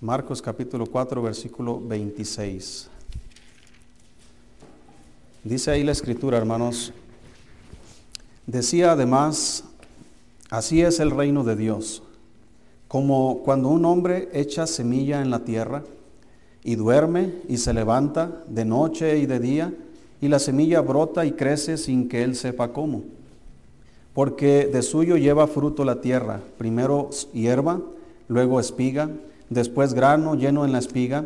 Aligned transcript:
Marcos 0.00 0.40
capítulo 0.40 0.86
4, 0.86 1.20
versículo 1.20 1.80
26. 1.80 2.88
Dice 5.42 5.72
ahí 5.72 5.82
la 5.82 5.90
escritura, 5.90 6.38
hermanos, 6.38 6.92
decía 8.46 8.92
además, 8.92 9.64
así 10.50 10.82
es 10.82 11.00
el 11.00 11.10
reino 11.10 11.42
de 11.42 11.56
Dios, 11.56 12.04
como 12.86 13.42
cuando 13.42 13.70
un 13.70 13.84
hombre 13.86 14.28
echa 14.32 14.68
semilla 14.68 15.20
en 15.20 15.30
la 15.30 15.40
tierra 15.40 15.82
y 16.62 16.76
duerme 16.76 17.32
y 17.48 17.56
se 17.56 17.74
levanta 17.74 18.44
de 18.46 18.64
noche 18.64 19.18
y 19.18 19.26
de 19.26 19.40
día, 19.40 19.74
y 20.20 20.28
la 20.28 20.38
semilla 20.38 20.80
brota 20.80 21.26
y 21.26 21.32
crece 21.32 21.76
sin 21.76 22.08
que 22.08 22.22
él 22.22 22.36
sepa 22.36 22.72
cómo. 22.72 23.02
Porque 24.14 24.70
de 24.72 24.82
suyo 24.82 25.16
lleva 25.16 25.48
fruto 25.48 25.84
la 25.84 26.00
tierra, 26.00 26.40
primero 26.56 27.10
hierba, 27.32 27.80
luego 28.28 28.60
espiga, 28.60 29.10
después 29.50 29.94
grano 29.94 30.34
lleno 30.34 30.64
en 30.64 30.72
la 30.72 30.78
espiga, 30.78 31.24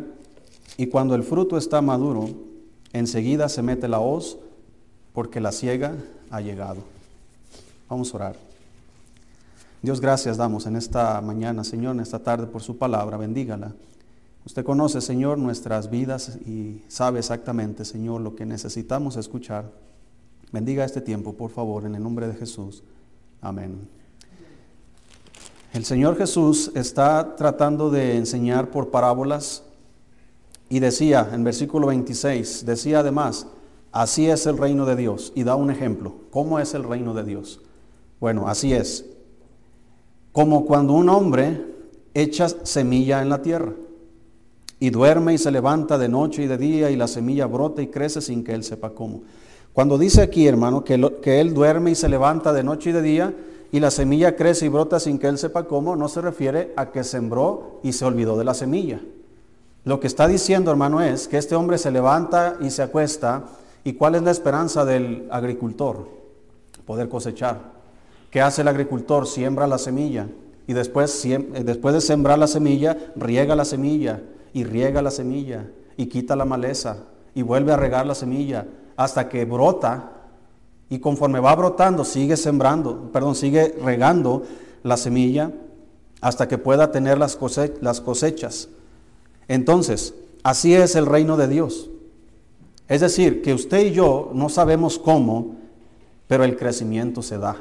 y 0.77 0.87
cuando 0.87 1.15
el 1.15 1.23
fruto 1.23 1.57
está 1.57 1.81
maduro, 1.81 2.29
enseguida 2.93 3.49
se 3.49 3.61
mete 3.61 3.87
la 3.87 3.99
hoz, 3.99 4.37
porque 5.13 5.39
la 5.39 5.51
ciega 5.51 5.95
ha 6.31 6.41
llegado. 6.41 6.81
Vamos 7.89 8.13
a 8.13 8.17
orar. 8.17 8.35
Dios, 9.81 9.99
gracias 9.99 10.37
damos 10.37 10.65
en 10.65 10.75
esta 10.75 11.19
mañana, 11.21 11.63
Señor, 11.63 11.95
en 11.95 12.01
esta 12.01 12.19
tarde 12.19 12.47
por 12.47 12.63
su 12.63 12.77
palabra, 12.77 13.17
bendígala. 13.17 13.73
Usted 14.45 14.65
conoce, 14.65 15.01
Señor, 15.01 15.37
nuestras 15.37 15.89
vidas 15.89 16.37
y 16.45 16.81
sabe 16.87 17.19
exactamente, 17.19 17.85
Señor, 17.85 18.21
lo 18.21 18.35
que 18.35 18.45
necesitamos 18.45 19.15
escuchar. 19.15 19.71
Bendiga 20.51 20.85
este 20.85 21.01
tiempo, 21.01 21.33
por 21.33 21.51
favor, 21.51 21.85
en 21.85 21.95
el 21.95 22.03
nombre 22.03 22.27
de 22.27 22.35
Jesús. 22.35 22.83
Amén. 23.41 23.87
El 25.73 25.85
Señor 25.85 26.15
Jesús 26.17 26.71
está 26.75 27.35
tratando 27.35 27.89
de 27.89 28.15
enseñar 28.15 28.69
por 28.69 28.91
parábolas 28.91 29.63
y 30.69 30.79
decía 30.79 31.27
en 31.33 31.43
versículo 31.43 31.87
26, 31.87 32.63
decía 32.63 32.99
además, 32.99 33.47
así 33.91 34.29
es 34.29 34.45
el 34.45 34.59
reino 34.59 34.85
de 34.85 34.95
Dios 34.95 35.33
y 35.33 35.43
da 35.43 35.55
un 35.55 35.71
ejemplo. 35.71 36.13
¿Cómo 36.29 36.59
es 36.59 36.75
el 36.75 36.83
reino 36.83 37.15
de 37.15 37.23
Dios? 37.23 37.59
Bueno, 38.19 38.47
así 38.47 38.71
es. 38.71 39.03
Como 40.31 40.65
cuando 40.65 40.93
un 40.93 41.09
hombre 41.09 41.65
echa 42.13 42.49
semilla 42.49 43.23
en 43.23 43.29
la 43.29 43.41
tierra 43.41 43.73
y 44.79 44.91
duerme 44.91 45.33
y 45.33 45.39
se 45.39 45.49
levanta 45.49 45.97
de 45.97 46.07
noche 46.07 46.43
y 46.43 46.47
de 46.47 46.57
día 46.59 46.91
y 46.91 46.95
la 46.95 47.07
semilla 47.07 47.47
brota 47.47 47.81
y 47.81 47.87
crece 47.87 48.21
sin 48.21 48.43
que 48.43 48.53
él 48.53 48.63
sepa 48.63 48.91
cómo. 48.91 49.23
Cuando 49.73 49.97
dice 49.97 50.21
aquí, 50.21 50.45
hermano, 50.45 50.83
que, 50.83 51.17
que 51.19 51.41
él 51.41 51.55
duerme 51.55 51.89
y 51.89 51.95
se 51.95 52.09
levanta 52.09 52.53
de 52.53 52.63
noche 52.63 52.91
y 52.91 52.93
de 52.93 53.01
día 53.01 53.33
y 53.73 53.79
la 53.79 53.89
semilla 53.89 54.35
crece 54.35 54.67
y 54.67 54.69
brota 54.69 54.99
sin 54.99 55.17
que 55.17 55.27
él 55.27 55.39
sepa 55.39 55.63
cómo, 55.63 55.95
no 55.95 56.07
se 56.07 56.21
refiere 56.21 56.71
a 56.77 56.91
que 56.91 57.03
sembró 57.03 57.79
y 57.81 57.93
se 57.93 58.05
olvidó 58.05 58.37
de 58.37 58.43
la 58.43 58.53
semilla. 58.53 59.01
Lo 59.83 59.99
que 59.99 60.05
está 60.05 60.27
diciendo, 60.27 60.69
hermano, 60.69 61.01
es 61.01 61.27
que 61.27 61.39
este 61.39 61.55
hombre 61.55 61.79
se 61.79 61.89
levanta 61.89 62.55
y 62.61 62.69
se 62.69 62.83
acuesta. 62.83 63.45
¿Y 63.83 63.93
cuál 63.93 64.13
es 64.13 64.21
la 64.21 64.29
esperanza 64.29 64.85
del 64.85 65.27
agricultor? 65.31 66.07
Poder 66.85 67.09
cosechar. 67.09 67.73
¿Qué 68.29 68.41
hace 68.41 68.61
el 68.61 68.67
agricultor? 68.67 69.25
Siembra 69.25 69.65
la 69.65 69.79
semilla. 69.79 70.27
Y 70.67 70.73
después, 70.73 71.27
después 71.63 71.95
de 71.95 72.01
sembrar 72.01 72.37
la 72.37 72.47
semilla, 72.47 72.95
riega 73.15 73.55
la 73.55 73.65
semilla 73.65 74.21
y 74.53 74.65
riega 74.65 75.01
la 75.01 75.09
semilla 75.09 75.65
y 75.97 76.05
quita 76.05 76.35
la 76.35 76.45
maleza 76.45 76.97
y 77.33 77.41
vuelve 77.41 77.71
a 77.71 77.77
regar 77.77 78.05
la 78.05 78.13
semilla 78.13 78.67
hasta 78.95 79.29
que 79.29 79.45
brota 79.45 80.11
y 80.89 80.99
conforme 80.99 81.39
va 81.39 81.55
brotando 81.55 82.05
sigue 82.05 82.37
sembrando, 82.37 83.09
perdón, 83.11 83.35
sigue 83.35 83.75
regando 83.83 84.43
la 84.83 84.97
semilla 84.97 85.51
hasta 86.21 86.47
que 86.47 86.57
pueda 86.57 86.91
tener 86.91 87.17
las, 87.17 87.37
las 87.81 88.01
cosechas. 88.01 88.69
Entonces, 89.47 90.13
así 90.43 90.73
es 90.73 90.95
el 90.95 91.05
reino 91.05 91.35
de 91.37 91.47
Dios. 91.47 91.89
Es 92.87 93.01
decir, 93.01 93.41
que 93.41 93.53
usted 93.53 93.87
y 93.87 93.91
yo 93.91 94.31
no 94.33 94.49
sabemos 94.49 94.99
cómo, 94.99 95.55
pero 96.27 96.43
el 96.43 96.57
crecimiento 96.57 97.21
se 97.21 97.37
da. 97.37 97.57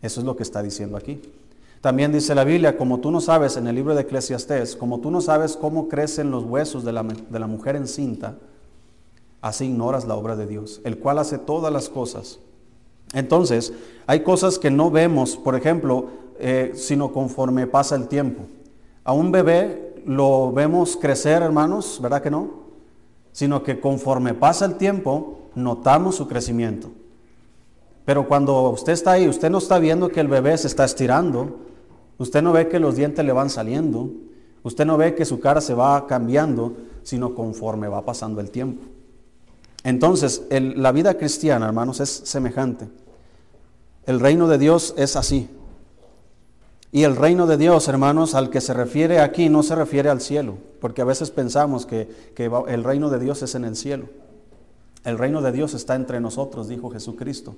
Eso 0.00 0.20
es 0.20 0.26
lo 0.26 0.36
que 0.36 0.42
está 0.42 0.62
diciendo 0.62 0.96
aquí. 0.96 1.20
También 1.80 2.12
dice 2.12 2.34
la 2.34 2.44
Biblia, 2.44 2.76
como 2.78 3.00
tú 3.00 3.10
no 3.10 3.20
sabes 3.20 3.56
en 3.56 3.66
el 3.66 3.74
libro 3.74 3.94
de 3.94 4.02
Eclesiastés, 4.02 4.76
como 4.76 5.00
tú 5.00 5.10
no 5.10 5.20
sabes 5.20 5.56
cómo 5.56 5.88
crecen 5.88 6.30
los 6.30 6.44
huesos 6.44 6.84
de 6.84 6.92
la, 6.92 7.02
de 7.02 7.38
la 7.38 7.46
mujer 7.46 7.76
encinta, 7.76 8.36
así 9.44 9.66
ignoras 9.66 10.06
la 10.06 10.16
obra 10.16 10.36
de 10.36 10.46
Dios, 10.46 10.80
el 10.84 10.98
cual 10.98 11.18
hace 11.18 11.38
todas 11.38 11.72
las 11.72 11.88
cosas. 11.88 12.40
Entonces, 13.12 13.72
hay 14.06 14.20
cosas 14.20 14.58
que 14.58 14.70
no 14.70 14.90
vemos, 14.90 15.36
por 15.36 15.54
ejemplo, 15.54 16.06
eh, 16.38 16.72
sino 16.74 17.12
conforme 17.12 17.66
pasa 17.66 17.94
el 17.94 18.08
tiempo. 18.08 18.42
A 19.04 19.12
un 19.12 19.30
bebé 19.30 20.02
lo 20.06 20.52
vemos 20.52 20.96
crecer, 20.96 21.42
hermanos, 21.42 22.00
¿verdad 22.02 22.22
que 22.22 22.30
no? 22.30 22.64
Sino 23.32 23.62
que 23.62 23.80
conforme 23.80 24.34
pasa 24.34 24.64
el 24.64 24.76
tiempo, 24.76 25.38
notamos 25.54 26.16
su 26.16 26.26
crecimiento. 26.26 26.90
Pero 28.04 28.26
cuando 28.26 28.70
usted 28.70 28.92
está 28.92 29.12
ahí, 29.12 29.28
usted 29.28 29.50
no 29.50 29.58
está 29.58 29.78
viendo 29.78 30.08
que 30.08 30.20
el 30.20 30.28
bebé 30.28 30.58
se 30.58 30.66
está 30.66 30.84
estirando, 30.84 31.64
Usted 32.18 32.42
no 32.42 32.52
ve 32.52 32.68
que 32.68 32.78
los 32.78 32.96
dientes 32.96 33.24
le 33.24 33.32
van 33.32 33.50
saliendo, 33.50 34.10
usted 34.62 34.86
no 34.86 34.96
ve 34.96 35.14
que 35.14 35.24
su 35.24 35.40
cara 35.40 35.60
se 35.60 35.74
va 35.74 36.06
cambiando, 36.06 36.74
sino 37.02 37.34
conforme 37.34 37.88
va 37.88 38.04
pasando 38.04 38.40
el 38.40 38.50
tiempo. 38.50 38.84
Entonces, 39.84 40.42
la 40.50 40.92
vida 40.92 41.14
cristiana, 41.14 41.66
hermanos, 41.66 42.00
es 42.00 42.08
semejante. 42.08 42.88
El 44.06 44.18
reino 44.18 44.48
de 44.48 44.58
Dios 44.58 44.94
es 44.96 45.14
así. 45.14 45.48
Y 46.90 47.02
el 47.02 47.16
reino 47.16 47.46
de 47.46 47.56
Dios, 47.56 47.86
hermanos, 47.88 48.34
al 48.34 48.50
que 48.50 48.60
se 48.60 48.72
refiere 48.72 49.20
aquí 49.20 49.48
no 49.48 49.62
se 49.62 49.74
refiere 49.74 50.08
al 50.08 50.20
cielo, 50.20 50.56
porque 50.80 51.02
a 51.02 51.04
veces 51.04 51.30
pensamos 51.30 51.86
que, 51.86 52.08
que 52.34 52.50
el 52.68 52.84
reino 52.84 53.10
de 53.10 53.18
Dios 53.18 53.42
es 53.42 53.54
en 53.54 53.64
el 53.64 53.76
cielo. 53.76 54.06
El 55.04 55.18
reino 55.18 55.42
de 55.42 55.52
Dios 55.52 55.74
está 55.74 55.96
entre 55.96 56.20
nosotros, 56.20 56.68
dijo 56.68 56.90
Jesucristo. 56.90 57.54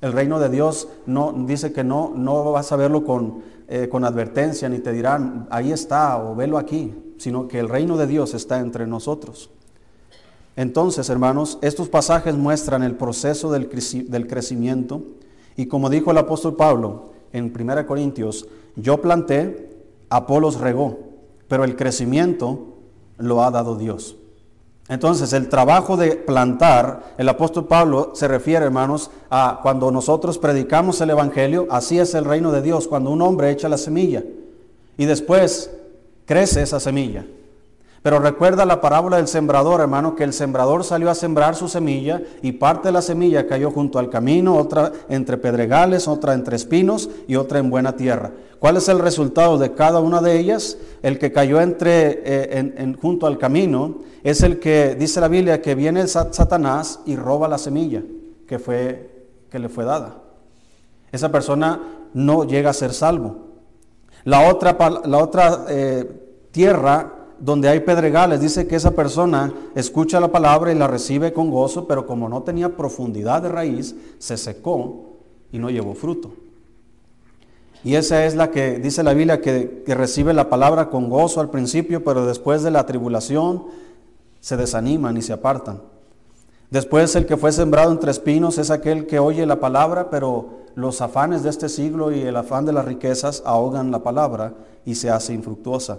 El 0.00 0.12
reino 0.12 0.38
de 0.38 0.48
Dios 0.48 0.88
no 1.06 1.32
dice 1.32 1.72
que 1.72 1.82
no, 1.82 2.12
no 2.14 2.52
vas 2.52 2.72
a 2.72 2.76
verlo 2.76 3.04
con, 3.04 3.42
eh, 3.68 3.88
con 3.88 4.04
advertencia, 4.04 4.68
ni 4.68 4.80
te 4.80 4.92
dirán, 4.92 5.46
ahí 5.50 5.72
está 5.72 6.22
o 6.22 6.34
velo 6.34 6.58
aquí, 6.58 6.94
sino 7.16 7.48
que 7.48 7.58
el 7.58 7.68
reino 7.68 7.96
de 7.96 8.06
Dios 8.06 8.34
está 8.34 8.58
entre 8.60 8.86
nosotros. 8.86 9.50
Entonces, 10.58 11.08
hermanos, 11.08 11.56
estos 11.62 11.88
pasajes 11.88 12.34
muestran 12.34 12.82
el 12.82 12.96
proceso 12.96 13.52
del, 13.52 13.68
crecimiento 13.68 15.02
y 15.54 15.66
como 15.66 15.88
dijo 15.88 16.10
el 16.10 16.18
apóstol 16.18 16.56
Pablo 16.56 17.10
en 17.32 17.54
1 17.56 17.86
Corintios, 17.86 18.48
yo 18.74 19.00
planté, 19.00 19.70
Apolos 20.10 20.58
regó, 20.58 20.98
pero 21.46 21.62
el 21.62 21.76
crecimiento 21.76 22.74
lo 23.18 23.44
ha 23.44 23.52
dado 23.52 23.76
Dios. 23.76 24.16
Entonces, 24.88 25.32
el 25.32 25.48
trabajo 25.48 25.96
de 25.96 26.16
plantar, 26.16 27.14
el 27.18 27.28
apóstol 27.28 27.68
Pablo 27.68 28.10
se 28.16 28.26
refiere, 28.26 28.64
hermanos, 28.64 29.12
a 29.30 29.60
cuando 29.62 29.92
nosotros 29.92 30.38
predicamos 30.38 31.00
el 31.00 31.10
Evangelio, 31.10 31.68
así 31.70 32.00
es 32.00 32.14
el 32.14 32.24
reino 32.24 32.50
de 32.50 32.62
Dios, 32.62 32.88
cuando 32.88 33.10
un 33.10 33.22
hombre 33.22 33.52
echa 33.52 33.68
la 33.68 33.78
semilla 33.78 34.24
y 34.96 35.04
después 35.04 35.70
crece 36.26 36.62
esa 36.62 36.80
semilla. 36.80 37.24
Pero 38.02 38.20
recuerda 38.20 38.64
la 38.64 38.80
parábola 38.80 39.16
del 39.16 39.26
sembrador, 39.26 39.80
hermano, 39.80 40.14
que 40.14 40.24
el 40.24 40.32
sembrador 40.32 40.84
salió 40.84 41.10
a 41.10 41.14
sembrar 41.14 41.56
su 41.56 41.68
semilla 41.68 42.22
y 42.42 42.52
parte 42.52 42.88
de 42.88 42.92
la 42.92 43.02
semilla 43.02 43.46
cayó 43.46 43.70
junto 43.70 43.98
al 43.98 44.08
camino, 44.08 44.56
otra 44.56 44.92
entre 45.08 45.36
pedregales, 45.36 46.06
otra 46.06 46.34
entre 46.34 46.56
espinos 46.56 47.10
y 47.26 47.36
otra 47.36 47.58
en 47.58 47.70
buena 47.70 47.96
tierra. 47.96 48.32
¿Cuál 48.60 48.76
es 48.76 48.88
el 48.88 48.98
resultado 48.98 49.58
de 49.58 49.72
cada 49.72 50.00
una 50.00 50.20
de 50.20 50.38
ellas? 50.38 50.78
El 51.02 51.18
que 51.18 51.32
cayó 51.32 51.60
entre, 51.60 52.22
eh, 52.24 52.96
junto 53.00 53.26
al 53.26 53.38
camino 53.38 53.98
es 54.22 54.42
el 54.42 54.58
que, 54.58 54.94
dice 54.96 55.20
la 55.20 55.28
Biblia, 55.28 55.60
que 55.60 55.74
viene 55.74 56.06
Satanás 56.06 57.00
y 57.04 57.16
roba 57.16 57.48
la 57.48 57.58
semilla 57.58 58.02
que, 58.46 58.58
fue, 58.58 59.26
que 59.50 59.58
le 59.58 59.68
fue 59.68 59.84
dada. 59.84 60.22
Esa 61.12 61.30
persona 61.30 61.80
no 62.14 62.44
llega 62.44 62.70
a 62.70 62.74
ser 62.74 62.92
salvo. 62.92 63.48
La 64.24 64.48
otra, 64.48 64.76
la 65.04 65.18
otra 65.18 65.64
eh, 65.68 66.04
tierra 66.50 67.17
donde 67.40 67.68
hay 67.68 67.80
pedregales, 67.80 68.40
dice 68.40 68.66
que 68.66 68.76
esa 68.76 68.92
persona 68.92 69.52
escucha 69.74 70.20
la 70.20 70.32
palabra 70.32 70.72
y 70.72 70.74
la 70.74 70.86
recibe 70.86 71.32
con 71.32 71.50
gozo, 71.50 71.86
pero 71.86 72.06
como 72.06 72.28
no 72.28 72.42
tenía 72.42 72.76
profundidad 72.76 73.42
de 73.42 73.48
raíz, 73.48 73.94
se 74.18 74.36
secó 74.36 75.16
y 75.52 75.58
no 75.58 75.70
llevó 75.70 75.94
fruto. 75.94 76.32
Y 77.84 77.94
esa 77.94 78.24
es 78.24 78.34
la 78.34 78.50
que 78.50 78.78
dice 78.78 79.02
la 79.02 79.14
Biblia 79.14 79.40
que, 79.40 79.84
recibe 79.86 80.34
la 80.34 80.50
palabra 80.50 80.90
con 80.90 81.08
gozo 81.08 81.40
al 81.40 81.50
principio, 81.50 82.02
pero 82.02 82.26
después 82.26 82.62
de 82.62 82.70
la 82.70 82.86
tribulación 82.86 83.66
se 84.40 84.56
desaniman 84.56 85.16
y 85.16 85.22
se 85.22 85.32
apartan. 85.32 85.80
Después 86.70 87.14
el 87.16 87.24
que 87.24 87.36
fue 87.36 87.52
sembrado 87.52 87.92
entre 87.92 88.10
espinos 88.10 88.58
es 88.58 88.70
aquel 88.70 89.06
que 89.06 89.18
oye 89.18 89.46
la 89.46 89.60
palabra, 89.60 90.10
pero 90.10 90.58
los 90.74 91.00
afanes 91.00 91.42
de 91.42 91.50
este 91.50 91.68
siglo 91.68 92.12
y 92.12 92.20
el 92.20 92.36
afán 92.36 92.66
de 92.66 92.72
las 92.72 92.84
riquezas 92.84 93.42
ahogan 93.46 93.90
la 93.90 94.02
palabra 94.02 94.54
y 94.84 94.96
se 94.96 95.08
hace 95.08 95.32
infructuosa. 95.32 95.98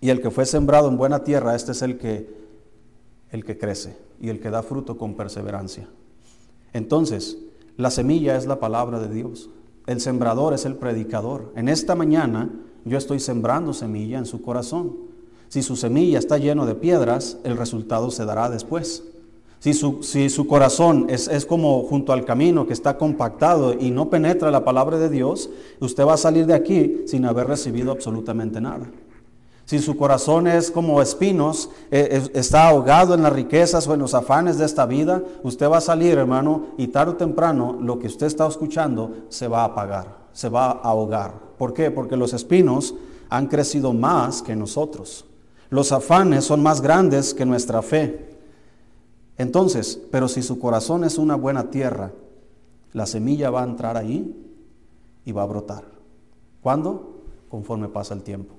Y 0.00 0.10
el 0.10 0.20
que 0.20 0.30
fue 0.30 0.46
sembrado 0.46 0.88
en 0.88 0.96
buena 0.96 1.24
tierra, 1.24 1.54
este 1.54 1.72
es 1.72 1.82
el 1.82 1.98
que, 1.98 2.28
el 3.30 3.44
que 3.44 3.58
crece 3.58 3.96
y 4.20 4.28
el 4.28 4.40
que 4.40 4.50
da 4.50 4.62
fruto 4.62 4.96
con 4.96 5.14
perseverancia. 5.14 5.88
Entonces, 6.72 7.38
la 7.76 7.90
semilla 7.90 8.36
es 8.36 8.46
la 8.46 8.60
palabra 8.60 9.00
de 9.00 9.12
Dios. 9.12 9.50
El 9.86 10.00
sembrador 10.00 10.52
es 10.54 10.64
el 10.64 10.74
predicador. 10.74 11.52
En 11.56 11.68
esta 11.68 11.94
mañana 11.94 12.50
yo 12.84 12.98
estoy 12.98 13.20
sembrando 13.20 13.72
semilla 13.72 14.18
en 14.18 14.26
su 14.26 14.42
corazón. 14.42 14.96
Si 15.48 15.62
su 15.62 15.76
semilla 15.76 16.18
está 16.18 16.38
lleno 16.38 16.66
de 16.66 16.74
piedras, 16.74 17.38
el 17.44 17.56
resultado 17.56 18.10
se 18.10 18.24
dará 18.24 18.50
después. 18.50 19.04
Si 19.58 19.72
su, 19.72 20.02
si 20.02 20.28
su 20.28 20.46
corazón 20.46 21.06
es, 21.08 21.28
es, 21.28 21.46
como 21.46 21.82
junto 21.84 22.12
al 22.12 22.24
camino 22.24 22.66
que 22.66 22.72
está 22.72 22.98
compactado 22.98 23.72
y 23.72 23.90
no 23.90 24.10
penetra 24.10 24.50
la 24.50 24.64
palabra 24.64 24.98
de 24.98 25.08
Dios, 25.08 25.48
usted 25.80 26.04
va 26.04 26.14
a 26.14 26.18
salir 26.18 26.46
de 26.46 26.54
aquí 26.54 27.02
sin 27.06 27.24
haber 27.24 27.46
recibido 27.46 27.90
absolutamente 27.90 28.60
nada. 28.60 28.86
Si 29.66 29.80
su 29.80 29.96
corazón 29.96 30.46
es 30.46 30.70
como 30.70 31.02
espinos, 31.02 31.70
eh, 31.90 32.30
está 32.34 32.68
ahogado 32.68 33.14
en 33.14 33.22
las 33.22 33.32
riquezas 33.32 33.88
o 33.88 33.94
en 33.94 34.00
los 34.00 34.14
afanes 34.14 34.58
de 34.58 34.64
esta 34.64 34.86
vida, 34.86 35.22
usted 35.42 35.68
va 35.68 35.78
a 35.78 35.80
salir, 35.80 36.16
hermano, 36.16 36.66
y 36.78 36.86
tarde 36.86 37.12
o 37.12 37.16
temprano 37.16 37.76
lo 37.80 37.98
que 37.98 38.06
usted 38.06 38.28
está 38.28 38.46
escuchando 38.46 39.26
se 39.28 39.48
va 39.48 39.62
a 39.62 39.64
apagar, 39.64 40.18
se 40.32 40.48
va 40.48 40.66
a 40.66 40.70
ahogar. 40.70 41.34
¿Por 41.58 41.74
qué? 41.74 41.90
Porque 41.90 42.16
los 42.16 42.32
espinos 42.32 42.94
han 43.28 43.48
crecido 43.48 43.92
más 43.92 44.40
que 44.40 44.54
nosotros. 44.54 45.24
Los 45.68 45.90
afanes 45.90 46.44
son 46.44 46.62
más 46.62 46.80
grandes 46.80 47.34
que 47.34 47.44
nuestra 47.44 47.82
fe. 47.82 48.36
Entonces, 49.36 50.00
pero 50.12 50.28
si 50.28 50.42
su 50.42 50.60
corazón 50.60 51.02
es 51.02 51.18
una 51.18 51.34
buena 51.34 51.70
tierra, 51.70 52.12
la 52.92 53.04
semilla 53.04 53.50
va 53.50 53.62
a 53.62 53.66
entrar 53.66 53.96
ahí 53.96 54.32
y 55.24 55.32
va 55.32 55.42
a 55.42 55.46
brotar. 55.46 55.82
¿Cuándo? 56.62 57.24
Conforme 57.48 57.88
pasa 57.88 58.14
el 58.14 58.22
tiempo. 58.22 58.55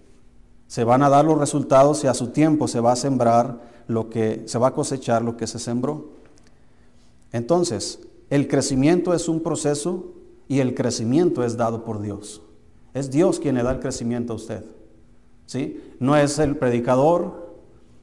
Se 0.68 0.84
van 0.84 1.02
a 1.02 1.10
dar 1.10 1.26
los 1.26 1.40
resultados 1.40 2.04
y 2.04 2.08
a 2.08 2.14
su 2.14 2.28
tiempo 2.28 2.68
se 2.68 2.80
va 2.80 2.92
a 2.92 2.98
sembrar 2.98 3.60
lo 3.88 4.10
que 4.10 4.44
se 4.46 4.58
va 4.58 4.68
a 4.68 4.74
cosechar 4.74 5.22
lo 5.22 5.38
que 5.38 5.48
se 5.48 5.60
sembró. 5.60 6.10
Entonces, 7.32 8.00
el 8.30 8.48
crecimiento 8.48 9.14
es 9.14 9.30
un 9.30 9.42
proceso 9.42 10.12
y 10.48 10.60
el 10.60 10.76
crecimiento 10.76 11.44
es 11.44 11.56
dado 11.56 11.84
por 11.84 12.02
Dios. 12.02 12.42
Es 12.94 13.10
Dios 13.10 13.40
quien 13.40 13.56
le 13.56 13.64
da 13.64 13.72
el 13.72 13.80
crecimiento 13.80 14.34
a 14.34 14.36
usted. 14.36 14.66
¿Sí? 15.46 15.82
No 16.00 16.18
es 16.18 16.40
el 16.40 16.58
predicador, 16.58 17.56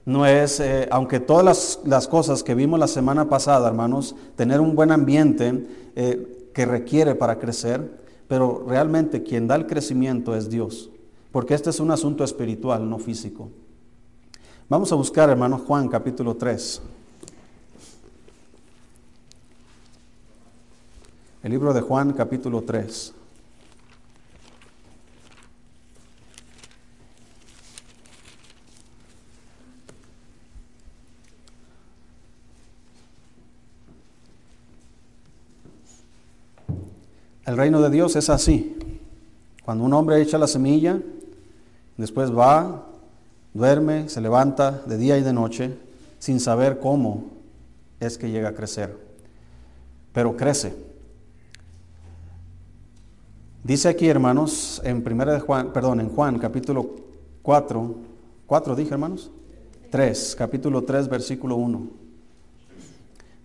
no 0.07 0.25
es, 0.25 0.61
eh, 0.61 0.89
aunque 0.91 1.21
todas 1.21 1.45
las, 1.45 1.81
las, 1.85 2.09
cosas 2.09 2.43
que 2.43 2.55
vimos 2.55 2.81
la 2.81 2.87
semana 2.87 3.29
pasada, 3.29 3.69
hermanos, 3.69 4.15
tener 4.37 4.61
un 4.61 4.75
buen 4.75 4.91
ambiente 4.91 5.67
eh, 5.97 6.51
que 6.55 6.65
requiere 6.65 7.15
para 7.15 7.39
crecer, 7.39 8.03
pero 8.29 8.65
realmente 8.67 9.23
quien 9.23 9.47
da 9.47 9.57
el 9.57 9.67
crecimiento 9.67 10.35
es 10.35 10.49
Dios 10.49 10.91
porque 11.35 11.55
este 11.55 11.71
es 11.71 11.81
un 11.81 11.91
asunto 11.91 12.23
espiritual, 12.23 12.89
no 12.89 12.97
físico. 13.01 13.51
Vamos 14.69 14.93
a 14.93 14.95
buscar, 14.95 15.29
hermano 15.29 15.59
Juan, 15.59 15.89
capítulo 15.89 16.37
3. 16.37 16.81
El 21.43 21.51
libro 21.51 21.75
de 21.75 21.81
Juan, 21.81 22.13
capítulo 22.13 22.63
3. 22.63 23.15
El 37.45 37.57
reino 37.57 37.83
de 37.83 37.91
Dios 37.91 38.15
es 38.15 38.31
así. 38.31 38.77
Cuando 39.65 39.83
un 39.83 39.95
hombre 39.95 40.23
echa 40.23 40.39
la 40.39 40.47
semilla, 40.47 41.01
Después 41.97 42.37
va, 42.37 42.87
duerme, 43.53 44.09
se 44.09 44.21
levanta 44.21 44.83
de 44.87 44.99
día 44.99 45.17
y 45.17 45.23
de 45.23 45.33
noche 45.33 45.77
sin 46.19 46.41
saber 46.41 46.81
cómo 46.81 47.25
es 48.01 48.19
que 48.19 48.31
llega 48.31 48.49
a 48.49 48.55
crecer. 48.55 48.97
Pero 50.13 50.37
crece. 50.37 50.75
Dice 53.63 53.89
aquí, 53.89 54.09
hermanos, 54.09 54.81
en 54.85 55.03
primera 55.03 55.33
de 55.33 55.41
Juan, 55.41 55.73
perdón, 55.73 56.01
en 56.01 56.11
Juan 56.11 56.39
capítulo 56.39 56.97
4, 57.43 57.95
4 58.47 58.77
dije, 58.77 58.93
hermanos, 58.93 59.31
3, 59.91 60.35
capítulo 60.37 60.83
3, 60.85 61.09
versículo 61.09 61.57
1. 61.57 61.89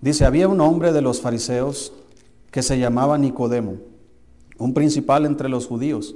Dice, 0.02 0.26
había 0.26 0.48
un 0.48 0.62
hombre 0.62 0.92
de 0.92 1.02
los 1.02 1.22
fariseos 1.22 1.94
que 2.52 2.64
se 2.64 2.80
llamaba 2.80 3.18
Nicodemo, 3.18 3.78
un 4.58 4.74
principal 4.74 5.26
entre 5.26 5.50
los 5.50 5.68
judíos. 5.68 6.16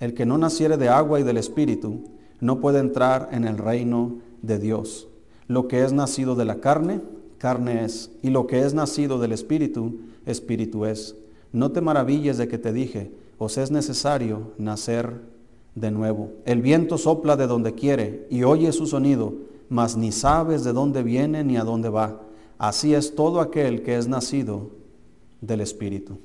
el 0.00 0.14
que 0.14 0.26
no 0.26 0.38
naciere 0.38 0.76
de 0.76 0.88
agua 0.88 1.20
y 1.20 1.22
del 1.22 1.36
Espíritu 1.36 2.04
no 2.40 2.58
puede 2.60 2.80
entrar 2.80 3.28
en 3.32 3.44
el 3.44 3.58
reino 3.58 4.18
de 4.42 4.58
Dios. 4.58 5.08
Lo 5.46 5.68
que 5.68 5.84
es 5.84 5.92
nacido 5.92 6.34
de 6.34 6.46
la 6.46 6.56
carne, 6.56 7.00
carne 7.38 7.84
es, 7.84 8.10
y 8.22 8.30
lo 8.30 8.46
que 8.46 8.60
es 8.60 8.72
nacido 8.74 9.18
del 9.18 9.32
Espíritu, 9.32 10.00
Espíritu 10.26 10.86
es. 10.86 11.16
No 11.52 11.70
te 11.70 11.80
maravilles 11.80 12.38
de 12.38 12.48
que 12.48 12.58
te 12.58 12.72
dije, 12.72 13.12
os 13.38 13.58
es 13.58 13.70
necesario 13.70 14.52
nacer 14.58 15.20
de 15.74 15.90
nuevo. 15.90 16.30
El 16.44 16.62
viento 16.62 16.98
sopla 16.98 17.36
de 17.36 17.46
donde 17.46 17.74
quiere 17.74 18.26
y 18.30 18.42
oye 18.44 18.72
su 18.72 18.86
sonido, 18.86 19.34
mas 19.68 19.96
ni 19.96 20.12
sabes 20.12 20.64
de 20.64 20.72
dónde 20.72 21.02
viene 21.02 21.44
ni 21.44 21.56
a 21.56 21.64
dónde 21.64 21.88
va. 21.88 22.22
Así 22.58 22.94
es 22.94 23.14
todo 23.14 23.40
aquel 23.40 23.82
que 23.82 23.96
es 23.96 24.08
nacido 24.08 24.70
del 25.40 25.60
Espíritu. 25.60 26.18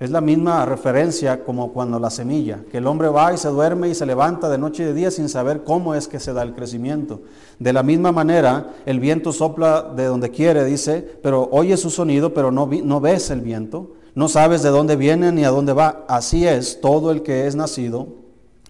Es 0.00 0.08
la 0.10 0.22
misma 0.22 0.64
referencia 0.64 1.44
como 1.44 1.74
cuando 1.74 2.00
la 2.00 2.08
semilla, 2.08 2.60
que 2.72 2.78
el 2.78 2.86
hombre 2.86 3.08
va 3.08 3.34
y 3.34 3.36
se 3.36 3.48
duerme 3.48 3.90
y 3.90 3.94
se 3.94 4.06
levanta 4.06 4.48
de 4.48 4.56
noche 4.56 4.82
y 4.82 4.86
de 4.86 4.94
día 4.94 5.10
sin 5.10 5.28
saber 5.28 5.62
cómo 5.62 5.94
es 5.94 6.08
que 6.08 6.18
se 6.18 6.32
da 6.32 6.42
el 6.42 6.54
crecimiento. 6.54 7.20
De 7.58 7.74
la 7.74 7.82
misma 7.82 8.10
manera, 8.10 8.72
el 8.86 8.98
viento 8.98 9.30
sopla 9.30 9.92
de 9.94 10.06
donde 10.06 10.30
quiere, 10.30 10.64
dice, 10.64 11.06
pero 11.22 11.50
oye 11.52 11.76
su 11.76 11.90
sonido, 11.90 12.32
pero 12.32 12.50
no, 12.50 12.66
no 12.82 13.00
ves 13.02 13.28
el 13.28 13.42
viento, 13.42 13.92
no 14.14 14.28
sabes 14.28 14.62
de 14.62 14.70
dónde 14.70 14.96
viene 14.96 15.32
ni 15.32 15.44
a 15.44 15.50
dónde 15.50 15.74
va. 15.74 16.06
Así 16.08 16.46
es 16.46 16.80
todo 16.80 17.10
el 17.10 17.22
que 17.22 17.46
es 17.46 17.54
nacido 17.54 18.08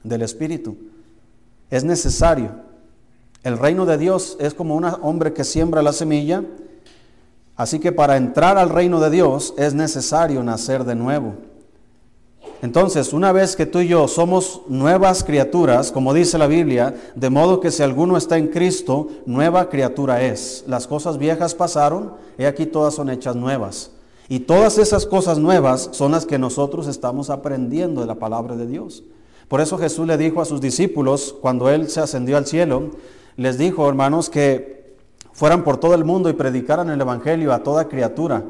del 0.02 0.22
Espíritu. 0.22 0.78
Es 1.70 1.84
necesario. 1.84 2.50
El 3.44 3.56
reino 3.56 3.86
de 3.86 3.98
Dios 3.98 4.36
es 4.40 4.52
como 4.52 4.74
un 4.74 4.84
hombre 4.84 5.32
que 5.32 5.44
siembra 5.44 5.80
la 5.80 5.92
semilla 5.92 6.42
Así 7.60 7.78
que 7.78 7.92
para 7.92 8.16
entrar 8.16 8.56
al 8.56 8.70
reino 8.70 9.00
de 9.00 9.10
Dios 9.10 9.52
es 9.58 9.74
necesario 9.74 10.42
nacer 10.42 10.84
de 10.84 10.94
nuevo. 10.94 11.34
Entonces, 12.62 13.12
una 13.12 13.32
vez 13.32 13.54
que 13.54 13.66
tú 13.66 13.80
y 13.80 13.88
yo 13.88 14.08
somos 14.08 14.62
nuevas 14.66 15.22
criaturas, 15.22 15.92
como 15.92 16.14
dice 16.14 16.38
la 16.38 16.46
Biblia, 16.46 16.94
de 17.14 17.28
modo 17.28 17.60
que 17.60 17.70
si 17.70 17.82
alguno 17.82 18.16
está 18.16 18.38
en 18.38 18.48
Cristo, 18.48 19.08
nueva 19.26 19.68
criatura 19.68 20.22
es. 20.22 20.64
Las 20.68 20.86
cosas 20.86 21.18
viejas 21.18 21.54
pasaron, 21.54 22.14
y 22.38 22.44
aquí 22.44 22.64
todas 22.64 22.94
son 22.94 23.10
hechas 23.10 23.36
nuevas. 23.36 23.90
Y 24.30 24.40
todas 24.40 24.78
esas 24.78 25.04
cosas 25.04 25.36
nuevas 25.36 25.90
son 25.92 26.12
las 26.12 26.24
que 26.24 26.38
nosotros 26.38 26.86
estamos 26.86 27.28
aprendiendo 27.28 28.00
de 28.00 28.06
la 28.06 28.14
palabra 28.14 28.56
de 28.56 28.66
Dios. 28.66 29.04
Por 29.48 29.60
eso 29.60 29.76
Jesús 29.76 30.06
le 30.06 30.16
dijo 30.16 30.40
a 30.40 30.46
sus 30.46 30.62
discípulos, 30.62 31.36
cuando 31.42 31.68
Él 31.68 31.90
se 31.90 32.00
ascendió 32.00 32.38
al 32.38 32.46
cielo, 32.46 32.92
les 33.36 33.58
dijo, 33.58 33.86
hermanos, 33.86 34.30
que 34.30 34.79
fueran 35.40 35.64
por 35.64 35.78
todo 35.78 35.94
el 35.94 36.04
mundo 36.04 36.28
y 36.28 36.34
predicaran 36.34 36.90
el 36.90 37.00
Evangelio 37.00 37.54
a 37.54 37.62
toda 37.62 37.88
criatura, 37.88 38.44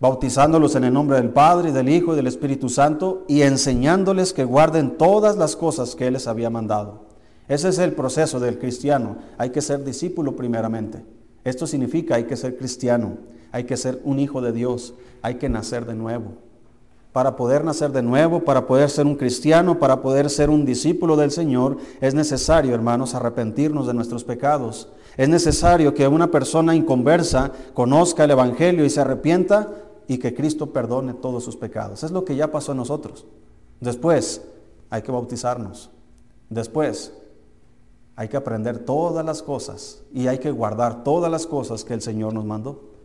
bautizándolos 0.00 0.74
en 0.76 0.84
el 0.84 0.94
nombre 0.94 1.18
del 1.18 1.28
Padre 1.28 1.72
del 1.72 1.90
Hijo 1.90 2.14
y 2.14 2.16
del 2.16 2.26
Espíritu 2.26 2.70
Santo 2.70 3.26
y 3.28 3.42
enseñándoles 3.42 4.32
que 4.32 4.44
guarden 4.44 4.96
todas 4.96 5.36
las 5.36 5.56
cosas 5.56 5.94
que 5.94 6.06
Él 6.06 6.14
les 6.14 6.26
había 6.26 6.48
mandado. 6.48 7.02
Ese 7.48 7.68
es 7.68 7.78
el 7.80 7.92
proceso 7.92 8.40
del 8.40 8.58
cristiano. 8.58 9.18
Hay 9.36 9.50
que 9.50 9.60
ser 9.60 9.84
discípulo 9.84 10.36
primeramente. 10.36 11.04
Esto 11.44 11.66
significa 11.66 12.14
hay 12.14 12.24
que 12.24 12.38
ser 12.38 12.56
cristiano, 12.56 13.18
hay 13.52 13.64
que 13.64 13.76
ser 13.76 14.00
un 14.04 14.20
hijo 14.20 14.40
de 14.40 14.52
Dios, 14.52 14.94
hay 15.20 15.34
que 15.34 15.50
nacer 15.50 15.84
de 15.84 15.96
nuevo. 15.96 16.32
Para 17.18 17.34
poder 17.34 17.64
nacer 17.64 17.90
de 17.90 18.00
nuevo, 18.00 18.44
para 18.44 18.68
poder 18.68 18.88
ser 18.88 19.04
un 19.04 19.16
cristiano, 19.16 19.80
para 19.80 20.02
poder 20.02 20.30
ser 20.30 20.50
un 20.50 20.64
discípulo 20.64 21.16
del 21.16 21.32
Señor, 21.32 21.78
es 22.00 22.14
necesario, 22.14 22.76
hermanos, 22.76 23.12
arrepentirnos 23.12 23.88
de 23.88 23.94
nuestros 23.94 24.22
pecados 24.22 24.86
es 25.16 25.28
necesario 25.28 25.94
que 25.94 26.06
una 26.06 26.30
persona 26.30 26.76
inconversa 26.76 27.50
conozca 27.74 28.22
el 28.22 28.30
Evangelio 28.30 28.84
y 28.84 28.90
se 28.90 29.00
arrepienta 29.00 29.68
y 30.06 30.18
que 30.18 30.32
Cristo 30.32 30.72
perdone 30.72 31.12
todos 31.12 31.42
sus 31.42 31.56
pecados. 31.56 32.04
Es 32.04 32.12
lo 32.12 32.24
que 32.24 32.36
ya 32.36 32.52
pasó 32.52 32.70
a 32.70 32.76
nosotros. 32.76 33.26
Después 33.80 34.42
hay 34.88 35.02
que 35.02 35.10
bautizarnos. 35.10 35.90
Después 36.48 37.12
hay 38.14 38.28
que 38.28 38.36
aprender 38.36 38.78
todas 38.78 39.26
las 39.26 39.42
cosas 39.42 40.04
y 40.14 40.28
hay 40.28 40.38
que 40.38 40.52
guardar 40.52 41.02
todas 41.02 41.32
las 41.32 41.48
cosas 41.48 41.82
que 41.82 41.94
el 41.94 42.00
Señor 42.00 42.32
nos 42.32 42.44
mandó. 42.44 42.97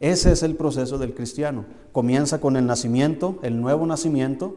Ese 0.00 0.32
es 0.32 0.42
el 0.42 0.54
proceso 0.54 0.98
del 0.98 1.14
cristiano. 1.14 1.64
Comienza 1.92 2.40
con 2.40 2.56
el 2.56 2.66
nacimiento, 2.66 3.38
el 3.42 3.60
nuevo 3.60 3.86
nacimiento, 3.86 4.56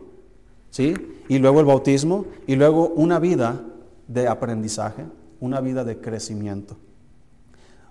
¿sí? 0.69 0.93
Y 1.27 1.39
luego 1.39 1.59
el 1.59 1.65
bautismo 1.65 2.25
y 2.45 2.55
luego 2.55 2.89
una 2.89 3.19
vida 3.19 3.61
de 4.07 4.27
aprendizaje, 4.27 5.05
una 5.39 5.59
vida 5.61 5.83
de 5.83 5.99
crecimiento. 5.99 6.75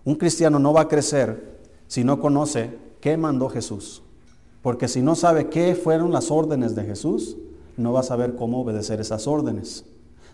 Un 0.04 0.14
cristiano 0.14 0.59
no 0.59 0.73
va 0.73 0.83
a 0.83 0.88
crecer 0.88 1.59
si 1.87 2.04
no 2.04 2.21
conoce 2.21 2.78
qué 3.00 3.16
mandó 3.16 3.49
Jesús. 3.49 4.02
Porque 4.62 4.88
si 4.88 5.02
no 5.02 5.14
sabe 5.14 5.49
qué 5.49 5.75
fueron 5.75 6.12
las 6.12 6.30
órdenes 6.30 6.75
de 6.75 6.85
Jesús, 6.85 7.37
no 7.76 7.92
va 7.92 8.00
a 8.00 8.04
saber 8.04 8.37
cómo 8.37 8.61
obedecer 8.61 9.00
esas 9.00 9.26
órdenes. 9.26 9.85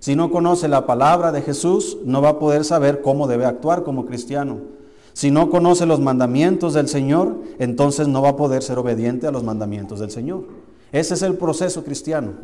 Si 0.00 0.14
no 0.16 0.30
conoce 0.30 0.68
la 0.68 0.86
palabra 0.86 1.32
de 1.32 1.42
Jesús, 1.42 1.98
no 2.04 2.20
va 2.20 2.30
a 2.30 2.38
poder 2.38 2.64
saber 2.64 3.00
cómo 3.00 3.26
debe 3.26 3.46
actuar 3.46 3.82
como 3.82 4.04
cristiano. 4.04 4.58
Si 5.16 5.30
no 5.30 5.48
conoce 5.48 5.86
los 5.86 5.98
mandamientos 5.98 6.74
del 6.74 6.88
Señor, 6.88 7.38
entonces 7.58 8.06
no 8.06 8.20
va 8.20 8.28
a 8.28 8.36
poder 8.36 8.62
ser 8.62 8.78
obediente 8.78 9.26
a 9.26 9.30
los 9.30 9.42
mandamientos 9.42 9.98
del 9.98 10.10
Señor. 10.10 10.44
Ese 10.92 11.14
es 11.14 11.22
el 11.22 11.38
proceso 11.38 11.84
cristiano. 11.84 12.34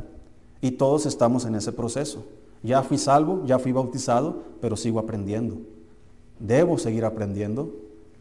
Y 0.63 0.71
todos 0.71 1.05
estamos 1.05 1.45
en 1.45 1.55
ese 1.55 1.73
proceso. 1.73 2.25
Ya 2.63 2.83
fui 2.83 2.97
salvo, 2.97 3.43
ya 3.45 3.59
fui 3.59 3.73
bautizado, 3.73 4.45
pero 4.63 4.79
sigo 4.79 4.99
aprendiendo. 4.99 5.59
Debo 6.39 6.79
seguir 6.79 7.05
aprendiendo 7.05 7.75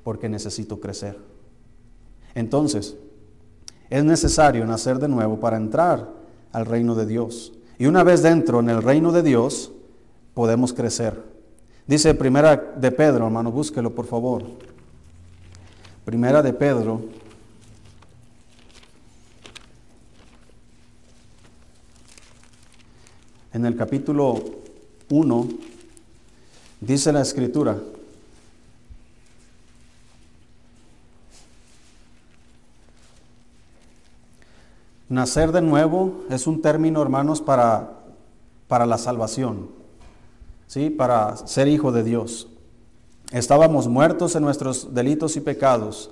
porque 0.04 0.28
necesito 0.28 0.82
crecer. 0.82 1.18
Entonces, 2.36 2.98
es 3.90 4.04
necesario 4.04 4.66
nacer 4.66 5.00
de 5.00 5.08
nuevo 5.08 5.40
para 5.40 5.56
entrar 5.56 6.10
al 6.52 6.66
reino 6.66 6.94
de 6.94 7.06
Dios. 7.06 7.54
Y 7.80 7.86
una 7.86 8.04
vez 8.04 8.22
dentro 8.22 8.60
en 8.60 8.70
el 8.70 8.84
reino 8.84 9.14
de 9.14 9.24
Dios, 9.24 9.72
podemos 10.34 10.74
crecer. 10.74 11.31
Dice 11.88 12.14
Primera 12.14 12.56
de 12.56 12.92
Pedro, 12.92 13.26
hermano, 13.26 13.52
búsquelo 13.52 13.94
por 13.94 14.06
favor. 14.06 14.44
Primera 16.06 16.42
de 16.42 16.54
Pedro. 16.54 17.02
En 23.54 23.66
el 23.66 23.76
capítulo 23.76 24.42
1 25.10 25.48
dice 26.80 27.12
la 27.12 27.22
escritura, 27.22 27.78
Nacer 35.12 35.52
de 35.52 35.62
nuevo 35.62 36.24
es 36.30 36.48
un 36.48 36.62
término, 36.62 37.02
hermanos, 37.02 37.42
para, 37.42 37.92
para 38.70 38.86
la 38.86 38.98
salvación, 38.98 39.70
¿sí? 40.72 40.90
para 40.90 41.36
ser 41.36 41.68
hijo 41.68 41.92
de 41.92 42.02
Dios. 42.02 42.48
Estábamos 43.34 43.90
muertos 43.90 44.38
en 44.38 44.44
nuestros 44.44 44.94
delitos 44.94 45.36
y 45.36 45.42
pecados, 45.42 46.12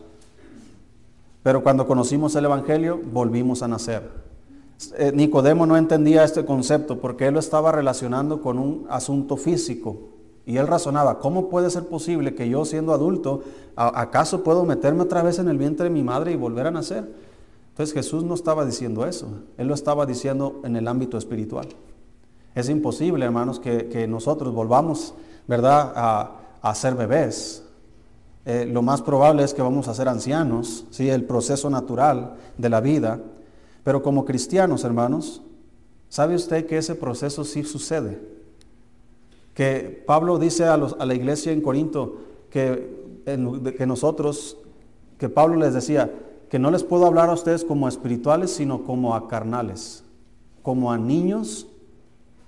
pero 1.44 1.64
cuando 1.64 1.88
conocimos 1.88 2.36
el 2.36 2.44
Evangelio 2.44 3.00
volvimos 3.14 3.64
a 3.64 3.70
nacer. 3.70 4.10
Eh, 4.98 5.14
Nicodemo 5.16 5.66
no 5.66 5.78
entendía 5.78 6.26
este 6.26 6.44
concepto 6.44 7.00
porque 7.00 7.28
él 7.28 7.36
lo 7.36 7.40
estaba 7.40 7.72
relacionando 7.72 8.42
con 8.42 8.60
un 8.60 8.86
asunto 8.90 9.38
físico. 9.38 10.10
Y 10.46 10.58
él 10.58 10.68
razonaba, 10.68 11.20
¿cómo 11.20 11.48
puede 11.48 11.70
ser 11.70 11.88
posible 11.88 12.36
que 12.36 12.50
yo 12.50 12.66
siendo 12.66 12.94
adulto, 12.94 13.44
acaso 13.78 14.44
puedo 14.44 14.66
meterme 14.66 15.04
otra 15.04 15.24
vez 15.24 15.40
en 15.40 15.48
el 15.48 15.58
vientre 15.58 15.86
de 15.86 15.90
mi 15.90 16.04
madre 16.04 16.34
y 16.34 16.36
volver 16.36 16.68
a 16.68 16.72
nacer? 16.72 17.10
Entonces 17.70 17.94
Jesús 17.94 18.26
no 18.26 18.34
estaba 18.34 18.66
diciendo 18.66 19.06
eso, 19.06 19.28
Él 19.58 19.68
lo 19.68 19.74
estaba 19.74 20.06
diciendo 20.06 20.60
en 20.66 20.76
el 20.76 20.88
ámbito 20.90 21.18
espiritual. 21.18 21.70
Es 22.56 22.70
imposible, 22.70 23.26
hermanos, 23.26 23.60
que, 23.60 24.08
nosotros 24.08 24.54
volvamos, 24.54 25.14
¿verdad?, 25.48 25.94
a, 26.62 26.76
ser 26.76 26.96
bebés. 26.96 27.64
Eh, 28.46 28.66
lo 28.66 28.82
más 28.82 29.02
probable 29.02 29.44
es 29.44 29.54
que 29.54 29.62
vamos 29.62 29.88
a 29.88 29.94
ser 29.94 30.08
ancianos, 30.08 30.86
¿sí? 30.90 31.10
el 31.10 31.24
proceso 31.24 31.70
natural 31.70 32.36
de 32.58 32.70
la 32.70 32.82
vida. 32.82 33.20
Pero 33.84 34.02
como 34.02 34.26
cristianos, 34.26 34.84
hermanos, 34.84 35.42
¿sabe 36.10 36.36
usted 36.36 36.66
que 36.66 36.78
ese 36.78 36.96
proceso 36.96 37.44
sí 37.44 37.64
sucede? 37.64 38.20
Que 39.54 40.04
Pablo 40.06 40.40
dice 40.40 40.66
a, 40.66 40.74
a 40.74 41.06
la 41.06 41.14
iglesia 41.14 41.52
en 41.52 41.62
Corinto 41.62 42.18
que, 42.50 43.24
que 43.78 43.86
nosotros, 43.86 44.58
que 45.18 45.30
Pablo 45.30 45.56
les 45.58 45.74
decía, 45.74 46.12
que 46.50 46.60
no 46.60 46.72
les 46.72 46.84
puedo 46.84 47.06
hablar 47.06 47.30
a 47.30 47.34
ustedes 47.34 47.64
como 47.64 47.86
a 47.86 47.90
espirituales, 47.90 48.52
sino 48.52 48.84
como 48.84 49.16
a 49.16 49.28
carnales, 49.28 50.04
como 50.64 50.92
a 50.92 50.98
niños 50.98 51.68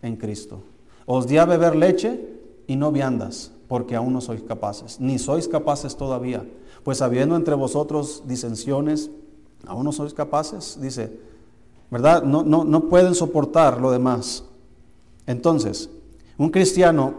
en 0.02 0.16
Cristo. 0.16 0.62
Os 1.06 1.28
di 1.28 1.38
a 1.38 1.46
beber 1.46 1.76
leche 1.76 2.20
y 2.68 2.76
no 2.76 2.92
viandas, 2.92 3.52
porque 3.68 3.96
aún 3.96 4.14
no 4.14 4.22
sois 4.22 4.42
capaces, 4.44 5.00
ni 5.00 5.20
sois 5.20 5.48
capaces 5.48 5.96
todavía. 5.96 6.46
Pues 6.84 7.02
habiendo 7.02 7.36
entre 7.36 7.56
vosotros 7.56 8.24
disensiones, 8.26 9.10
aún 9.68 9.86
no 9.86 9.92
sois 9.92 10.14
capaces, 10.14 10.80
dice, 10.82 11.20
¿verdad? 11.90 12.24
No, 12.24 12.44
no, 12.44 12.64
no 12.64 12.90
pueden 12.90 13.16
soportar 13.16 13.80
lo 13.80 13.92
demás. 13.92 14.44
Entonces, 15.28 15.90
un 16.38 16.50
cristiano 16.50 17.14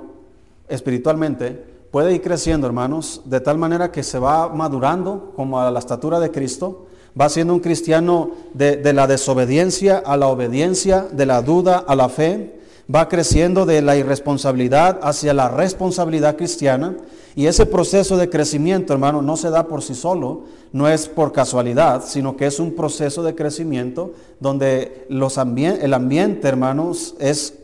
espiritualmente 0.68 1.72
puede 1.90 2.14
ir 2.14 2.22
creciendo, 2.22 2.66
hermanos, 2.66 3.20
de 3.26 3.40
tal 3.40 3.58
manera 3.58 3.92
que 3.92 4.02
se 4.02 4.18
va 4.18 4.48
madurando 4.48 5.32
como 5.36 5.60
a 5.60 5.70
la 5.70 5.78
estatura 5.78 6.18
de 6.18 6.30
Cristo, 6.30 6.86
va 7.18 7.28
siendo 7.28 7.52
un 7.52 7.60
cristiano 7.60 8.30
de, 8.54 8.92
la 8.92 9.06
desobediencia 9.06 9.98
a 9.98 10.16
la 10.16 10.28
obediencia, 10.28 11.06
de 11.12 11.26
la 11.26 11.42
duda 11.42 11.84
a 11.86 11.94
la 11.94 12.08
fe, 12.08 12.61
va 12.92 13.08
creciendo 13.08 13.66
de 13.66 13.82
la 13.82 13.96
irresponsabilidad 13.96 15.00
hacia 15.02 15.34
la 15.34 15.48
responsabilidad 15.48 16.36
cristiana. 16.36 16.96
Y 17.34 17.46
ese 17.46 17.66
proceso 17.66 18.16
de 18.16 18.28
crecimiento, 18.28 18.92
hermano, 18.92 19.22
no 19.22 19.36
se 19.36 19.50
da 19.50 19.66
por 19.66 19.82
sí 19.82 19.94
solo, 19.94 20.42
no 20.72 20.88
es 20.88 21.08
por 21.08 21.32
casualidad, 21.32 22.04
sino 22.06 22.36
que 22.36 22.46
es 22.46 22.60
un 22.60 22.74
proceso 22.74 23.22
de 23.22 23.34
crecimiento 23.34 24.12
donde 24.40 25.06
los 25.08 25.38
el 25.38 25.94
ambiente, 25.94 26.48
hermanos, 26.48 27.14
es 27.18 27.54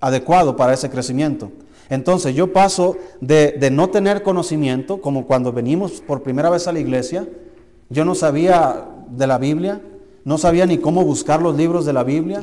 adecuado 0.00 0.56
para 0.56 0.74
ese 0.74 0.90
crecimiento. 0.90 1.50
Entonces 1.88 2.34
yo 2.34 2.52
paso 2.52 2.96
de, 3.20 3.68
no 3.70 3.90
tener 3.90 4.22
conocimiento, 4.22 5.00
como 5.00 5.26
cuando 5.26 5.52
venimos 5.52 6.00
por 6.00 6.22
primera 6.22 6.50
vez 6.50 6.66
a 6.66 6.72
la 6.72 6.80
iglesia, 6.80 7.28
yo 7.88 8.04
no 8.04 8.14
sabía 8.14 8.88
de 9.08 9.26
la 9.26 9.38
Biblia, 9.38 9.80
no 10.24 10.38
sabía 10.38 10.66
ni 10.66 10.78
cómo 10.78 11.04
buscar 11.04 11.40
los 11.40 11.56
libros 11.56 11.86
de 11.86 11.92
la 11.92 12.02
Biblia, 12.02 12.42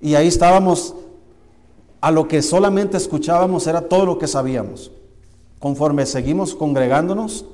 y 0.00 0.14
ahí 0.14 0.26
estábamos, 0.26 0.94
a 2.00 2.10
lo 2.10 2.28
que 2.28 2.42
solamente 2.42 2.96
escuchábamos 2.96 3.66
era 3.66 3.82
todo 3.82 4.06
lo 4.06 4.18
que 4.18 4.26
sabíamos. 4.26 4.92
Conforme 5.58 6.06
seguimos 6.06 6.54
congregándonos, 6.54 7.44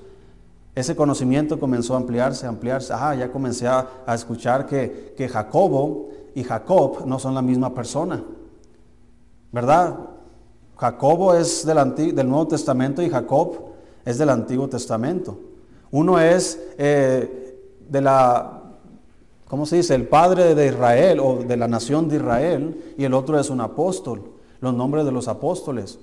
ese 0.74 0.96
conocimiento 0.96 1.58
comenzó 1.58 1.94
a 1.94 1.98
ampliarse, 1.98 2.46
a 2.46 2.48
ampliarse. 2.48 2.92
Ah, 2.94 3.14
ya 3.14 3.30
comencé 3.30 3.66
a, 3.66 3.86
escuchar 4.08 4.66
que, 4.66 5.14
que 5.16 5.28
Jacobo 5.28 6.10
y 6.34 6.42
Jacob 6.42 7.06
no 7.06 7.18
son 7.18 7.34
la 7.34 7.42
misma 7.42 7.74
persona. 7.74 8.22
¿Verdad? 9.52 9.96
Jacobo 10.76 11.34
es 11.34 11.64
del, 11.64 12.14
del 12.14 12.28
Nuevo 12.28 12.48
Testamento 12.48 13.02
y 13.02 13.08
Jacob 13.08 13.56
es 14.04 14.18
del 14.18 14.30
Antiguo 14.30 14.68
Testamento. 14.68 15.38
Uno 15.92 16.18
es 16.18 16.60
eh, 16.76 17.56
de 17.88 18.00
la, 18.00 18.62
¿cómo 19.46 19.64
se 19.64 19.76
dice? 19.76 19.94
El 19.94 20.08
padre 20.08 20.56
de 20.56 20.66
Israel 20.66 21.20
o 21.20 21.36
de 21.36 21.56
la 21.56 21.68
nación 21.68 22.08
de 22.08 22.16
Israel 22.16 22.94
y 22.98 23.04
el 23.04 23.14
otro 23.14 23.38
es 23.38 23.48
un 23.48 23.60
apóstol. 23.60 24.33
Los 24.60 24.74
nombres 24.74 25.04
de 25.04 25.12
los 25.12 25.28
apóstoles, 25.28 25.98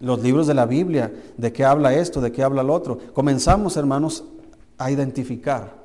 los 0.00 0.22
libros 0.22 0.46
de 0.46 0.54
la 0.54 0.66
Biblia, 0.66 1.12
de 1.36 1.52
qué 1.52 1.64
habla 1.64 1.94
esto, 1.94 2.20
de 2.20 2.32
qué 2.32 2.42
habla 2.42 2.62
el 2.62 2.70
otro. 2.70 2.98
Comenzamos, 3.14 3.76
hermanos, 3.76 4.24
a 4.78 4.90
identificar 4.90 5.82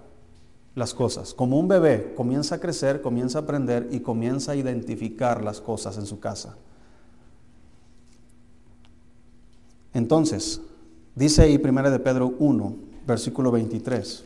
las 0.75 0.93
cosas. 0.93 1.33
Como 1.33 1.59
un 1.59 1.67
bebé 1.67 2.13
comienza 2.15 2.55
a 2.55 2.59
crecer, 2.59 3.01
comienza 3.01 3.39
a 3.39 3.41
aprender 3.41 3.89
y 3.91 3.99
comienza 3.99 4.53
a 4.53 4.55
identificar 4.55 5.43
las 5.43 5.59
cosas 5.59 5.97
en 5.97 6.05
su 6.05 6.19
casa. 6.19 6.55
Entonces, 9.93 10.61
dice 11.15 11.41
ahí 11.41 11.59
1 11.63 11.89
de 11.89 11.99
Pedro 11.99 12.33
1, 12.37 12.75
versículo 13.07 13.51
23. 13.51 14.23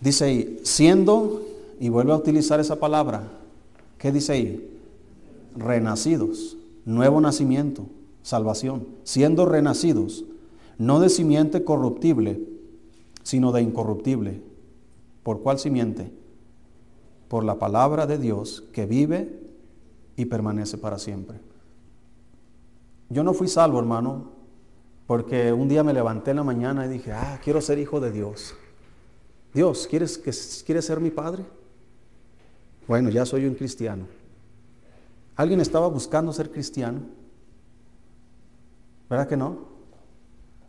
Dice 0.00 0.24
ahí, 0.24 0.60
siendo, 0.62 1.42
y 1.80 1.88
vuelve 1.88 2.12
a 2.12 2.16
utilizar 2.16 2.60
esa 2.60 2.76
palabra, 2.76 3.22
¿qué 4.02 4.10
dice 4.10 4.32
ahí? 4.32 4.80
Renacidos, 5.54 6.58
nuevo 6.84 7.20
nacimiento, 7.20 7.86
salvación, 8.22 8.88
siendo 9.04 9.46
renacidos, 9.46 10.24
no 10.76 10.98
de 10.98 11.08
simiente 11.08 11.62
corruptible, 11.62 12.42
sino 13.22 13.52
de 13.52 13.62
incorruptible. 13.62 14.42
¿Por 15.22 15.42
cuál 15.42 15.60
simiente? 15.60 16.10
Por 17.28 17.44
la 17.44 17.60
palabra 17.60 18.08
de 18.08 18.18
Dios 18.18 18.64
que 18.72 18.86
vive 18.86 19.38
y 20.16 20.24
permanece 20.24 20.78
para 20.78 20.98
siempre. 20.98 21.38
Yo 23.08 23.22
no 23.22 23.34
fui 23.34 23.46
salvo, 23.46 23.78
hermano, 23.78 24.30
porque 25.06 25.52
un 25.52 25.68
día 25.68 25.84
me 25.84 25.92
levanté 25.92 26.32
en 26.32 26.38
la 26.38 26.42
mañana 26.42 26.86
y 26.86 26.88
dije, 26.88 27.12
ah, 27.12 27.38
quiero 27.44 27.60
ser 27.60 27.78
hijo 27.78 28.00
de 28.00 28.10
Dios. 28.10 28.56
Dios, 29.54 29.86
¿quieres, 29.86 30.18
que, 30.18 30.32
¿quieres 30.66 30.86
ser 30.86 30.98
mi 30.98 31.10
padre? 31.10 31.44
Bueno, 32.88 33.10
ya 33.10 33.24
soy 33.24 33.46
un 33.46 33.54
cristiano. 33.54 34.04
¿Alguien 35.36 35.60
estaba 35.60 35.86
buscando 35.88 36.32
ser 36.32 36.50
cristiano? 36.50 37.00
¿Verdad 39.08 39.28
que 39.28 39.36
no? 39.36 39.58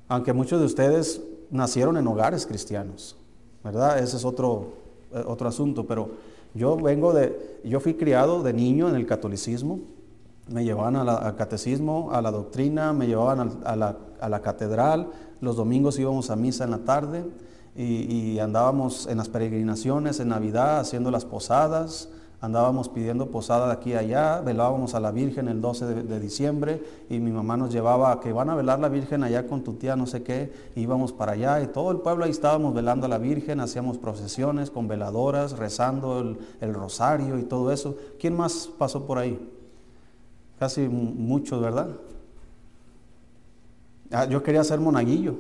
Aunque 0.08 0.34
muchos 0.34 0.60
de 0.60 0.66
ustedes 0.66 1.22
nacieron 1.50 1.98
en 1.98 2.08
hogares 2.08 2.46
cristianos, 2.46 3.16
¿verdad? 3.64 4.00
Ese 4.00 4.18
es 4.18 4.26
otro, 4.26 4.74
eh, 5.14 5.24
otro 5.26 5.48
asunto, 5.48 5.86
pero 5.86 6.12
yo 6.54 6.78
vengo 6.78 7.14
de, 7.14 7.60
yo 7.64 7.80
fui 7.80 7.96
criado 7.96 8.44
de 8.44 8.54
niño 8.54 8.90
en 8.90 8.96
el 8.96 9.06
catolicismo, 9.06 9.80
me 10.48 10.64
llevaban 10.64 10.96
al 10.96 11.36
catecismo, 11.36 12.12
a 12.12 12.22
la 12.22 12.32
doctrina, 12.32 12.92
me 12.94 13.08
llevaban 13.08 13.62
a, 13.64 13.76
la, 13.76 14.42
catedral, 14.42 15.10
los 15.40 15.56
domingos 15.56 15.98
íbamos 15.98 16.30
a 16.30 16.36
misa 16.36 16.66
en 16.66 16.72
la 16.72 16.80
tarde 16.80 17.24
y, 17.76 18.38
andábamos 18.40 19.08
en 19.08 19.18
las 19.18 19.30
peregrinaciones, 19.30 20.20
en 20.20 20.30
Navidad, 20.30 20.80
haciendo 20.80 21.10
las 21.10 21.26
posadas, 21.26 22.10
andábamos 22.40 22.90
pidiendo 22.90 23.32
posada 23.32 23.68
de 23.68 23.74
aquí 23.74 23.92
y 23.92 23.96
allá, 23.96 24.42
velábamos 24.42 24.94
a 24.96 25.00
la 25.00 25.12
Virgen 25.12 25.48
el 25.48 25.62
12 25.62 26.04
de, 26.04 26.20
diciembre 26.20 26.84
y 27.10 27.20
mi 27.20 27.32
mamá 27.32 27.56
nos 27.56 27.72
llevaba 27.72 28.12
a 28.12 28.20
que 28.20 28.34
van 28.34 28.50
a 28.50 28.56
velar 28.56 28.80
la 28.80 28.90
Virgen 28.90 29.24
allá 29.24 29.48
con 29.48 29.64
tu 29.64 29.74
tía 29.74 29.96
no 29.96 30.06
sé 30.06 30.24
qué, 30.24 30.52
íbamos 30.76 31.14
para 31.14 31.32
allá 31.32 31.62
y 31.62 31.68
todo 31.68 31.92
el 31.92 32.00
pueblo 32.00 32.26
ahí 32.26 32.32
estábamos 32.32 32.74
velando 32.74 33.06
a 33.06 33.10
la 33.10 33.18
Virgen, 33.18 33.60
hacíamos 33.60 33.98
procesiones 33.98 34.70
con 34.70 34.88
veladoras, 34.88 35.58
rezando 35.58 36.20
el, 36.60 36.74
rosario 36.74 37.40
y 37.40 37.44
todo 37.44 37.72
eso. 37.72 37.96
¿Quién 38.20 38.36
más 38.36 38.70
pasó 38.78 39.06
por 39.06 39.18
ahí? 39.18 39.40
Casi 40.60 40.82
muchos, 40.82 41.62
¿verdad? 41.62 41.90
Ah, 44.12 44.26
yo 44.26 44.44
quería 44.44 44.64
ser 44.64 44.80
monaguillo, 44.80 45.36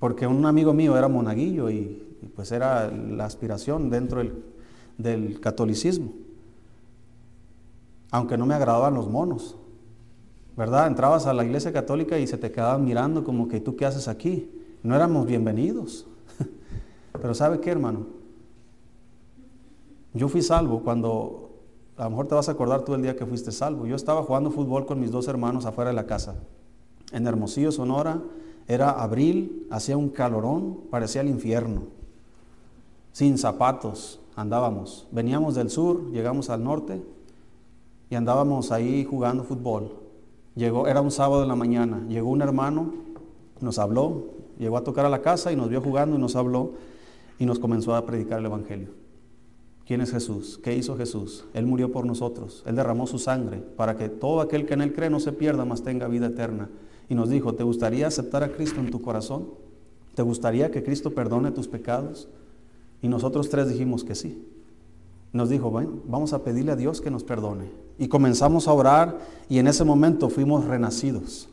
porque 0.00 0.26
un 0.26 0.44
amigo 0.46 0.72
mío 0.72 0.96
era 0.96 1.06
monaguillo 1.06 1.70
y, 1.70 2.06
pues 2.34 2.50
era 2.52 2.90
la 2.90 3.26
aspiración 3.26 3.88
dentro 3.90 4.22
del 4.98 5.40
catolicismo. 5.40 6.12
Aunque 8.10 8.36
no 8.36 8.46
me 8.46 8.54
agradaban 8.54 8.94
los 8.94 9.08
monos, 9.08 9.56
¿verdad? 10.56 10.86
Entrabas 10.86 11.26
a 11.26 11.32
la 11.32 11.44
iglesia 11.44 11.72
católica 11.72 12.18
y 12.18 12.26
se 12.26 12.38
te 12.38 12.50
quedaban 12.50 12.84
mirando 12.84 13.24
como 13.24 13.46
que 13.48 13.60
tú 13.60 13.76
qué 13.76 13.86
haces 13.86 14.08
aquí. 14.08 14.50
No 14.82 14.96
éramos 14.96 15.26
bienvenidos. 15.26 16.06
Pero 17.12 17.34
¿sabe 17.34 17.60
qué, 17.60 17.70
hermano? 17.70 18.06
Yo 20.12 20.28
fui 20.28 20.42
salvo 20.42 20.82
cuando, 20.82 21.50
a 21.96 22.04
lo 22.04 22.10
mejor 22.10 22.26
te 22.26 22.34
vas 22.34 22.48
a 22.48 22.52
acordar 22.52 22.84
tú 22.84 22.94
el 22.94 23.02
día 23.02 23.16
que 23.16 23.26
fuiste 23.26 23.52
salvo. 23.52 23.86
Yo 23.86 23.96
estaba 23.96 24.22
jugando 24.22 24.50
fútbol 24.50 24.86
con 24.86 24.98
mis 24.98 25.10
dos 25.10 25.28
hermanos 25.28 25.66
afuera 25.66 25.90
de 25.90 25.96
la 25.96 26.06
casa. 26.06 26.34
En 27.12 27.26
Hermosillo, 27.26 27.70
Sonora, 27.70 28.20
era 28.68 28.90
abril, 28.90 29.66
hacía 29.70 29.96
un 29.96 30.08
calorón, 30.08 30.80
parecía 30.90 31.22
el 31.22 31.28
infierno. 31.28 31.82
Sin 33.12 33.38
zapatos, 33.38 34.20
andábamos. 34.36 35.06
Veníamos 35.10 35.54
del 35.54 35.70
sur, 35.70 36.10
llegamos 36.12 36.50
al 36.50 36.64
norte 36.64 37.02
y 38.08 38.14
andábamos 38.14 38.72
ahí 38.72 39.04
jugando 39.04 39.44
fútbol. 39.44 39.92
Llegó, 40.54 40.86
era 40.86 41.00
un 41.00 41.10
sábado 41.10 41.42
de 41.42 41.46
la 41.46 41.56
mañana, 41.56 42.04
llegó 42.08 42.30
un 42.30 42.42
hermano, 42.42 42.92
nos 43.60 43.78
habló, 43.78 44.24
llegó 44.58 44.76
a 44.76 44.84
tocar 44.84 45.06
a 45.06 45.08
la 45.08 45.22
casa 45.22 45.52
y 45.52 45.56
nos 45.56 45.68
vio 45.68 45.80
jugando 45.80 46.16
y 46.16 46.18
nos 46.18 46.36
habló 46.36 46.72
y 47.38 47.46
nos 47.46 47.58
comenzó 47.58 47.94
a 47.94 48.04
predicar 48.04 48.40
el 48.40 48.46
Evangelio. 48.46 48.88
¿Quién 49.86 50.00
es 50.00 50.12
Jesús? 50.12 50.60
¿Qué 50.62 50.76
hizo 50.76 50.96
Jesús? 50.96 51.46
Él 51.54 51.66
murió 51.66 51.90
por 51.90 52.06
nosotros, 52.06 52.62
Él 52.66 52.76
derramó 52.76 53.06
su 53.06 53.18
sangre 53.18 53.58
para 53.58 53.96
que 53.96 54.08
todo 54.08 54.40
aquel 54.40 54.66
que 54.66 54.74
en 54.74 54.82
Él 54.82 54.92
cree 54.92 55.10
no 55.10 55.18
se 55.18 55.32
pierda, 55.32 55.64
mas 55.64 55.82
tenga 55.82 56.06
vida 56.06 56.26
eterna. 56.26 56.68
Y 57.10 57.16
nos 57.16 57.28
dijo, 57.28 57.54
¿te 57.54 57.64
gustaría 57.64 58.06
aceptar 58.06 58.44
a 58.44 58.52
Cristo 58.52 58.78
en 58.80 58.90
tu 58.90 59.02
corazón? 59.02 59.48
¿Te 60.14 60.22
gustaría 60.22 60.70
que 60.70 60.84
Cristo 60.84 61.10
perdone 61.10 61.50
tus 61.50 61.66
pecados? 61.66 62.28
Y 63.02 63.08
nosotros 63.08 63.50
tres 63.50 63.68
dijimos 63.68 64.04
que 64.04 64.14
sí. 64.14 64.46
Nos 65.32 65.50
dijo, 65.50 65.72
bueno, 65.72 65.90
vamos 66.06 66.32
a 66.32 66.44
pedirle 66.44 66.70
a 66.70 66.76
Dios 66.76 67.00
que 67.00 67.10
nos 67.10 67.24
perdone. 67.24 67.64
Y 67.98 68.06
comenzamos 68.06 68.68
a 68.68 68.72
orar 68.72 69.18
y 69.48 69.58
en 69.58 69.66
ese 69.66 69.84
momento 69.84 70.30
fuimos 70.30 70.66
renacidos. 70.66 71.48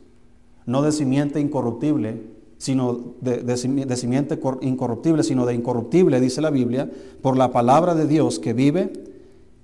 No 0.64 0.80
de 0.80 0.92
simiente 0.92 1.40
incorruptible, 1.40 2.22
sino 2.56 3.14
de, 3.20 3.56
simiente 3.56 4.38
incorruptible, 4.60 5.24
sino 5.24 5.44
de 5.44 5.54
incorruptible, 5.54 6.20
dice 6.20 6.40
la 6.40 6.50
Biblia, 6.50 6.88
por 7.20 7.36
la 7.36 7.50
palabra 7.50 7.96
de 7.96 8.06
Dios 8.06 8.38
que 8.38 8.52
vive 8.52 8.92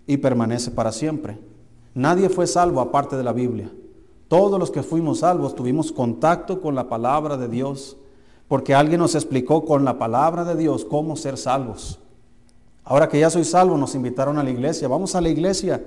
y 0.09 0.17
permanece 0.17 0.73
para 0.73 0.91
siempre. 0.91 1.39
Nadie 1.95 2.29
fue 2.31 2.49
salvo 2.49 2.81
aparte 2.81 3.17
de 3.17 3.23
la 3.23 3.33
Biblia. 3.33 3.71
Todos 4.29 4.59
los 4.59 4.71
que 4.71 4.83
fuimos 4.83 5.21
salvos 5.21 5.55
tuvimos 5.55 5.93
contacto 5.93 6.61
con 6.61 6.75
la 6.75 6.89
palabra 6.89 7.37
de 7.37 7.49
Dios 7.49 7.97
porque 8.49 8.75
alguien 8.75 9.01
nos 9.01 9.15
explicó 9.15 9.65
con 9.65 9.85
la 9.85 9.99
palabra 9.99 10.45
de 10.45 10.57
Dios 10.57 10.85
cómo 10.85 11.17
ser 11.17 11.37
salvos. 11.37 11.99
Ahora 12.85 13.09
que 13.09 13.19
ya 13.19 13.31
soy 13.31 13.45
salvo, 13.45 13.79
nos 13.79 13.95
invitaron 13.95 14.39
a 14.39 14.43
la 14.43 14.51
iglesia, 14.51 14.89
vamos 14.89 15.15
a 15.15 15.21
la 15.21 15.31
iglesia. 15.31 15.83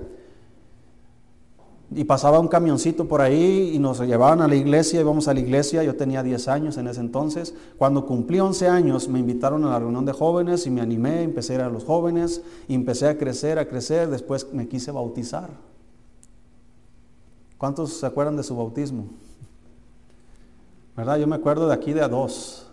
Y 1.94 2.04
pasaba 2.04 2.38
un 2.40 2.48
camioncito 2.48 3.08
por 3.08 3.22
ahí 3.22 3.70
y 3.74 3.78
nos 3.78 4.00
llevaban 4.00 4.42
a 4.42 4.48
la 4.48 4.56
iglesia, 4.56 5.00
íbamos 5.00 5.28
a 5.28 5.34
la 5.34 5.40
iglesia, 5.40 5.82
yo 5.82 5.96
tenía 5.96 6.22
10 6.22 6.48
años 6.48 6.76
en 6.76 6.88
ese 6.88 7.00
entonces. 7.00 7.54
Cuando 7.78 8.04
cumplí 8.04 8.40
11 8.40 8.68
años 8.68 9.08
me 9.08 9.20
invitaron 9.20 9.64
a 9.64 9.70
la 9.70 9.78
reunión 9.78 10.04
de 10.04 10.12
jóvenes 10.12 10.66
y 10.66 10.70
me 10.70 10.80
animé, 10.80 11.22
empecé 11.22 11.52
a 11.52 11.56
ir 11.56 11.62
a 11.62 11.70
los 11.70 11.84
jóvenes 11.84 12.42
y 12.66 12.74
empecé 12.74 13.08
a 13.08 13.16
crecer, 13.16 13.58
a 13.58 13.68
crecer, 13.68 14.10
después 14.10 14.52
me 14.52 14.68
quise 14.68 14.90
bautizar. 14.90 15.48
¿Cuántos 17.58 17.92
se 17.92 18.06
acuerdan 18.06 18.36
de 18.36 18.42
su 18.42 18.56
bautismo? 18.56 19.08
¿verdad? 20.98 21.16
Yo 21.16 21.28
me 21.28 21.36
acuerdo 21.36 21.68
de 21.68 21.74
aquí 21.74 21.92
de 21.92 22.00
a 22.00 22.08
dos. 22.08 22.66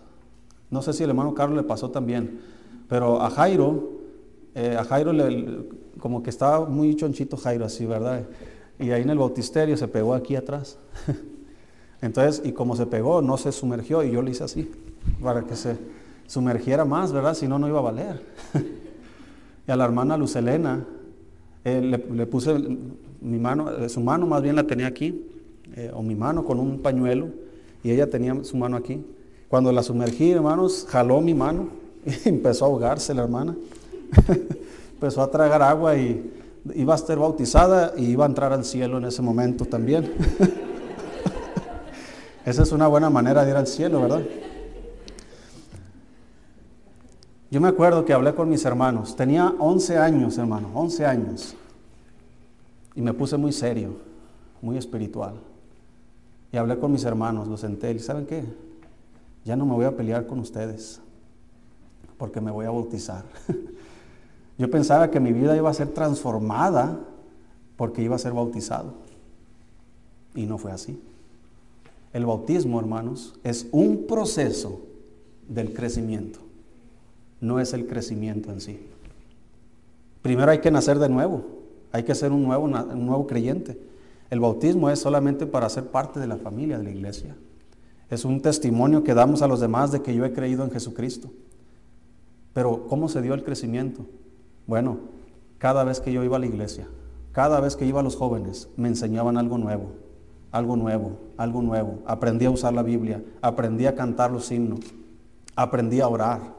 No 0.68 0.82
sé 0.82 0.92
si 0.92 1.04
el 1.04 1.10
hermano 1.10 1.32
Carlos 1.32 1.56
le 1.56 1.62
pasó 1.62 1.92
también, 1.92 2.40
pero 2.88 3.22
a 3.22 3.30
Jairo, 3.30 3.88
eh, 4.56 4.76
a 4.76 4.82
Jairo 4.82 5.12
le, 5.12 5.68
como 6.00 6.24
que 6.24 6.30
estaba 6.30 6.66
muy 6.66 6.96
chonchito 6.96 7.36
Jairo 7.36 7.64
así, 7.64 7.86
¿verdad? 7.86 8.24
Y 8.80 8.90
ahí 8.90 9.02
en 9.02 9.10
el 9.10 9.18
bautisterio 9.18 9.76
se 9.76 9.86
pegó 9.86 10.12
aquí 10.12 10.34
atrás. 10.34 10.76
Entonces, 12.02 12.42
y 12.44 12.50
como 12.50 12.74
se 12.74 12.86
pegó, 12.86 13.22
no 13.22 13.36
se 13.36 13.52
sumergió 13.52 14.02
y 14.02 14.10
yo 14.10 14.22
le 14.22 14.32
hice 14.32 14.42
así, 14.42 14.72
para 15.22 15.42
que 15.42 15.54
se 15.54 15.78
sumergiera 16.26 16.84
más, 16.84 17.12
¿verdad? 17.12 17.34
Si 17.34 17.46
no, 17.46 17.60
no 17.60 17.68
iba 17.68 17.78
a 17.78 17.82
valer. 17.82 18.26
y 19.68 19.70
a 19.70 19.76
la 19.76 19.84
hermana 19.84 20.16
Lucelena, 20.16 20.84
eh, 21.64 21.80
le, 21.80 22.26
puse 22.26 22.56
mi 23.26 23.38
mano, 23.38 23.70
eh, 23.70 23.88
su 23.88 24.00
mano 24.00 24.26
más 24.26 24.42
bien 24.42 24.56
la 24.56 24.66
tenía 24.66 24.86
aquí, 24.86 25.24
o 25.92 26.02
mi 26.02 26.14
mano 26.14 26.44
con 26.44 26.58
un 26.58 26.78
pañuelo 26.78 27.28
y 27.82 27.90
ella 27.90 28.08
tenía 28.08 28.44
su 28.44 28.56
mano 28.56 28.76
aquí. 28.76 29.04
Cuando 29.48 29.72
la 29.72 29.82
sumergí, 29.82 30.30
hermanos, 30.30 30.86
jaló 30.88 31.20
mi 31.20 31.34
mano 31.34 31.68
y 32.06 32.28
empezó 32.28 32.64
a 32.64 32.68
ahogarse 32.68 33.12
la 33.14 33.24
hermana. 33.24 33.56
empezó 34.94 35.22
a 35.22 35.30
tragar 35.30 35.62
agua 35.62 35.96
y 35.96 36.32
iba 36.74 36.94
a 36.94 36.98
ser 36.98 37.18
bautizada 37.18 37.92
y 37.96 38.06
iba 38.06 38.24
a 38.24 38.28
entrar 38.28 38.52
al 38.52 38.64
cielo 38.64 38.98
en 38.98 39.04
ese 39.04 39.22
momento 39.22 39.64
también. 39.64 40.12
Esa 42.44 42.62
es 42.62 42.72
una 42.72 42.86
buena 42.86 43.10
manera 43.10 43.44
de 43.44 43.50
ir 43.50 43.56
al 43.56 43.66
cielo, 43.66 44.02
¿verdad? 44.02 44.22
Yo 47.50 47.60
me 47.60 47.68
acuerdo 47.68 48.04
que 48.04 48.12
hablé 48.12 48.34
con 48.34 48.48
mis 48.48 48.64
hermanos. 48.64 49.16
Tenía 49.16 49.52
11 49.58 49.98
años, 49.98 50.38
hermano, 50.38 50.70
11 50.74 51.06
años. 51.06 51.56
Y 52.96 53.02
me 53.02 53.12
puse 53.12 53.36
muy 53.36 53.52
serio, 53.52 53.90
muy 54.62 54.78
espiritual. 54.78 55.34
Y 56.50 56.56
hablé 56.56 56.78
con 56.78 56.90
mis 56.90 57.04
hermanos, 57.04 57.46
los 57.46 57.60
senté 57.60 57.92
y 57.92 57.98
¿saben 57.98 58.26
qué? 58.26 58.42
Ya 59.44 59.54
no 59.54 59.66
me 59.66 59.74
voy 59.74 59.84
a 59.84 59.96
pelear 59.96 60.26
con 60.26 60.40
ustedes 60.40 61.00
porque 62.16 62.40
me 62.40 62.50
voy 62.50 62.66
a 62.66 62.70
bautizar. 62.70 63.24
Yo 64.58 64.70
pensaba 64.70 65.10
que 65.10 65.20
mi 65.20 65.32
vida 65.32 65.54
iba 65.54 65.68
a 65.68 65.74
ser 65.74 65.88
transformada 65.88 66.98
porque 67.76 68.02
iba 68.02 68.16
a 68.16 68.18
ser 68.18 68.32
bautizado. 68.32 68.94
Y 70.34 70.46
no 70.46 70.56
fue 70.56 70.72
así. 70.72 70.98
El 72.14 72.24
bautismo, 72.24 72.80
hermanos, 72.80 73.34
es 73.44 73.68
un 73.72 74.06
proceso 74.06 74.80
del 75.48 75.74
crecimiento. 75.74 76.38
No 77.42 77.60
es 77.60 77.74
el 77.74 77.86
crecimiento 77.86 78.50
en 78.50 78.62
sí. 78.62 78.88
Primero 80.22 80.50
hay 80.50 80.60
que 80.60 80.70
nacer 80.70 80.98
de 80.98 81.10
nuevo. 81.10 81.44
Hay 81.96 82.02
que 82.02 82.14
ser 82.14 82.30
un 82.30 82.42
nuevo, 82.42 82.64
un 82.64 83.06
nuevo 83.06 83.26
creyente. 83.26 83.80
El 84.28 84.40
bautismo 84.40 84.90
es 84.90 84.98
solamente 84.98 85.46
para 85.46 85.66
ser 85.70 85.86
parte 85.86 86.20
de 86.20 86.26
la 86.26 86.36
familia 86.36 86.76
de 86.76 86.84
la 86.84 86.90
iglesia. 86.90 87.34
Es 88.10 88.26
un 88.26 88.42
testimonio 88.42 89.02
que 89.02 89.14
damos 89.14 89.40
a 89.40 89.48
los 89.48 89.60
demás 89.60 89.92
de 89.92 90.02
que 90.02 90.14
yo 90.14 90.26
he 90.26 90.34
creído 90.34 90.62
en 90.62 90.70
Jesucristo. 90.70 91.30
Pero 92.52 92.86
¿cómo 92.86 93.08
se 93.08 93.22
dio 93.22 93.32
el 93.32 93.44
crecimiento? 93.44 94.04
Bueno, 94.66 94.98
cada 95.56 95.84
vez 95.84 96.00
que 96.00 96.12
yo 96.12 96.22
iba 96.22 96.36
a 96.36 96.38
la 96.38 96.44
iglesia, 96.44 96.86
cada 97.32 97.60
vez 97.60 97.76
que 97.76 97.86
iba 97.86 98.00
a 98.00 98.02
los 98.02 98.14
jóvenes, 98.14 98.68
me 98.76 98.88
enseñaban 98.88 99.38
algo 99.38 99.56
nuevo, 99.56 99.92
algo 100.52 100.76
nuevo, 100.76 101.12
algo 101.38 101.62
nuevo. 101.62 102.00
Aprendí 102.04 102.44
a 102.44 102.50
usar 102.50 102.74
la 102.74 102.82
Biblia, 102.82 103.24
aprendí 103.40 103.86
a 103.86 103.94
cantar 103.94 104.30
los 104.32 104.52
himnos, 104.52 104.80
aprendí 105.54 106.02
a 106.02 106.08
orar, 106.08 106.55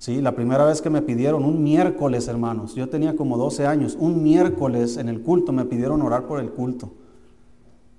Sí, 0.00 0.22
la 0.22 0.34
primera 0.34 0.64
vez 0.64 0.80
que 0.80 0.88
me 0.88 1.02
pidieron, 1.02 1.44
un 1.44 1.62
miércoles, 1.62 2.26
hermanos, 2.26 2.74
yo 2.74 2.88
tenía 2.88 3.16
como 3.16 3.36
12 3.36 3.66
años, 3.66 3.98
un 4.00 4.22
miércoles 4.22 4.96
en 4.96 5.10
el 5.10 5.20
culto 5.20 5.52
me 5.52 5.66
pidieron 5.66 6.00
orar 6.00 6.26
por 6.26 6.40
el 6.40 6.50
culto. 6.52 6.90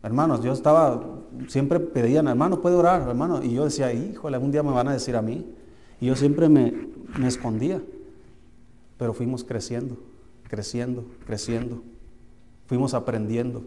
Hermanos, 0.02 0.42
yo 0.42 0.52
estaba, 0.52 1.00
siempre 1.48 1.80
pedían, 1.80 2.28
hermano, 2.28 2.60
puede 2.60 2.76
orar, 2.76 3.08
hermano. 3.08 3.44
Y 3.44 3.54
yo 3.54 3.66
decía, 3.66 3.94
híjole, 3.94 4.36
algún 4.36 4.52
día 4.52 4.64
me 4.64 4.72
van 4.72 4.88
a 4.88 4.94
decir 4.94 5.16
a 5.16 5.22
mí. 5.22 5.46
Y 6.00 6.08
yo 6.08 6.16
siempre 6.16 6.50
me, 6.50 6.74
me 7.20 7.28
escondía. 7.28 7.80
Pero 8.98 9.14
fuimos 9.14 9.44
creciendo, 9.44 9.96
creciendo, 10.50 11.06
creciendo. 11.28 11.84
Fuimos 12.66 12.96
aprendiendo. 12.96 13.64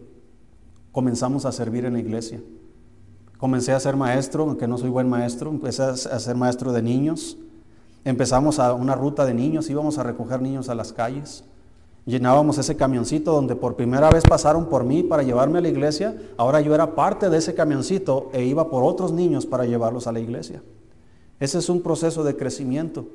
Comenzamos 0.91 1.45
a 1.45 1.53
servir 1.53 1.85
en 1.85 1.93
la 1.93 1.99
iglesia. 1.99 2.41
Comencé 3.37 3.71
a 3.71 3.79
ser 3.79 3.95
maestro, 3.95 4.43
aunque 4.43 4.67
no 4.67 4.77
soy 4.77 4.89
buen 4.89 5.07
maestro, 5.07 5.51
empecé 5.51 5.83
a 5.83 5.95
ser 5.95 6.35
maestro 6.35 6.73
de 6.73 6.81
niños 6.81 7.37
Empezamos 8.05 8.59
a 8.59 8.73
una 8.73 8.93
ruta 8.93 9.25
de 9.25 9.33
niños, 9.33 9.67
íbamos 9.67 9.97
a 9.97 10.03
recoger 10.03 10.39
niños 10.39 10.69
a 10.69 10.75
las 10.75 10.93
calles. 10.93 11.43
Llenábamos 12.05 12.59
ese 12.59 12.77
camioncito 12.77 13.31
donde 13.31 13.55
por 13.55 13.75
primera 13.75 14.11
vez 14.11 14.23
pasaron 14.29 14.69
por 14.69 14.83
mí 14.83 15.01
para 15.01 15.23
llevarme 15.23 15.57
a 15.57 15.61
la 15.61 15.69
iglesia. 15.69 16.15
Ahora 16.37 16.61
yo 16.61 16.75
era 16.75 16.93
parte 16.93 17.31
de 17.31 17.39
ese 17.39 17.55
camioncito 17.55 18.29
e 18.31 18.45
iba 18.45 18.69
por 18.69 18.83
otros 18.83 19.11
niños 19.11 19.47
para 19.47 19.65
llevarlos 19.65 20.05
a 20.05 20.11
la 20.11 20.19
iglesia. 20.19 20.61
Ese 21.39 21.57
es 21.57 21.67
un 21.67 21.81
proceso 21.81 22.23
de 22.23 22.37
crecimiento. 22.37 23.07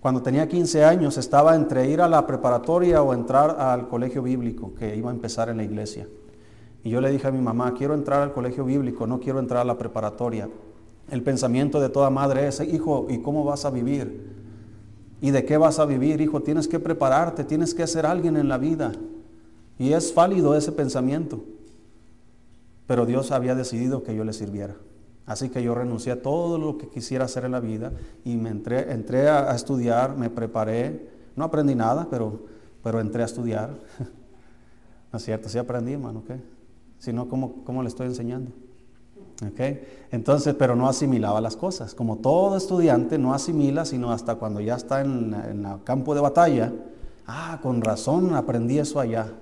Cuando 0.00 0.22
tenía 0.22 0.48
15 0.48 0.84
años 0.84 1.18
estaba 1.18 1.56
entre 1.56 1.90
ir 1.90 2.00
a 2.00 2.08
la 2.08 2.24
preparatoria 2.24 3.02
o 3.02 3.12
entrar 3.12 3.56
al 3.58 3.88
colegio 3.88 4.22
bíblico 4.22 4.72
que 4.78 4.94
iba 4.94 5.10
a 5.10 5.12
empezar 5.12 5.48
en 5.48 5.56
la 5.56 5.64
iglesia. 5.64 6.06
Y 6.84 6.90
yo 6.90 7.00
le 7.00 7.10
dije 7.10 7.26
a 7.26 7.32
mi 7.32 7.40
mamá, 7.40 7.74
quiero 7.74 7.94
entrar 7.94 8.22
al 8.22 8.32
colegio 8.32 8.64
bíblico, 8.64 9.08
no 9.08 9.18
quiero 9.18 9.40
entrar 9.40 9.62
a 9.62 9.64
la 9.64 9.76
preparatoria. 9.76 10.48
El 11.10 11.22
pensamiento 11.22 11.80
de 11.80 11.88
toda 11.88 12.10
madre 12.10 12.46
es, 12.46 12.60
hijo, 12.60 13.06
¿y 13.10 13.18
cómo 13.18 13.44
vas 13.44 13.64
a 13.64 13.70
vivir? 13.70 14.30
¿Y 15.20 15.32
de 15.32 15.44
qué 15.44 15.56
vas 15.56 15.78
a 15.78 15.84
vivir, 15.84 16.20
hijo? 16.20 16.40
Tienes 16.42 16.68
que 16.68 16.78
prepararte, 16.78 17.44
tienes 17.44 17.74
que 17.74 17.86
ser 17.86 18.06
alguien 18.06 18.36
en 18.36 18.48
la 18.48 18.58
vida. 18.58 18.92
Y 19.78 19.92
es 19.92 20.14
válido 20.14 20.54
ese 20.54 20.72
pensamiento. 20.72 21.44
Pero 22.86 23.06
Dios 23.06 23.30
había 23.30 23.54
decidido 23.54 24.02
que 24.02 24.14
yo 24.14 24.24
le 24.24 24.32
sirviera. 24.32 24.76
Así 25.26 25.48
que 25.48 25.62
yo 25.62 25.74
renuncié 25.74 26.12
a 26.12 26.22
todo 26.22 26.58
lo 26.58 26.78
que 26.78 26.88
quisiera 26.88 27.26
hacer 27.26 27.44
en 27.44 27.52
la 27.52 27.60
vida 27.60 27.92
y 28.24 28.36
me 28.36 28.50
entré, 28.50 28.92
entré 28.92 29.28
a, 29.28 29.54
estudiar, 29.54 30.16
me 30.16 30.30
preparé. 30.30 31.08
No 31.36 31.44
aprendí 31.44 31.74
nada, 31.74 32.08
pero, 32.10 32.40
pero 32.82 33.00
entré 33.00 33.22
a 33.22 33.26
estudiar. 33.26 33.70
¿No 35.12 35.16
es 35.16 35.24
cierto? 35.24 35.48
Sí 35.48 35.58
aprendí, 35.58 35.92
hermano, 35.92 36.24
¿qué? 36.26 36.40
Si 36.98 37.12
no, 37.12 37.28
¿cómo, 37.28 37.62
¿cómo 37.64 37.82
le 37.82 37.88
estoy 37.88 38.06
enseñando? 38.06 38.52
¿Okay? 39.46 40.06
Entonces, 40.10 40.54
pero 40.54 40.76
no 40.76 40.88
asimilaba 40.88 41.40
las 41.40 41.56
cosas. 41.56 41.94
Como 41.94 42.16
todo 42.16 42.56
estudiante 42.56 43.18
no 43.18 43.32
asimila, 43.32 43.84
sino 43.84 44.12
hasta 44.12 44.34
cuando 44.34 44.60
ya 44.60 44.76
está 44.76 45.00
en, 45.00 45.34
el 45.34 45.84
campo 45.84 46.14
de 46.14 46.20
batalla. 46.20 46.72
Ah, 47.26 47.58
con 47.62 47.80
razón 47.80 48.34
aprendí 48.34 48.78
eso 48.78 49.00
allá. 49.00 49.32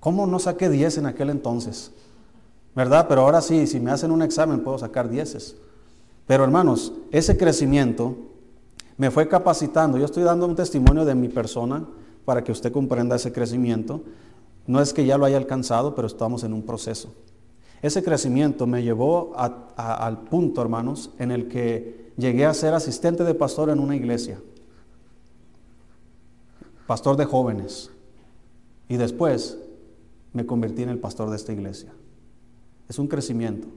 ¿Cómo 0.00 0.26
no 0.26 0.38
saqué 0.38 0.68
10 0.68 0.98
en 0.98 1.06
aquel 1.06 1.30
entonces? 1.30 1.92
¿Verdad? 2.74 3.06
Pero 3.08 3.22
ahora 3.22 3.40
sí, 3.40 3.66
si 3.66 3.78
me 3.78 3.90
hacen 3.90 4.10
un 4.10 4.22
examen 4.22 4.60
puedo 4.60 4.78
sacar 4.78 5.08
10. 5.08 5.56
Pero 6.26 6.42
hermanos, 6.42 6.92
ese 7.12 7.36
crecimiento 7.36 8.16
me 8.96 9.10
fue 9.10 9.28
capacitando. 9.28 9.98
Yo 9.98 10.06
estoy 10.06 10.24
dando 10.24 10.46
un 10.46 10.56
testimonio 10.56 11.04
de 11.04 11.14
mi 11.14 11.28
persona 11.28 11.84
para 12.24 12.42
que 12.42 12.52
usted 12.52 12.72
comprenda 12.72 13.16
ese 13.16 13.32
crecimiento. 13.32 14.02
No 14.66 14.80
es 14.80 14.92
que 14.92 15.04
ya 15.04 15.18
lo 15.18 15.26
haya 15.26 15.36
alcanzado, 15.36 15.94
pero 15.94 16.06
estamos 16.06 16.42
en 16.42 16.52
un 16.52 16.62
proceso. 16.62 17.12
Ese 17.84 18.02
crecimiento 18.02 18.66
me 18.66 18.82
llevó 18.82 19.34
al 19.36 20.20
punto, 20.20 20.62
hermanos, 20.62 21.10
en 21.18 21.30
el 21.30 21.48
que 21.48 22.12
llegué 22.16 22.46
a 22.46 22.54
ser 22.54 22.72
asistente 22.72 23.24
de 23.24 23.34
pastor 23.34 23.68
en 23.68 23.78
una 23.78 23.94
iglesia. 23.94 24.40
Pastor 26.86 27.18
de 27.18 27.26
jóvenes. 27.26 27.90
Y 28.88 28.96
después 28.96 29.58
me 30.32 30.46
convertí 30.46 30.82
en 30.82 30.88
el 30.88 30.98
pastor 30.98 31.28
de 31.28 31.36
esta 31.36 31.52
iglesia. 31.52 31.92
Es 32.88 32.98
un 32.98 33.06
crecimiento. 33.06 33.68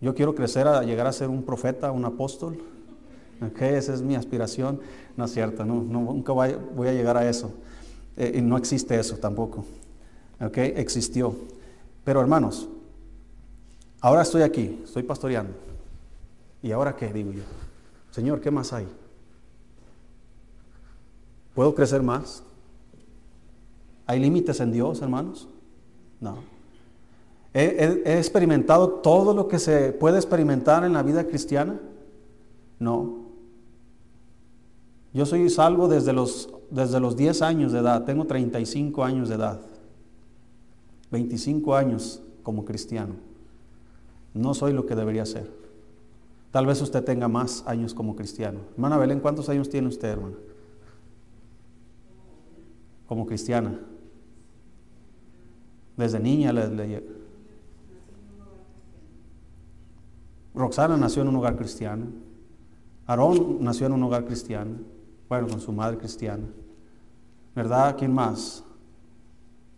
Yo 0.00 0.14
quiero 0.14 0.34
crecer 0.34 0.66
a 0.66 0.82
llegar 0.82 1.06
a 1.06 1.12
ser 1.12 1.28
un 1.28 1.42
profeta, 1.42 1.92
un 1.92 2.06
apóstol. 2.06 2.56
Okay, 3.46 3.74
esa 3.74 3.92
es 3.92 4.00
mi 4.00 4.14
aspiración. 4.14 4.80
No 5.18 5.26
es 5.26 5.32
cierto, 5.32 5.66
no, 5.66 5.82
nunca 5.82 6.32
voy, 6.32 6.88
a 6.88 6.92
llegar 6.94 7.18
a 7.18 7.28
eso. 7.28 7.52
Eh, 8.16 8.36
y 8.38 8.40
no 8.40 8.56
existe 8.56 8.98
eso 8.98 9.18
tampoco. 9.18 9.66
Okay, 10.40 10.72
existió. 10.76 11.34
Pero 12.04 12.22
hermanos, 12.22 12.70
Ahora 14.00 14.22
estoy 14.22 14.42
aquí, 14.42 14.80
estoy 14.84 15.02
pastoreando. 15.02 15.52
¿Y 16.62 16.70
ahora 16.72 16.94
qué? 16.94 17.12
Digo 17.12 17.32
yo. 17.32 17.42
Señor, 18.10 18.40
¿qué 18.40 18.50
más 18.50 18.72
hay? 18.72 18.86
¿Puedo 21.54 21.74
crecer 21.74 22.02
más? 22.02 22.42
¿Hay 24.06 24.20
límites 24.20 24.60
en 24.60 24.72
Dios, 24.72 25.02
hermanos? 25.02 25.48
No. 26.20 26.38
¿He, 27.52 28.18
experimentado 28.18 28.88
todo 28.88 29.34
lo 29.34 29.48
que 29.48 29.58
se 29.58 29.92
puede 29.92 30.16
experimentar 30.16 30.84
en 30.84 30.92
la 30.92 31.02
vida 31.02 31.26
cristiana? 31.26 31.80
No. 32.78 33.26
Yo 35.12 35.26
soy 35.26 35.48
salvo 35.50 35.88
desde 35.88 36.12
los, 36.12 36.48
desde 36.70 37.00
los 37.00 37.16
10 37.16 37.42
años 37.42 37.72
de 37.72 37.80
edad, 37.80 38.04
tengo 38.04 38.26
35 38.26 39.02
años 39.02 39.28
de 39.28 39.34
edad, 39.34 39.60
25 41.10 41.74
años 41.74 42.22
como 42.42 42.64
cristiano. 42.64 43.27
No 44.38 44.54
soy 44.54 44.72
lo 44.72 44.86
que 44.86 44.94
debería 44.94 45.26
ser. 45.26 45.50
Tal 46.52 46.64
vez 46.64 46.80
usted 46.80 47.02
tenga 47.02 47.26
más 47.26 47.64
años 47.66 47.92
como 47.92 48.14
cristiano. 48.14 48.60
Hermana 48.74 48.96
Belén, 48.96 49.18
¿cuántos 49.18 49.48
años 49.48 49.68
tiene 49.68 49.88
usted, 49.88 50.08
hermana? 50.08 50.36
Como 53.08 53.26
cristiana. 53.26 53.80
Desde 55.96 56.20
niña 56.20 56.52
le, 56.52 57.02
Roxana 60.54 60.96
nació 60.96 61.22
en 61.22 61.28
un 61.28 61.36
hogar 61.36 61.56
cristiano. 61.56 62.06
Aarón 63.06 63.58
nació 63.60 63.88
en 63.88 63.94
un 63.94 64.02
hogar 64.04 64.24
cristiano. 64.24 64.76
Bueno, 65.28 65.48
con 65.48 65.60
su 65.60 65.72
madre 65.72 65.98
cristiana. 65.98 66.44
¿Verdad? 67.56 67.96
¿Quién 67.98 68.14
más? 68.14 68.62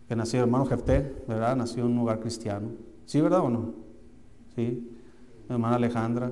Que 0.07 0.15
nació 0.15 0.41
hermano 0.41 0.67
Jefté, 0.67 1.23
¿verdad? 1.27 1.55
Nació 1.55 1.83
en 1.85 1.93
un 1.93 1.97
hogar 1.99 2.19
cristiano. 2.19 2.69
¿Sí, 3.05 3.19
verdad 3.19 3.41
o 3.41 3.49
no? 3.49 3.90
¿Sí? 4.55 4.87
Mi 5.47 5.55
hermana 5.55 5.75
Alejandra, 5.75 6.31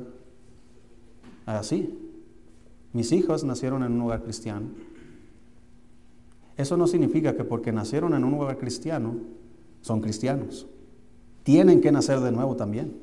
así. 1.45 1.97
Mis 2.93 3.11
hijos 3.11 3.43
nacieron 3.43 3.83
en 3.83 3.93
un 3.93 4.01
hogar 4.01 4.23
cristiano. 4.23 4.67
Eso 6.57 6.75
no 6.75 6.87
significa 6.87 7.35
que 7.35 7.43
porque 7.43 7.71
nacieron 7.71 8.13
en 8.13 8.23
un 8.23 8.33
hogar 8.33 8.57
cristiano, 8.57 9.15
son 9.81 10.01
cristianos. 10.01 10.67
Tienen 11.43 11.81
que 11.81 11.91
nacer 11.91 12.19
de 12.19 12.31
nuevo 12.31 12.55
también. 12.55 12.97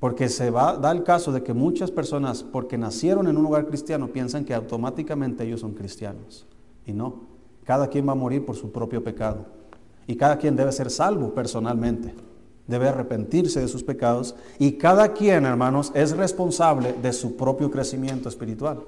Porque 0.00 0.28
se 0.28 0.50
da 0.52 0.92
el 0.92 1.02
caso 1.02 1.32
de 1.32 1.42
que 1.42 1.52
muchas 1.52 1.90
personas, 1.90 2.44
porque 2.44 2.78
nacieron 2.78 3.26
en 3.26 3.36
un 3.36 3.46
hogar 3.46 3.66
cristiano, 3.66 4.08
piensan 4.08 4.44
que 4.44 4.54
automáticamente 4.54 5.44
ellos 5.44 5.60
son 5.60 5.74
cristianos. 5.74 6.46
Y 6.86 6.92
no. 6.92 7.22
Cada 7.64 7.88
quien 7.88 8.06
va 8.06 8.12
a 8.12 8.14
morir 8.14 8.46
por 8.46 8.54
su 8.54 8.70
propio 8.70 9.02
pecado. 9.02 9.46
Y 10.06 10.16
cada 10.16 10.38
quien 10.38 10.54
debe 10.54 10.70
ser 10.72 10.90
salvo 10.90 11.34
personalmente 11.34 12.14
debe 12.68 12.88
arrepentirse 12.88 13.60
de 13.60 13.66
sus 13.66 13.82
pecados 13.82 14.36
y 14.58 14.72
cada 14.72 15.12
quien, 15.12 15.44
hermanos, 15.44 15.90
es 15.94 16.16
responsable 16.16 16.94
de 17.02 17.12
su 17.12 17.34
propio 17.36 17.70
crecimiento 17.70 18.28
espiritual. 18.28 18.84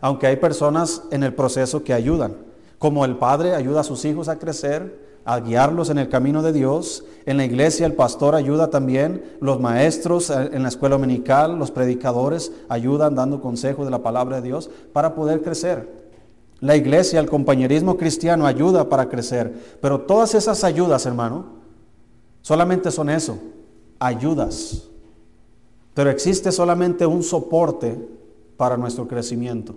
Aunque 0.00 0.28
hay 0.28 0.36
personas 0.36 1.02
en 1.10 1.24
el 1.24 1.34
proceso 1.34 1.82
que 1.82 1.94
ayudan, 1.94 2.36
como 2.78 3.04
el 3.04 3.16
padre 3.16 3.54
ayuda 3.54 3.80
a 3.80 3.84
sus 3.84 4.04
hijos 4.04 4.28
a 4.28 4.38
crecer, 4.38 5.12
a 5.24 5.38
guiarlos 5.40 5.90
en 5.90 5.98
el 5.98 6.08
camino 6.08 6.42
de 6.42 6.52
Dios. 6.52 7.04
En 7.26 7.36
la 7.36 7.44
iglesia 7.44 7.86
el 7.86 7.94
pastor 7.94 8.34
ayuda 8.34 8.70
también, 8.70 9.22
los 9.40 9.60
maestros 9.60 10.30
eh, 10.30 10.50
en 10.52 10.62
la 10.62 10.68
escuela 10.68 10.96
dominical, 10.96 11.58
los 11.58 11.70
predicadores 11.70 12.52
ayudan 12.68 13.14
dando 13.14 13.40
consejo 13.40 13.84
de 13.84 13.90
la 13.90 14.02
palabra 14.02 14.36
de 14.36 14.48
Dios 14.48 14.70
para 14.92 15.14
poder 15.14 15.42
crecer. 15.42 16.02
La 16.60 16.76
iglesia, 16.76 17.18
el 17.18 17.28
compañerismo 17.28 17.96
cristiano 17.96 18.46
ayuda 18.46 18.88
para 18.88 19.08
crecer, 19.08 19.52
pero 19.80 20.02
todas 20.02 20.34
esas 20.34 20.62
ayudas, 20.62 21.06
hermano, 21.06 21.61
Solamente 22.42 22.90
son 22.90 23.08
eso, 23.08 23.38
ayudas. 23.98 24.88
Pero 25.94 26.10
existe 26.10 26.50
solamente 26.52 27.06
un 27.06 27.22
soporte 27.22 27.96
para 28.56 28.76
nuestro 28.76 29.06
crecimiento. 29.06 29.74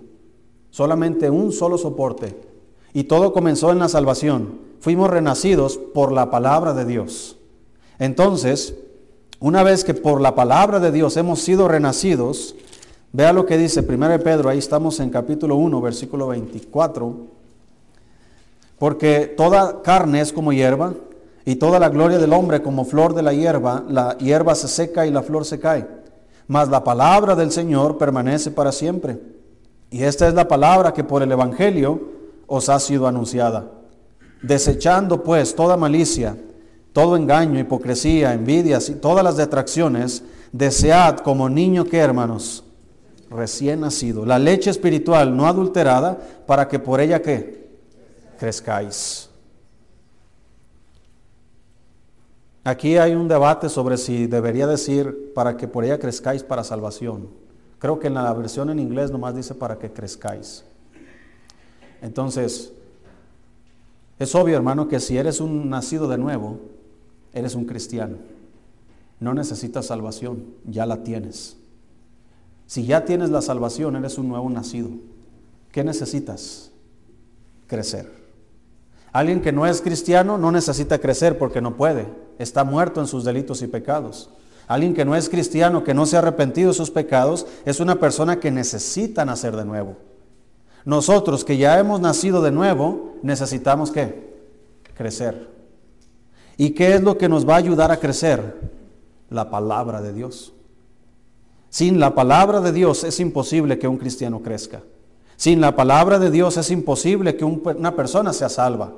Solamente 0.70 1.30
un 1.30 1.52
solo 1.52 1.78
soporte. 1.78 2.36
Y 2.92 3.04
todo 3.04 3.32
comenzó 3.32 3.70
en 3.70 3.78
la 3.78 3.88
salvación. 3.88 4.58
Fuimos 4.80 5.10
renacidos 5.10 5.78
por 5.78 6.12
la 6.12 6.30
palabra 6.30 6.74
de 6.74 6.84
Dios. 6.84 7.38
Entonces, 7.98 8.74
una 9.38 9.62
vez 9.62 9.84
que 9.84 9.94
por 9.94 10.20
la 10.20 10.34
palabra 10.34 10.80
de 10.80 10.92
Dios 10.92 11.16
hemos 11.16 11.40
sido 11.40 11.68
renacidos, 11.68 12.56
vea 13.12 13.32
lo 13.32 13.46
que 13.46 13.58
dice 13.58 13.80
1 13.80 14.20
Pedro, 14.20 14.48
ahí 14.48 14.58
estamos 14.58 14.98
en 15.00 15.10
capítulo 15.10 15.56
1, 15.56 15.80
versículo 15.80 16.28
24. 16.28 17.16
Porque 18.78 19.26
toda 19.36 19.82
carne 19.82 20.20
es 20.20 20.32
como 20.32 20.52
hierba 20.52 20.94
y 21.46 21.54
toda 21.56 21.78
la 21.78 21.88
gloria 21.88 22.18
del 22.18 22.32
hombre 22.32 22.60
como 22.60 22.84
flor 22.84 23.14
de 23.14 23.22
la 23.22 23.32
hierba, 23.32 23.84
la 23.88 24.18
hierba 24.18 24.56
se 24.56 24.66
seca 24.66 25.06
y 25.06 25.12
la 25.12 25.22
flor 25.22 25.44
se 25.44 25.60
cae. 25.60 25.86
Mas 26.48 26.68
la 26.68 26.82
palabra 26.82 27.36
del 27.36 27.52
Señor 27.52 27.98
permanece 27.98 28.50
para 28.50 28.72
siempre. 28.72 29.20
Y 29.88 30.02
esta 30.02 30.26
es 30.26 30.34
la 30.34 30.48
palabra 30.48 30.92
que 30.92 31.04
por 31.04 31.22
el 31.22 31.30
Evangelio 31.30 32.00
os 32.48 32.68
ha 32.68 32.80
sido 32.80 33.06
anunciada. 33.06 33.70
Desechando 34.42 35.22
pues 35.22 35.54
toda 35.54 35.76
malicia, 35.76 36.36
todo 36.92 37.16
engaño, 37.16 37.60
hipocresía, 37.60 38.34
envidias 38.34 38.88
y 38.88 38.96
todas 38.96 39.22
las 39.22 39.36
detracciones, 39.36 40.24
desead 40.50 41.18
como 41.18 41.48
niño 41.48 41.84
que 41.84 41.98
hermanos, 41.98 42.64
recién 43.30 43.80
nacido, 43.80 44.26
la 44.26 44.40
leche 44.40 44.70
espiritual 44.70 45.36
no 45.36 45.46
adulterada, 45.46 46.18
para 46.44 46.66
que 46.66 46.80
por 46.80 47.00
ella 47.00 47.22
que 47.22 47.68
crezcáis. 48.36 49.25
Aquí 52.66 52.96
hay 52.96 53.14
un 53.14 53.28
debate 53.28 53.68
sobre 53.68 53.96
si 53.96 54.26
debería 54.26 54.66
decir 54.66 55.30
para 55.36 55.56
que 55.56 55.68
por 55.68 55.84
ella 55.84 56.00
crezcáis 56.00 56.42
para 56.42 56.64
salvación. 56.64 57.28
Creo 57.78 58.00
que 58.00 58.08
en 58.08 58.14
la 58.14 58.32
versión 58.32 58.70
en 58.70 58.80
inglés 58.80 59.12
nomás 59.12 59.36
dice 59.36 59.54
para 59.54 59.78
que 59.78 59.92
crezcáis. 59.92 60.64
Entonces, 62.02 62.72
es 64.18 64.34
obvio, 64.34 64.56
hermano, 64.56 64.88
que 64.88 64.98
si 64.98 65.16
eres 65.16 65.40
un 65.40 65.70
nacido 65.70 66.08
de 66.08 66.18
nuevo, 66.18 66.58
eres 67.32 67.54
un 67.54 67.66
cristiano. 67.66 68.16
No 69.20 69.32
necesitas 69.32 69.86
salvación, 69.86 70.46
ya 70.64 70.86
la 70.86 71.04
tienes. 71.04 71.56
Si 72.66 72.84
ya 72.84 73.04
tienes 73.04 73.30
la 73.30 73.42
salvación, 73.42 73.94
eres 73.94 74.18
un 74.18 74.28
nuevo 74.28 74.50
nacido. 74.50 74.90
¿Qué 75.70 75.84
necesitas? 75.84 76.72
Crecer. 77.68 78.10
Alguien 79.12 79.40
que 79.40 79.52
no 79.52 79.68
es 79.68 79.80
cristiano 79.80 80.36
no 80.36 80.50
necesita 80.50 80.98
crecer 80.98 81.38
porque 81.38 81.60
no 81.60 81.76
puede. 81.76 82.25
Está 82.38 82.64
muerto 82.64 83.00
en 83.00 83.06
sus 83.06 83.24
delitos 83.24 83.62
y 83.62 83.66
pecados. 83.66 84.30
Alguien 84.68 84.94
que 84.94 85.04
no 85.04 85.14
es 85.14 85.28
cristiano, 85.28 85.84
que 85.84 85.94
no 85.94 86.06
se 86.06 86.16
ha 86.16 86.18
arrepentido 86.18 86.68
de 86.68 86.74
sus 86.74 86.90
pecados, 86.90 87.46
es 87.64 87.80
una 87.80 87.96
persona 87.96 88.40
que 88.40 88.50
necesita 88.50 89.24
nacer 89.24 89.56
de 89.56 89.64
nuevo. 89.64 89.96
Nosotros 90.84 91.44
que 91.44 91.56
ya 91.56 91.78
hemos 91.78 92.00
nacido 92.00 92.42
de 92.42 92.50
nuevo, 92.50 93.14
necesitamos 93.22 93.90
qué? 93.90 94.34
Crecer. 94.94 95.48
¿Y 96.56 96.70
qué 96.70 96.94
es 96.94 97.02
lo 97.02 97.18
que 97.18 97.28
nos 97.28 97.48
va 97.48 97.54
a 97.54 97.58
ayudar 97.58 97.92
a 97.92 97.98
crecer? 97.98 98.70
La 99.30 99.50
palabra 99.50 100.00
de 100.00 100.12
Dios. 100.12 100.52
Sin 101.68 102.00
la 102.00 102.14
palabra 102.14 102.60
de 102.60 102.72
Dios 102.72 103.04
es 103.04 103.20
imposible 103.20 103.78
que 103.78 103.88
un 103.88 103.98
cristiano 103.98 104.40
crezca. 104.42 104.82
Sin 105.36 105.60
la 105.60 105.76
palabra 105.76 106.18
de 106.18 106.30
Dios 106.30 106.56
es 106.56 106.70
imposible 106.70 107.36
que 107.36 107.44
una 107.44 107.94
persona 107.94 108.32
sea 108.32 108.48
salva. 108.48 108.94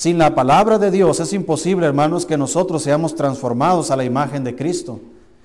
Sin 0.00 0.16
la 0.16 0.34
palabra 0.34 0.78
de 0.78 0.90
Dios 0.90 1.20
es 1.20 1.34
imposible, 1.34 1.84
hermanos, 1.84 2.24
que 2.24 2.38
nosotros 2.38 2.82
seamos 2.82 3.14
transformados 3.14 3.90
a 3.90 3.96
la 3.96 4.04
imagen 4.04 4.44
de 4.44 4.56
Cristo. 4.56 4.98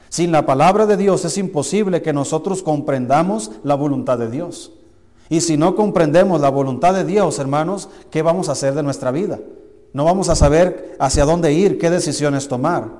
Sin 0.07 0.31
la 0.31 0.45
palabra 0.45 0.85
de 0.85 0.95
Dios 0.95 1.25
es 1.25 1.37
imposible 1.37 2.01
que 2.01 2.13
nosotros 2.13 2.63
comprendamos 2.63 3.51
la 3.65 3.75
voluntad 3.75 4.17
de 4.17 4.31
Dios. 4.31 4.71
Y 5.27 5.41
si 5.41 5.57
no 5.57 5.75
comprendemos 5.75 6.39
la 6.39 6.47
voluntad 6.47 6.93
de 6.93 7.03
Dios, 7.03 7.37
hermanos, 7.37 7.89
¿qué 8.09 8.21
vamos 8.21 8.47
a 8.47 8.53
hacer 8.53 8.75
de 8.75 8.83
nuestra 8.83 9.11
vida? 9.11 9.41
No 9.91 10.05
vamos 10.05 10.29
a 10.29 10.35
saber 10.35 10.95
hacia 11.01 11.25
dónde 11.25 11.51
ir, 11.51 11.77
qué 11.77 11.89
decisiones 11.89 12.47
tomar. 12.47 12.91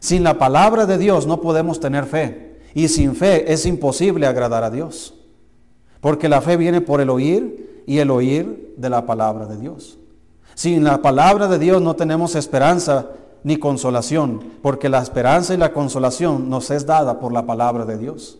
Sin 0.00 0.22
la 0.22 0.36
palabra 0.36 0.84
de 0.84 0.98
Dios 0.98 1.26
no 1.26 1.40
podemos 1.40 1.80
tener 1.80 2.04
fe. 2.04 2.58
Y 2.74 2.88
sin 2.88 3.16
fe 3.16 3.50
es 3.50 3.64
imposible 3.64 4.26
agradar 4.26 4.64
a 4.64 4.70
Dios. 4.70 5.14
Porque 6.02 6.28
la 6.28 6.42
fe 6.42 6.58
viene 6.58 6.82
por 6.82 7.00
el 7.00 7.08
oír 7.08 7.84
y 7.86 8.00
el 8.00 8.10
oír 8.10 8.74
de 8.76 8.90
la 8.90 9.06
palabra 9.06 9.46
de 9.46 9.56
Dios. 9.56 9.96
Sin 10.60 10.84
la 10.84 11.00
palabra 11.00 11.48
de 11.48 11.58
Dios 11.58 11.80
no 11.80 11.96
tenemos 11.96 12.34
esperanza 12.34 13.06
ni 13.44 13.56
consolación, 13.56 14.42
porque 14.60 14.90
la 14.90 15.00
esperanza 15.00 15.54
y 15.54 15.56
la 15.56 15.72
consolación 15.72 16.50
nos 16.50 16.70
es 16.70 16.84
dada 16.84 17.18
por 17.18 17.32
la 17.32 17.46
palabra 17.46 17.86
de 17.86 17.96
Dios. 17.96 18.38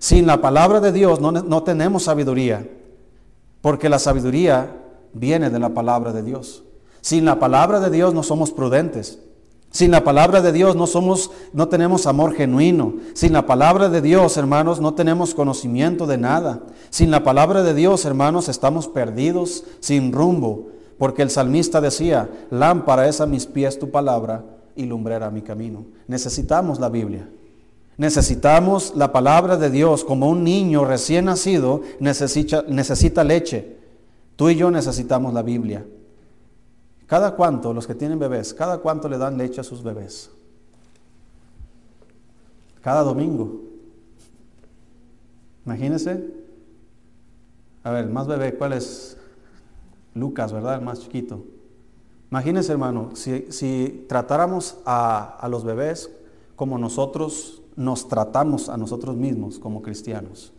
Sin 0.00 0.26
la 0.26 0.40
palabra 0.40 0.80
de 0.80 0.90
Dios 0.90 1.20
no, 1.20 1.30
no 1.30 1.62
tenemos 1.62 2.02
sabiduría, 2.02 2.68
porque 3.60 3.88
la 3.88 4.00
sabiduría 4.00 4.78
viene 5.12 5.48
de 5.48 5.60
la 5.60 5.68
palabra 5.68 6.12
de 6.12 6.24
Dios. 6.24 6.64
Sin 7.02 7.24
la 7.24 7.38
palabra 7.38 7.78
de 7.78 7.90
Dios 7.90 8.14
no 8.14 8.24
somos 8.24 8.50
prudentes. 8.50 9.20
Sin 9.70 9.92
la 9.92 10.02
palabra 10.02 10.42
de 10.42 10.50
Dios 10.50 10.74
no 10.74 10.88
somos 10.88 11.30
no 11.52 11.68
tenemos 11.68 12.08
amor 12.08 12.34
genuino. 12.34 12.94
Sin 13.14 13.32
la 13.32 13.46
palabra 13.46 13.88
de 13.88 14.00
Dios, 14.00 14.36
hermanos, 14.36 14.80
no 14.80 14.94
tenemos 14.94 15.36
conocimiento 15.36 16.08
de 16.08 16.18
nada. 16.18 16.64
Sin 16.90 17.12
la 17.12 17.22
palabra 17.22 17.62
de 17.62 17.74
Dios, 17.74 18.04
hermanos, 18.06 18.48
estamos 18.48 18.88
perdidos, 18.88 19.62
sin 19.78 20.12
rumbo. 20.12 20.79
Porque 21.00 21.22
el 21.22 21.30
salmista 21.30 21.80
decía, 21.80 22.28
lámpara 22.50 23.08
es 23.08 23.22
a 23.22 23.26
mis 23.26 23.46
pies 23.46 23.78
tu 23.78 23.90
palabra 23.90 24.44
y 24.76 24.84
lumbrera 24.84 25.30
mi 25.30 25.40
camino. 25.40 25.86
Necesitamos 26.06 26.78
la 26.78 26.90
Biblia. 26.90 27.26
Necesitamos 27.96 28.92
la 28.94 29.10
palabra 29.10 29.56
de 29.56 29.70
Dios 29.70 30.04
como 30.04 30.28
un 30.28 30.44
niño 30.44 30.84
recién 30.84 31.24
nacido 31.24 31.80
necesita, 32.00 32.64
necesita 32.68 33.24
leche. 33.24 33.78
Tú 34.36 34.50
y 34.50 34.56
yo 34.56 34.70
necesitamos 34.70 35.32
la 35.32 35.40
Biblia. 35.40 35.86
¿Cada 37.06 37.34
cuánto, 37.34 37.72
los 37.72 37.86
que 37.86 37.94
tienen 37.94 38.18
bebés, 38.18 38.52
cada 38.52 38.76
cuánto 38.76 39.08
le 39.08 39.16
dan 39.16 39.38
leche 39.38 39.62
a 39.62 39.64
sus 39.64 39.82
bebés? 39.82 40.30
Cada 42.82 43.02
domingo. 43.04 43.58
Imagínense. 45.64 46.26
A 47.84 47.90
ver, 47.90 48.06
más 48.06 48.26
bebé, 48.26 48.54
¿cuál 48.54 48.74
es? 48.74 49.16
Lucas, 50.14 50.52
¿verdad? 50.52 50.76
El 50.76 50.84
más 50.84 51.00
chiquito. 51.00 51.44
Imagínense, 52.30 52.72
hermano, 52.72 53.10
si, 53.14 54.06
tratáramos 54.08 54.78
a, 54.84 55.36
a 55.38 55.48
los 55.48 55.64
bebés 55.64 56.10
como 56.56 56.78
nosotros 56.78 57.62
nos 57.76 58.08
tratamos 58.08 58.68
a 58.68 58.76
nosotros 58.76 59.16
mismos 59.16 59.58
como 59.58 59.82
cristianos. 59.82 60.52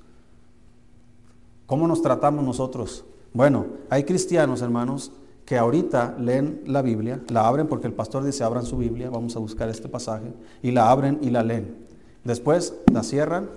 ¿Cómo 1.66 1.88
nos 1.88 2.02
tratamos 2.02 2.44
nosotros? 2.44 3.06
Bueno, 3.34 3.68
hay 3.90 4.04
cristianos, 4.04 4.62
hermanos, 4.62 5.12
que 5.46 5.58
ahorita 5.58 6.16
leen 6.20 6.64
la 6.66 6.82
Biblia, 6.82 7.22
la 7.30 7.48
abren 7.48 7.68
porque 7.68 7.88
el 7.88 7.94
pastor 7.94 8.24
dice 8.24 8.44
abran 8.44 8.66
su 8.66 8.78
Biblia, 8.78 9.10
vamos 9.10 9.36
a 9.36 9.40
buscar 9.40 9.70
este 9.70 9.88
pasaje, 9.88 10.34
y 10.62 10.72
la 10.72 10.90
abren 10.90 11.20
y 11.22 11.30
la 11.30 11.44
leen. 11.44 11.76
Después 12.24 12.74
la 12.92 13.04
cierran 13.04 13.50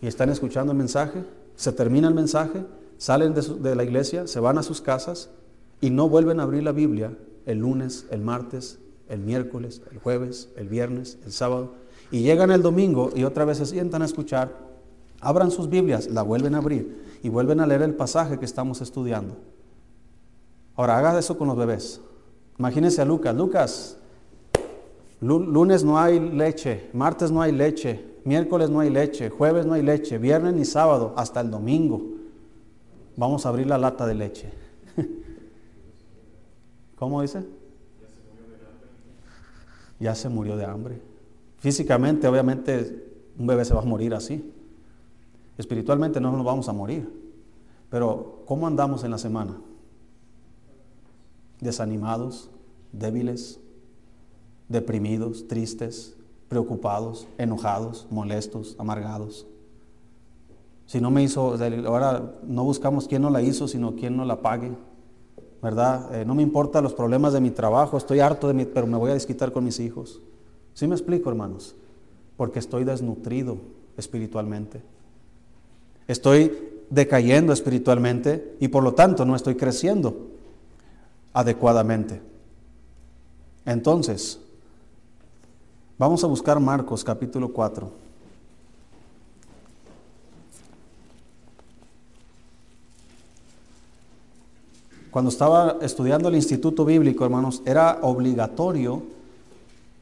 y 0.00 0.06
están 0.06 0.30
escuchando 0.30 0.72
el 0.72 0.78
mensaje, 0.78 1.24
se 1.56 1.72
termina 1.72 2.08
el 2.08 2.14
mensaje 2.14 2.64
salen 3.00 3.32
de, 3.32 3.74
la 3.74 3.82
iglesia, 3.82 4.26
se 4.26 4.40
van 4.40 4.58
a 4.58 4.62
sus 4.62 4.82
casas 4.82 5.30
y 5.80 5.88
no 5.88 6.10
vuelven 6.10 6.38
a 6.38 6.42
abrir 6.42 6.62
la 6.62 6.72
Biblia 6.72 7.16
el 7.46 7.60
lunes, 7.60 8.04
el 8.10 8.20
martes, 8.20 8.78
el 9.08 9.20
miércoles, 9.20 9.80
el 9.90 9.96
jueves, 9.96 10.50
el 10.56 10.68
viernes, 10.68 11.16
el 11.24 11.32
sábado. 11.32 11.72
Y 12.10 12.20
llegan 12.20 12.50
el 12.50 12.60
domingo 12.60 13.08
y 13.16 13.24
otra 13.24 13.46
vez 13.46 13.56
se 13.56 13.64
sientan 13.64 14.02
a 14.02 14.04
escuchar, 14.04 14.54
abran 15.22 15.50
sus 15.50 15.70
Biblias, 15.70 16.10
la 16.10 16.20
vuelven 16.20 16.54
a 16.54 16.58
abrir 16.58 17.18
y 17.22 17.30
vuelven 17.30 17.60
a 17.60 17.66
leer 17.66 17.80
el 17.80 17.94
pasaje 17.94 18.38
que 18.38 18.44
estamos 18.44 18.82
estudiando. 18.82 19.34
Ahora, 20.76 20.98
haga 20.98 21.18
eso 21.18 21.38
con 21.38 21.48
los 21.48 21.56
bebés. 21.56 22.02
Imagínense 22.58 23.00
a 23.00 23.06
Lucas. 23.06 23.34
Lucas, 23.34 23.96
lunes 25.22 25.84
no 25.84 25.98
hay 25.98 26.20
leche, 26.20 26.90
martes 26.92 27.30
no 27.30 27.40
hay 27.40 27.52
leche, 27.52 28.04
miércoles 28.24 28.68
no 28.68 28.80
hay 28.80 28.90
leche, 28.90 29.30
jueves 29.30 29.64
no 29.64 29.72
hay 29.72 29.82
leche, 29.82 30.18
viernes 30.18 30.52
ni 30.52 30.66
sábado, 30.66 31.14
hasta 31.16 31.40
el 31.40 31.50
domingo 31.50 32.19
vamos 33.20 33.44
a 33.44 33.50
abrir 33.50 33.66
la 33.66 33.76
lata 33.76 34.06
de 34.06 34.14
leche. 34.14 34.50
¿Cómo 36.96 37.20
dice? 37.20 37.44
Ya 39.98 40.14
se 40.14 40.30
murió 40.30 40.56
de 40.56 40.64
hambre. 40.64 41.02
Físicamente, 41.58 42.26
obviamente, 42.26 43.28
un 43.38 43.46
bebé 43.46 43.66
se 43.66 43.74
va 43.74 43.82
a 43.82 43.84
morir 43.84 44.14
así. 44.14 44.50
Espiritualmente 45.58 46.18
no 46.18 46.32
nos 46.32 46.42
vamos 46.42 46.70
a 46.70 46.72
morir. 46.72 47.12
Pero, 47.90 48.42
¿cómo 48.46 48.66
andamos 48.66 49.04
en 49.04 49.10
la 49.10 49.18
semana? 49.18 49.58
Desanimados, 51.60 52.48
débiles, 52.90 53.60
deprimidos, 54.70 55.46
tristes, 55.46 56.16
preocupados, 56.48 57.28
enojados, 57.36 58.06
molestos, 58.10 58.76
amargados. 58.78 59.46
Si 60.90 61.00
no 61.00 61.12
me 61.12 61.22
hizo, 61.22 61.56
ahora 61.86 62.32
no 62.42 62.64
buscamos 62.64 63.06
quién 63.06 63.22
no 63.22 63.30
la 63.30 63.40
hizo, 63.40 63.68
sino 63.68 63.94
quién 63.94 64.16
no 64.16 64.24
la 64.24 64.42
pague. 64.42 64.72
¿Verdad? 65.62 66.12
Eh, 66.16 66.24
no 66.24 66.34
me 66.34 66.42
importa 66.42 66.80
los 66.80 66.94
problemas 66.94 67.32
de 67.32 67.40
mi 67.40 67.52
trabajo, 67.52 67.96
estoy 67.96 68.18
harto 68.18 68.48
de 68.48 68.54
mi, 68.54 68.64
pero 68.64 68.88
me 68.88 68.96
voy 68.96 69.12
a 69.12 69.14
desquitar 69.14 69.52
con 69.52 69.62
mis 69.62 69.78
hijos. 69.78 70.20
¿Sí 70.74 70.88
me 70.88 70.96
explico, 70.96 71.30
hermanos? 71.30 71.76
Porque 72.36 72.58
estoy 72.58 72.82
desnutrido 72.82 73.58
espiritualmente. 73.96 74.82
Estoy 76.08 76.58
decayendo 76.90 77.52
espiritualmente 77.52 78.56
y 78.58 78.66
por 78.66 78.82
lo 78.82 78.92
tanto 78.92 79.24
no 79.24 79.36
estoy 79.36 79.54
creciendo 79.54 80.26
adecuadamente. 81.32 82.20
Entonces, 83.64 84.40
vamos 85.98 86.24
a 86.24 86.26
buscar 86.26 86.58
Marcos 86.58 87.04
capítulo 87.04 87.52
4. 87.52 88.09
Cuando 95.10 95.30
estaba 95.30 95.78
estudiando 95.82 96.28
el 96.28 96.36
Instituto 96.36 96.84
Bíblico, 96.84 97.24
hermanos, 97.24 97.62
era 97.64 97.98
obligatorio 98.02 99.02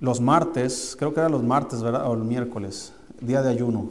los 0.01 0.21
martes, 0.21 0.95
creo 0.99 1.15
que 1.15 1.21
eran 1.21 1.33
los 1.33 1.43
martes, 1.43 1.83
¿verdad? 1.83 2.09
O 2.11 2.15
el 2.15 2.25
miércoles, 2.25 2.93
día 3.21 3.43
de 3.43 3.51
ayuno. 3.51 3.91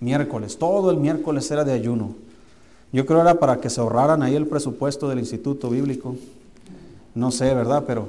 Miércoles, 0.00 0.58
todo 0.58 0.90
el 0.90 0.96
miércoles 0.96 1.50
era 1.50 1.62
de 1.64 1.72
ayuno. 1.72 2.14
Yo 2.90 3.04
creo 3.04 3.20
era 3.20 3.38
para 3.38 3.60
que 3.60 3.68
se 3.68 3.80
ahorraran 3.80 4.22
ahí 4.22 4.34
el 4.34 4.46
presupuesto 4.46 5.08
del 5.08 5.18
Instituto 5.18 5.68
Bíblico. 5.68 6.16
No 7.14 7.30
sé, 7.30 7.54
¿verdad? 7.54 7.84
Pero, 7.86 8.08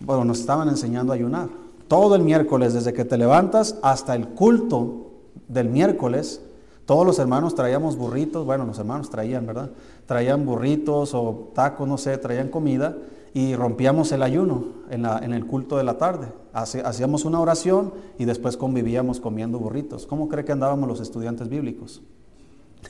bueno, 0.00 0.24
nos 0.24 0.40
estaban 0.40 0.68
enseñando 0.68 1.12
a 1.12 1.16
ayunar. 1.16 1.48
Todo 1.88 2.14
el 2.14 2.22
miércoles, 2.22 2.74
desde 2.74 2.92
que 2.92 3.04
te 3.04 3.18
levantas 3.18 3.76
hasta 3.82 4.14
el 4.14 4.28
culto 4.28 5.10
del 5.46 5.68
miércoles, 5.68 6.40
todos 6.86 7.06
los 7.06 7.18
hermanos 7.18 7.54
traíamos 7.54 7.96
burritos, 7.96 8.46
bueno, 8.46 8.64
los 8.64 8.78
hermanos 8.78 9.10
traían, 9.10 9.46
¿verdad? 9.46 9.70
Traían 10.08 10.46
burritos 10.46 11.12
o 11.12 11.50
tacos, 11.54 11.86
no 11.86 11.98
sé, 11.98 12.16
traían 12.16 12.48
comida 12.48 12.96
y 13.34 13.54
rompíamos 13.54 14.10
el 14.12 14.22
ayuno 14.22 14.64
en, 14.88 15.04
en 15.04 15.34
el 15.34 15.44
culto 15.44 15.76
de 15.76 15.84
la 15.84 15.98
tarde. 15.98 16.28
Hacíamos 16.54 17.26
una 17.26 17.40
oración 17.40 17.92
y 18.18 18.24
después 18.24 18.56
convivíamos 18.56 19.20
comiendo 19.20 19.58
burritos. 19.58 20.06
¿Cómo 20.06 20.28
cree 20.28 20.46
que 20.46 20.52
andábamos 20.52 20.88
los 20.88 21.00
estudiantes 21.00 21.50
bíblicos? 21.50 22.00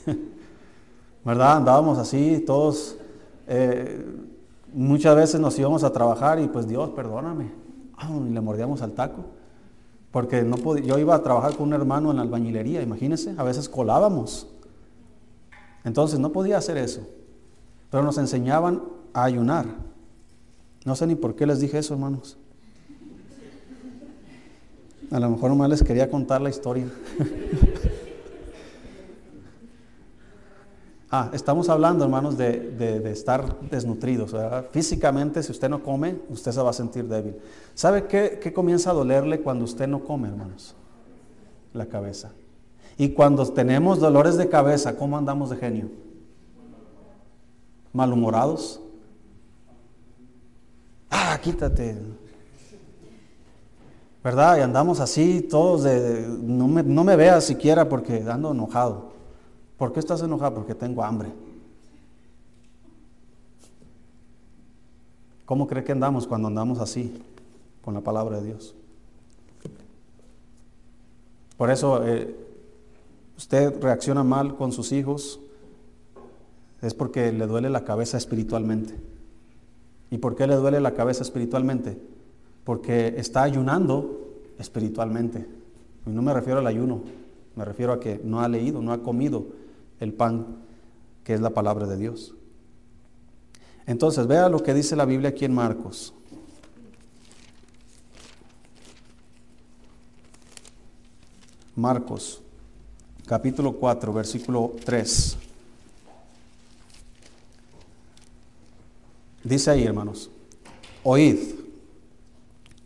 ¿Verdad? 1.25 1.57
Andábamos 1.57 1.99
así, 1.99 2.45
todos. 2.47 2.97
Eh, 3.49 4.07
muchas 4.73 5.17
veces 5.17 5.41
nos 5.41 5.59
íbamos 5.59 5.83
a 5.83 5.93
trabajar 5.93 6.39
y 6.39 6.47
pues 6.47 6.69
Dios, 6.69 6.91
perdóname. 6.91 7.51
y 8.29 8.31
le 8.31 8.41
mordíamos 8.41 8.81
al 8.83 8.93
taco. 8.93 9.25
Porque 10.13 10.43
no 10.43 10.57
podía, 10.57 10.85
yo 10.85 10.99
iba 10.99 11.17
a 11.17 11.23
trabajar 11.23 11.57
con 11.57 11.67
un 11.67 11.75
hermano 11.75 12.13
en 12.13 12.17
la 12.17 12.23
albañilería, 12.23 12.81
imagínense, 12.81 13.35
a 13.37 13.43
veces 13.43 13.69
colábamos. 13.69 14.47
Entonces 15.89 16.21
no 16.21 16.33
podía 16.33 16.59
hacer 16.59 16.77
eso. 16.77 17.01
Pero 17.91 18.03
nos 18.03 18.19
enseñaban 18.19 18.83
a 19.15 19.25
ayunar. 19.25 19.65
No 20.85 20.95
sé 20.95 21.07
ni 21.07 21.15
por 21.15 21.35
qué 21.35 21.47
les 21.47 21.61
dije 21.61 21.79
eso, 21.79 21.95
hermanos. 21.95 22.37
A 25.11 25.19
lo 25.19 25.31
mejor 25.31 25.49
nomás 25.49 25.71
les 25.71 25.83
quería 25.83 26.11
contar 26.11 26.43
la 26.43 26.51
historia. 26.51 26.87
ah, 31.11 31.31
estamos 31.33 31.71
hablando, 31.71 32.05
hermanos, 32.05 32.37
de, 32.37 33.11
estar 33.11 33.59
desnutridos. 33.71 34.37
Físicamente, 34.71 35.43
si 35.43 35.53
usted 35.53 35.71
no 35.71 35.83
come, 35.83 36.19
usted 36.29 36.53
se 36.53 36.61
va 36.61 36.69
a 36.69 36.75
sentir 36.75 37.07
débil. 37.07 37.37
¿Sabe 37.75 38.07
qué, 38.07 38.39
qué 38.43 38.53
comienza 38.53 38.91
a 38.91 38.93
dolerle 38.93 39.41
cuando 39.41 39.65
usted 39.65 39.89
no 39.89 40.05
come, 40.05 40.29
hermanos? 40.29 40.75
La 41.73 41.87
cabeza. 41.87 42.31
Y 42.99 43.11
cuando 43.11 43.47
tenemos 43.47 44.01
dolores 44.01 44.37
de 44.37 44.49
cabeza, 44.49 44.97
¿cómo 44.97 45.17
andamos 45.17 45.51
de 45.51 45.57
genio? 45.57 45.89
Malhumorados. 47.93 48.81
Ah, 51.09 51.39
quítate. 51.41 51.97
¿Verdad? 54.25 54.59
Y 54.59 54.61
andamos 54.63 54.99
así, 54.99 55.43
todos 55.43 55.85
de, 55.85 56.27
no 56.41 56.67
me, 56.67 56.83
no 56.83 57.05
me 57.05 57.15
veas 57.15 57.45
siquiera 57.45 57.89
porque 57.89 58.25
ando 58.29 58.51
enojado. 58.51 59.13
¿Por 59.77 59.93
qué 59.93 60.01
estás 60.01 60.21
enojado? 60.23 60.57
Porque 60.57 60.75
tengo 60.75 61.05
hambre. 61.05 61.33
¿Cómo 65.47 65.69
cree 65.69 65.85
que 65.85 65.93
andamos 65.93 66.27
cuando 66.27 66.49
andamos 66.49 66.81
así 66.81 67.23
con 67.81 67.95
la 67.95 68.01
palabra 68.01 68.41
de 68.41 68.47
Dios? 68.47 68.75
Por 71.57 71.71
eso 71.71 72.05
eh, 72.05 72.48
usted 73.39 73.81
reacciona 73.81 74.25
mal 74.25 74.57
con 74.57 74.73
sus 74.73 74.91
hijos, 74.91 75.41
es 76.83 76.93
porque 76.93 77.33
le 77.33 77.47
duele 77.47 77.71
la 77.71 77.85
cabeza 77.85 78.19
espiritualmente. 78.19 78.95
¿Y 80.11 80.19
por 80.19 80.35
qué 80.35 80.47
le 80.47 80.57
duele 80.57 80.81
la 80.81 80.93
cabeza 80.93 81.23
espiritualmente? 81.23 81.99
Porque 82.65 83.15
está 83.17 83.45
ayunando 83.45 84.43
espiritualmente. 84.59 85.47
Y 86.05 86.11
no 86.11 86.21
me 86.21 86.35
refiero 86.35 86.59
al 86.59 86.67
ayuno, 86.67 87.03
me 87.55 87.65
refiero 87.65 87.93
a 87.93 88.01
que 88.01 88.21
no 88.25 88.41
ha 88.41 88.49
leído, 88.49 88.83
no 88.83 88.93
ha 88.93 89.03
comido 89.03 89.47
el 90.01 90.13
pan 90.13 90.59
que 91.23 91.35
es 91.35 91.41
la 91.41 91.51
palabra 91.51 91.87
de 91.87 91.97
Dios. 91.97 92.35
Entonces, 93.87 94.27
vea 94.27 94.49
lo 94.49 94.63
que 94.63 94.75
dice 94.75 94.97
la 94.97 95.05
Biblia 95.05 95.31
aquí 95.31 95.45
en 95.45 95.55
Marcos. 95.55 96.13
Marcos 101.77 102.43
capítulo 103.29 103.75
4, 103.75 104.13
versículo 104.15 104.73
3. 104.85 105.37
Dice 109.45 109.71
ahí, 109.71 109.85
hermanos, 109.85 110.31
oíd. 111.05 111.39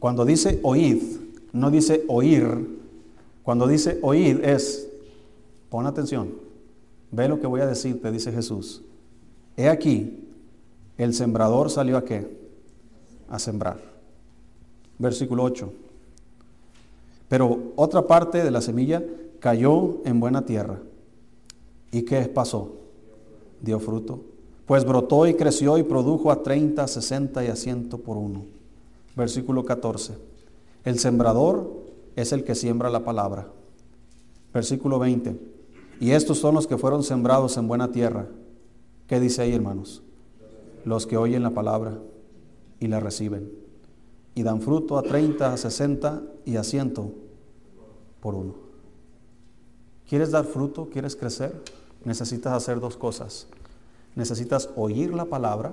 Cuando 0.00 0.24
dice 0.24 0.59
oíd, 0.64 1.00
no 1.52 1.70
dice 1.70 2.05
oír. 2.09 2.81
Cuando 3.44 3.68
dice 3.68 4.00
oíd 4.02 4.44
es, 4.44 4.88
pon 5.70 5.87
atención, 5.87 6.35
ve 7.12 7.28
lo 7.28 7.40
que 7.40 7.46
voy 7.46 7.61
a 7.61 7.66
decirte, 7.66 8.11
dice 8.11 8.33
Jesús. 8.33 8.83
He 9.57 9.68
aquí, 9.68 10.28
el 10.98 11.14
sembrador 11.14 11.70
salió 11.70 11.96
a 11.96 12.05
qué? 12.05 12.26
A 13.28 13.38
sembrar. 13.38 13.81
Versículo 14.98 15.44
8. 15.44 15.72
Pero 17.28 17.72
otra 17.76 18.07
parte 18.07 18.42
de 18.42 18.50
la 18.50 18.61
semilla 18.61 19.02
cayó 19.42 19.96
en 20.05 20.20
buena 20.20 20.46
tierra. 20.46 20.78
¿Y 21.90 22.02
qué 22.02 22.20
pasó? 22.28 22.76
Dio 23.61 23.81
fruto. 23.81 24.20
Pues 24.66 24.85
brotó 24.85 25.26
y 25.26 25.35
creció 25.35 25.76
y 25.78 25.83
produjo 25.83 26.31
a 26.31 26.44
30, 26.44 26.87
60 26.87 27.44
y 27.44 27.48
a 27.48 27.57
100 27.57 27.88
por 27.88 28.16
uno. 28.16 28.44
Versículo 29.16 29.64
14. 29.64 30.14
El 30.85 31.00
sembrador 31.00 31.68
es 32.14 32.31
el 32.33 32.44
que 32.44 32.55
siembra 32.55 32.88
la 32.88 33.05
palabra. 33.05 33.48
Versículo 34.55 35.00
20. 35.00 35.37
Y 35.98 36.12
estos 36.12 36.38
son 36.38 36.55
los 36.55 36.68
que 36.68 36.78
fueron 36.78 37.02
sembrados 37.02 37.57
en 37.57 37.66
buena 37.66 37.90
tierra. 37.90 38.28
¿Qué 39.09 39.18
dice 39.18 39.42
ahí, 39.42 39.52
hermanos? 39.52 40.05
Los 40.85 41.05
que 41.05 41.16
oyen 41.16 41.42
la 41.42 41.50
palabra 41.50 41.98
y 42.78 42.87
la 42.87 43.00
reciben. 43.00 43.50
Y 44.37 44.44
dan 44.44 44.62
fruto 44.62 44.96
a 44.98 45.02
30, 45.02 45.52
a 45.52 45.57
60 45.57 46.22
y 46.44 46.55
a 46.55 46.62
100 46.62 46.92
por 48.20 48.37
uno. 48.37 48.62
¿Quieres 50.12 50.31
dar 50.31 50.44
fruto? 50.44 50.90
¿Quieres 50.92 51.16
crecer? 51.16 51.59
Necesitas 52.05 52.53
hacer 52.53 52.81
dos 52.81 52.98
cosas. 52.98 53.46
Necesitas 54.14 54.68
oír 54.77 55.14
la 55.14 55.25
palabra 55.25 55.72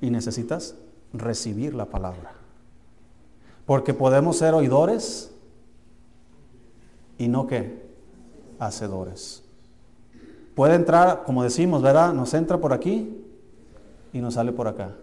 y 0.00 0.10
necesitas 0.10 0.74
recibir 1.12 1.72
la 1.72 1.84
palabra. 1.84 2.32
Porque 3.64 3.94
podemos 3.94 4.38
ser 4.38 4.54
oidores 4.54 5.30
y 7.16 7.28
no 7.28 7.46
qué? 7.46 7.86
Hacedores. 8.58 9.44
Puede 10.56 10.74
entrar, 10.74 11.22
como 11.22 11.44
decimos, 11.44 11.80
¿verdad? 11.80 12.12
Nos 12.12 12.34
entra 12.34 12.58
por 12.58 12.72
aquí 12.72 13.24
y 14.12 14.18
nos 14.18 14.34
sale 14.34 14.50
por 14.50 14.66
acá. 14.66 14.96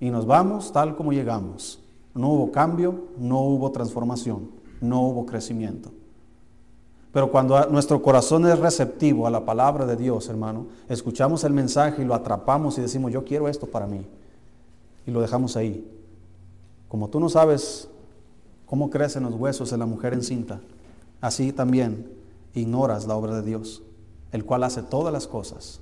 Y 0.00 0.10
nos 0.10 0.26
vamos 0.26 0.72
tal 0.72 0.96
como 0.96 1.12
llegamos. 1.12 1.78
No 2.12 2.30
hubo 2.30 2.50
cambio, 2.50 3.04
no 3.18 3.42
hubo 3.42 3.70
transformación, 3.70 4.50
no 4.80 5.00
hubo 5.00 5.26
crecimiento. 5.26 5.92
Pero 7.14 7.30
cuando 7.30 7.64
nuestro 7.66 8.02
corazón 8.02 8.44
es 8.44 8.58
receptivo 8.58 9.28
a 9.28 9.30
la 9.30 9.44
palabra 9.44 9.86
de 9.86 9.94
Dios, 9.94 10.28
hermano, 10.28 10.66
escuchamos 10.88 11.44
el 11.44 11.52
mensaje 11.52 12.02
y 12.02 12.04
lo 12.04 12.12
atrapamos 12.12 12.76
y 12.76 12.80
decimos, 12.80 13.12
yo 13.12 13.24
quiero 13.24 13.48
esto 13.48 13.68
para 13.68 13.86
mí. 13.86 14.04
Y 15.06 15.12
lo 15.12 15.20
dejamos 15.20 15.56
ahí. 15.56 15.88
Como 16.88 17.08
tú 17.08 17.20
no 17.20 17.28
sabes 17.28 17.88
cómo 18.66 18.90
crecen 18.90 19.22
los 19.22 19.34
huesos 19.34 19.72
en 19.72 19.78
la 19.78 19.86
mujer 19.86 20.12
encinta, 20.12 20.58
así 21.20 21.52
también 21.52 22.10
ignoras 22.52 23.06
la 23.06 23.14
obra 23.14 23.36
de 23.36 23.42
Dios, 23.42 23.84
el 24.32 24.44
cual 24.44 24.64
hace 24.64 24.82
todas 24.82 25.12
las 25.12 25.28
cosas. 25.28 25.78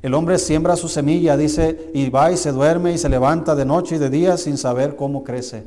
El 0.00 0.14
hombre 0.14 0.38
siembra 0.38 0.76
su 0.76 0.86
semilla, 0.86 1.36
dice, 1.36 1.90
y 1.92 2.08
va 2.08 2.30
y 2.30 2.36
se 2.36 2.52
duerme 2.52 2.92
y 2.92 2.98
se 2.98 3.08
levanta 3.08 3.56
de 3.56 3.64
noche 3.64 3.96
y 3.96 3.98
de 3.98 4.10
día 4.10 4.36
sin 4.36 4.56
saber 4.56 4.94
cómo 4.94 5.24
crece. 5.24 5.64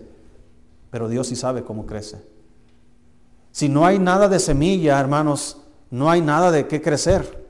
Pero 0.89 1.09
Dios 1.09 1.27
sí 1.27 1.35
sabe 1.35 1.63
cómo 1.63 1.85
crece. 1.85 2.31
Si 3.51 3.67
no 3.67 3.85
hay 3.85 3.99
nada 3.99 4.27
de 4.27 4.39
semilla, 4.39 4.99
hermanos, 4.99 5.57
no 5.89 6.09
hay 6.09 6.21
nada 6.21 6.51
de 6.51 6.67
qué 6.67 6.81
crecer. 6.81 7.41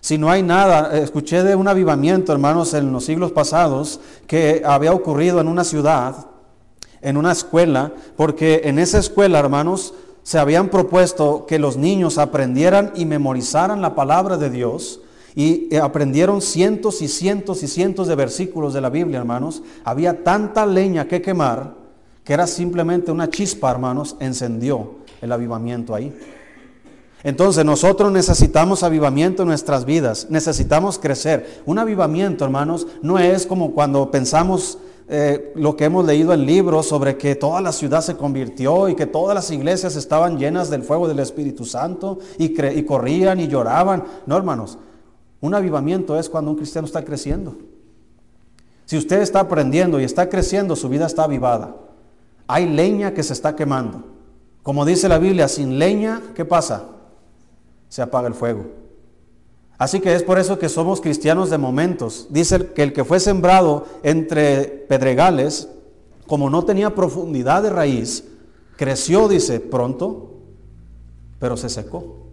Si 0.00 0.18
no 0.18 0.30
hay 0.30 0.42
nada, 0.42 0.96
escuché 0.98 1.42
de 1.42 1.54
un 1.54 1.68
avivamiento, 1.68 2.32
hermanos, 2.32 2.74
en 2.74 2.92
los 2.92 3.04
siglos 3.04 3.32
pasados 3.32 4.00
que 4.26 4.62
había 4.64 4.92
ocurrido 4.92 5.40
en 5.40 5.48
una 5.48 5.64
ciudad, 5.64 6.26
en 7.00 7.16
una 7.16 7.32
escuela, 7.32 7.92
porque 8.16 8.62
en 8.64 8.78
esa 8.78 8.98
escuela, 8.98 9.38
hermanos, 9.38 9.94
se 10.22 10.38
habían 10.38 10.68
propuesto 10.68 11.46
que 11.46 11.58
los 11.58 11.76
niños 11.76 12.18
aprendieran 12.18 12.92
y 12.94 13.06
memorizaran 13.06 13.80
la 13.80 13.94
palabra 13.94 14.36
de 14.36 14.50
Dios 14.50 15.00
y 15.34 15.74
aprendieron 15.76 16.42
cientos 16.42 17.00
y 17.00 17.08
cientos 17.08 17.62
y 17.62 17.68
cientos 17.68 18.08
de 18.08 18.16
versículos 18.16 18.74
de 18.74 18.80
la 18.80 18.90
Biblia, 18.90 19.18
hermanos. 19.18 19.62
Había 19.84 20.24
tanta 20.24 20.66
leña 20.66 21.06
que 21.06 21.22
quemar 21.22 21.74
que 22.24 22.34
era 22.34 22.46
simplemente 22.46 23.10
una 23.10 23.30
chispa, 23.30 23.70
hermanos, 23.70 24.16
encendió 24.20 24.97
el 25.20 25.32
avivamiento 25.32 25.94
ahí. 25.94 26.12
Entonces 27.24 27.64
nosotros 27.64 28.12
necesitamos 28.12 28.82
avivamiento 28.82 29.42
en 29.42 29.48
nuestras 29.48 29.84
vidas, 29.84 30.28
necesitamos 30.30 30.98
crecer. 30.98 31.62
Un 31.66 31.78
avivamiento, 31.78 32.44
hermanos, 32.44 32.86
no 33.02 33.18
es 33.18 33.46
como 33.46 33.72
cuando 33.72 34.10
pensamos 34.10 34.78
eh, 35.08 35.52
lo 35.56 35.74
que 35.74 35.86
hemos 35.86 36.04
leído 36.04 36.32
en 36.32 36.46
libros 36.46 36.86
sobre 36.86 37.16
que 37.16 37.34
toda 37.34 37.60
la 37.60 37.72
ciudad 37.72 38.02
se 38.02 38.16
convirtió 38.16 38.88
y 38.88 38.94
que 38.94 39.06
todas 39.06 39.34
las 39.34 39.50
iglesias 39.50 39.96
estaban 39.96 40.38
llenas 40.38 40.70
del 40.70 40.82
fuego 40.82 41.08
del 41.08 41.18
Espíritu 41.18 41.64
Santo 41.64 42.18
y, 42.38 42.54
y 42.62 42.84
corrían 42.84 43.40
y 43.40 43.48
lloraban. 43.48 44.04
No, 44.26 44.36
hermanos, 44.36 44.78
un 45.40 45.54
avivamiento 45.54 46.18
es 46.18 46.28
cuando 46.28 46.50
un 46.52 46.56
cristiano 46.56 46.86
está 46.86 47.04
creciendo. 47.04 47.56
Si 48.84 48.96
usted 48.96 49.20
está 49.20 49.40
aprendiendo 49.40 49.98
y 50.00 50.04
está 50.04 50.28
creciendo, 50.28 50.76
su 50.76 50.88
vida 50.88 51.06
está 51.06 51.24
avivada. 51.24 51.74
Hay 52.46 52.66
leña 52.68 53.12
que 53.12 53.22
se 53.22 53.32
está 53.32 53.56
quemando. 53.56 54.17
Como 54.68 54.84
dice 54.84 55.08
la 55.08 55.18
Biblia, 55.18 55.48
sin 55.48 55.78
leña, 55.78 56.20
¿qué 56.34 56.44
pasa? 56.44 56.90
Se 57.88 58.02
apaga 58.02 58.28
el 58.28 58.34
fuego. 58.34 58.66
Así 59.78 59.98
que 59.98 60.14
es 60.14 60.22
por 60.22 60.38
eso 60.38 60.58
que 60.58 60.68
somos 60.68 61.00
cristianos 61.00 61.48
de 61.48 61.56
momentos. 61.56 62.26
Dice 62.28 62.74
que 62.74 62.82
el 62.82 62.92
que 62.92 63.02
fue 63.02 63.18
sembrado 63.18 63.86
entre 64.02 64.64
pedregales, 64.86 65.70
como 66.26 66.50
no 66.50 66.66
tenía 66.66 66.94
profundidad 66.94 67.62
de 67.62 67.70
raíz, 67.70 68.24
creció, 68.76 69.26
dice, 69.26 69.58
pronto, 69.58 70.34
pero 71.38 71.56
se 71.56 71.70
secó, 71.70 72.26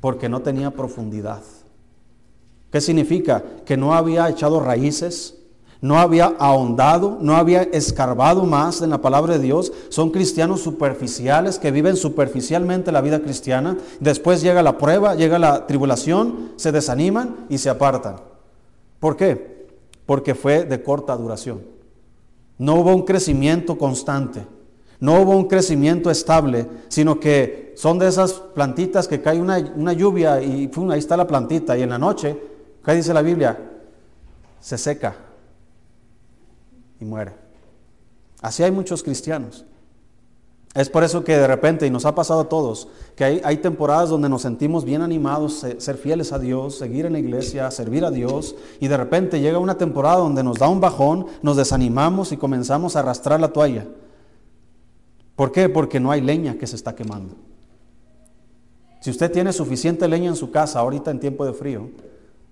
porque 0.00 0.28
no 0.28 0.42
tenía 0.42 0.72
profundidad. 0.72 1.44
¿Qué 2.72 2.80
significa? 2.80 3.44
Que 3.64 3.76
no 3.76 3.94
había 3.94 4.28
echado 4.28 4.58
raíces, 4.58 5.39
no 5.82 5.98
había 5.98 6.34
ahondado, 6.38 7.18
no 7.22 7.36
había 7.36 7.62
escarbado 7.62 8.44
más 8.44 8.82
en 8.82 8.90
la 8.90 9.00
palabra 9.00 9.34
de 9.34 9.44
Dios. 9.44 9.72
Son 9.88 10.10
cristianos 10.10 10.60
superficiales 10.60 11.58
que 11.58 11.70
viven 11.70 11.96
superficialmente 11.96 12.92
la 12.92 13.00
vida 13.00 13.20
cristiana. 13.20 13.78
Después 13.98 14.42
llega 14.42 14.62
la 14.62 14.76
prueba, 14.76 15.14
llega 15.14 15.38
la 15.38 15.66
tribulación, 15.66 16.52
se 16.56 16.70
desaniman 16.70 17.46
y 17.48 17.58
se 17.58 17.70
apartan. 17.70 18.16
¿Por 18.98 19.16
qué? 19.16 19.68
Porque 20.04 20.34
fue 20.34 20.64
de 20.64 20.82
corta 20.82 21.16
duración. 21.16 21.62
No 22.58 22.74
hubo 22.74 22.94
un 22.94 23.04
crecimiento 23.04 23.78
constante. 23.78 24.46
No 24.98 25.18
hubo 25.18 25.34
un 25.34 25.48
crecimiento 25.48 26.10
estable, 26.10 26.66
sino 26.88 27.18
que 27.18 27.72
son 27.74 27.98
de 27.98 28.06
esas 28.06 28.34
plantitas 28.34 29.08
que 29.08 29.22
cae 29.22 29.40
una, 29.40 29.58
lluvia 29.94 30.42
y 30.42 30.70
ahí 30.90 30.98
está 30.98 31.16
la 31.16 31.26
plantita 31.26 31.74
y 31.78 31.82
en 31.82 31.88
la 31.88 31.98
noche, 31.98 32.38
¿qué 32.84 32.92
dice 32.92 33.14
la 33.14 33.22
Biblia? 33.22 33.58
Se 34.60 34.76
seca, 34.76 35.16
y 37.00 37.04
muere. 37.04 37.32
Así 38.40 38.62
hay 38.62 38.70
muchos 38.70 39.02
cristianos. 39.02 39.64
Es 40.74 40.88
por 40.88 41.02
eso 41.02 41.24
que 41.24 41.36
de 41.36 41.48
repente, 41.48 41.84
y 41.84 41.90
nos 41.90 42.06
ha 42.06 42.14
pasado 42.14 42.42
a 42.42 42.48
todos, 42.48 42.86
que 43.16 43.24
hay, 43.24 43.40
hay, 43.42 43.56
temporadas 43.56 44.08
donde 44.08 44.28
nos 44.28 44.42
sentimos 44.42 44.84
bien 44.84 45.02
animados, 45.02 45.66
ser 45.78 45.96
fieles 45.96 46.32
a 46.32 46.38
Dios, 46.38 46.78
seguir 46.78 47.06
en 47.06 47.14
la 47.14 47.18
iglesia, 47.18 47.68
servir 47.72 48.04
a 48.04 48.12
Dios, 48.12 48.54
y 48.78 48.86
de 48.86 48.96
repente 48.96 49.40
llega 49.40 49.58
una 49.58 49.78
temporada 49.78 50.18
donde 50.18 50.44
nos 50.44 50.58
da 50.58 50.68
un 50.68 50.80
bajón, 50.80 51.26
nos 51.42 51.56
desanimamos 51.56 52.30
y 52.30 52.36
comenzamos 52.36 52.94
a 52.94 53.00
arrastrar 53.00 53.40
la 53.40 53.52
toalla. 53.52 53.88
¿Por 55.34 55.50
qué? 55.50 55.68
Porque 55.68 55.98
no 55.98 56.12
hay 56.12 56.20
leña 56.20 56.56
que 56.56 56.68
se 56.68 56.76
está 56.76 56.94
quemando. 56.94 57.34
Si 59.00 59.10
usted 59.10 59.32
tiene 59.32 59.52
suficiente 59.52 60.06
leña 60.06 60.28
en 60.28 60.36
su 60.36 60.52
casa 60.52 60.78
ahorita 60.78 61.10
en 61.10 61.18
tiempo 61.18 61.44
de 61.44 61.52
frío, 61.52 61.90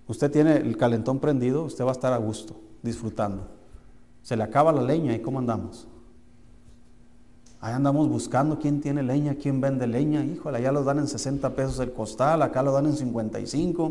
usted 0.09 0.31
tiene 0.31 0.57
el 0.57 0.77
calentón 0.77 1.21
prendido, 1.21 1.63
usted 1.63 1.85
va 1.85 1.91
a 1.91 1.93
estar 1.93 2.13
a 2.13 2.17
gusto, 2.17 2.57
disfrutando. 2.83 3.58
Se 4.29 4.37
le 4.37 4.43
acaba 4.43 4.73
la 4.73 4.83
leña 4.83 5.15
y 5.15 5.21
¿cómo 5.21 5.39
andamos? 5.39 5.89
Ahí 7.63 7.73
andamos 7.73 8.11
buscando 8.11 8.59
quién 8.59 8.83
tiene 8.83 9.03
leña, 9.03 9.37
quién 9.37 9.59
vende 9.59 9.87
leña. 9.87 10.23
Híjole, 10.23 10.59
allá 10.59 10.71
lo 10.71 10.85
dan 10.85 10.99
en 10.99 11.09
60 11.09 11.49
pesos 11.57 11.79
el 11.79 11.93
costal, 11.95 12.43
acá 12.43 12.63
lo 12.63 12.73
dan 12.73 12.85
en 12.85 12.93
55. 12.93 13.91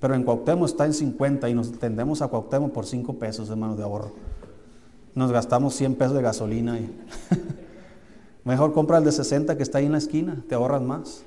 Pero 0.00 0.14
en 0.14 0.22
Cuauhtémoc 0.22 0.66
está 0.66 0.86
en 0.86 0.94
50 0.94 1.50
y 1.50 1.54
nos 1.54 1.72
tendemos 1.72 2.22
a 2.22 2.28
Cuauhtémoc 2.28 2.72
por 2.72 2.86
5 2.86 3.18
pesos, 3.18 3.50
hermano, 3.50 3.76
de 3.76 3.82
ahorro. 3.82 4.12
Nos 5.14 5.30
gastamos 5.30 5.74
100 5.74 5.96
pesos 5.96 6.14
de 6.14 6.22
gasolina. 6.22 6.78
Y 6.78 6.90
Mejor 8.44 8.72
compra 8.72 8.96
el 8.96 9.04
de 9.04 9.12
60 9.12 9.58
que 9.58 9.62
está 9.62 9.76
ahí 9.76 9.84
en 9.84 9.92
la 9.92 9.98
esquina, 9.98 10.42
te 10.48 10.54
ahorras 10.54 10.80
más. 10.80 11.22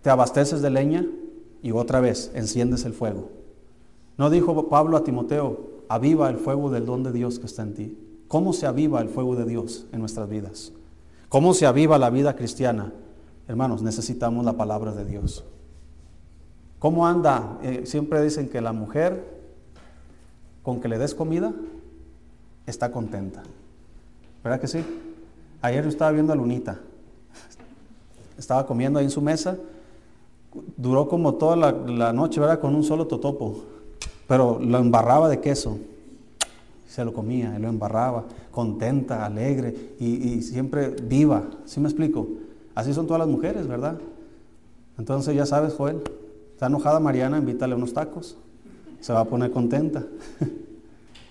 Te 0.00 0.08
abasteces 0.08 0.62
de 0.62 0.70
leña 0.70 1.04
y 1.62 1.72
otra 1.72 2.00
vez 2.00 2.30
enciendes 2.32 2.86
el 2.86 2.94
fuego. 2.94 3.28
No 4.16 4.30
dijo 4.30 4.70
Pablo 4.70 4.96
a 4.96 5.04
Timoteo, 5.04 5.67
aviva 5.88 6.28
el 6.28 6.36
fuego 6.36 6.70
del 6.70 6.86
don 6.86 7.02
de 7.02 7.12
Dios 7.12 7.38
que 7.38 7.46
está 7.46 7.62
en 7.62 7.74
ti? 7.74 7.98
¿Cómo 8.28 8.52
se 8.52 8.66
aviva 8.66 9.00
el 9.00 9.08
fuego 9.08 9.36
de 9.36 9.44
Dios 9.46 9.86
en 9.92 10.00
nuestras 10.00 10.28
vidas? 10.28 10.72
¿Cómo 11.28 11.54
se 11.54 11.66
aviva 11.66 11.98
la 11.98 12.10
vida 12.10 12.36
cristiana? 12.36 12.92
Hermanos, 13.48 13.82
necesitamos 13.82 14.44
la 14.44 14.52
palabra 14.52 14.92
de 14.92 15.04
Dios. 15.06 15.44
¿Cómo 16.78 17.06
anda? 17.06 17.58
Eh, 17.62 17.82
siempre 17.86 18.22
dicen 18.22 18.48
que 18.48 18.60
la 18.60 18.72
mujer, 18.72 19.38
con 20.62 20.80
que 20.80 20.88
le 20.88 20.98
des 20.98 21.14
comida, 21.14 21.52
está 22.66 22.92
contenta. 22.92 23.42
¿Verdad 24.44 24.60
que 24.60 24.68
sí? 24.68 24.84
Ayer 25.62 25.82
yo 25.82 25.88
estaba 25.88 26.12
viendo 26.12 26.32
a 26.32 26.36
Lunita. 26.36 26.78
Estaba 28.36 28.66
comiendo 28.66 28.98
ahí 28.98 29.06
en 29.06 29.10
su 29.10 29.22
mesa. 29.22 29.56
Duró 30.76 31.08
como 31.08 31.34
toda 31.34 31.56
la, 31.56 31.72
la 31.72 32.12
noche, 32.12 32.40
¿verdad? 32.40 32.60
Con 32.60 32.74
un 32.74 32.84
solo 32.84 33.06
totopo 33.06 33.64
pero 34.28 34.60
lo 34.60 34.78
embarraba 34.78 35.28
de 35.28 35.40
queso. 35.40 35.78
Se 36.86 37.04
lo 37.04 37.12
comía, 37.12 37.54
y 37.58 37.60
lo 37.60 37.68
embarraba, 37.68 38.24
contenta, 38.50 39.24
alegre 39.24 39.94
y, 39.98 40.42
siempre 40.42 40.90
viva. 40.90 41.44
¿Sí 41.64 41.80
me 41.80 41.88
explico? 41.88 42.28
Así 42.74 42.94
son 42.94 43.06
todas 43.06 43.20
las 43.20 43.28
mujeres, 43.28 43.66
¿verdad? 43.66 43.98
Entonces 44.98 45.34
ya 45.34 45.46
sabes, 45.46 45.74
Joel, 45.74 46.02
está 46.52 46.66
enojada 46.66 47.00
Mariana, 47.00 47.38
invítale 47.38 47.74
unos 47.74 47.92
tacos. 47.92 48.36
Se 49.00 49.12
va 49.12 49.20
a 49.20 49.24
poner 49.24 49.50
contenta. 49.50 50.04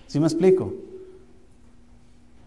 ¿Sí 0.06 0.20
me 0.20 0.26
explico? 0.26 0.72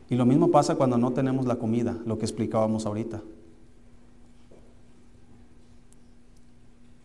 Y 0.09 0.15
lo 0.15 0.25
mismo 0.25 0.51
pasa 0.51 0.75
cuando 0.75 0.97
no 0.97 1.11
tenemos 1.11 1.45
la 1.45 1.55
comida, 1.55 1.97
lo 2.05 2.17
que 2.17 2.25
explicábamos 2.25 2.85
ahorita. 2.85 3.21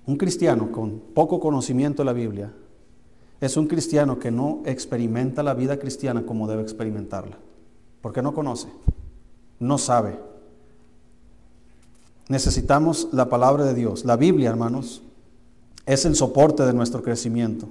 Un 0.06 0.16
cristiano 0.16 0.72
con 0.72 1.00
poco 1.14 1.38
conocimiento 1.40 2.02
de 2.02 2.06
la 2.06 2.12
Biblia 2.12 2.52
es 3.40 3.56
un 3.56 3.66
cristiano 3.66 4.18
que 4.18 4.30
no 4.30 4.62
experimenta 4.64 5.42
la 5.42 5.54
vida 5.54 5.78
cristiana 5.78 6.24
como 6.24 6.48
debe 6.48 6.62
experimentarla, 6.62 7.36
porque 8.00 8.22
no 8.22 8.34
conoce, 8.34 8.68
no 9.60 9.78
sabe. 9.78 10.18
Necesitamos 12.28 13.08
la 13.12 13.28
palabra 13.28 13.64
de 13.64 13.74
Dios. 13.74 14.04
La 14.04 14.16
Biblia, 14.16 14.50
hermanos, 14.50 15.02
es 15.84 16.04
el 16.04 16.16
soporte 16.16 16.64
de 16.64 16.72
nuestro 16.72 17.02
crecimiento. 17.02 17.68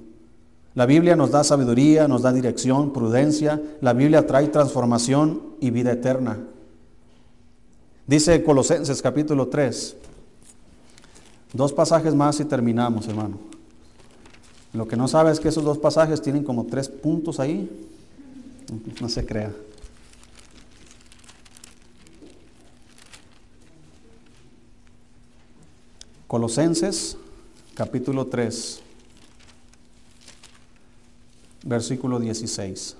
La 0.74 0.86
Biblia 0.86 1.16
nos 1.16 1.30
da 1.30 1.42
sabiduría, 1.42 2.06
nos 2.06 2.22
da 2.22 2.32
dirección, 2.32 2.92
prudencia. 2.92 3.60
La 3.80 3.92
Biblia 3.92 4.26
trae 4.26 4.48
transformación 4.48 5.42
y 5.60 5.70
vida 5.70 5.92
eterna. 5.92 6.38
Dice 8.06 8.42
Colosenses 8.44 9.02
capítulo 9.02 9.48
3. 9.48 9.96
Dos 11.52 11.72
pasajes 11.72 12.14
más 12.14 12.38
y 12.40 12.44
terminamos, 12.44 13.08
hermano. 13.08 13.55
Lo 14.76 14.86
que 14.86 14.96
no 14.96 15.08
sabe 15.08 15.32
es 15.32 15.40
que 15.40 15.48
esos 15.48 15.64
dos 15.64 15.78
pasajes 15.78 16.20
tienen 16.20 16.44
como 16.44 16.66
tres 16.66 16.90
puntos 16.90 17.40
ahí. 17.40 17.70
No 19.00 19.08
se 19.08 19.24
crea. 19.24 19.50
Colosenses 26.26 27.16
capítulo 27.74 28.26
3, 28.26 28.80
versículo 31.64 32.20
16. 32.20 32.96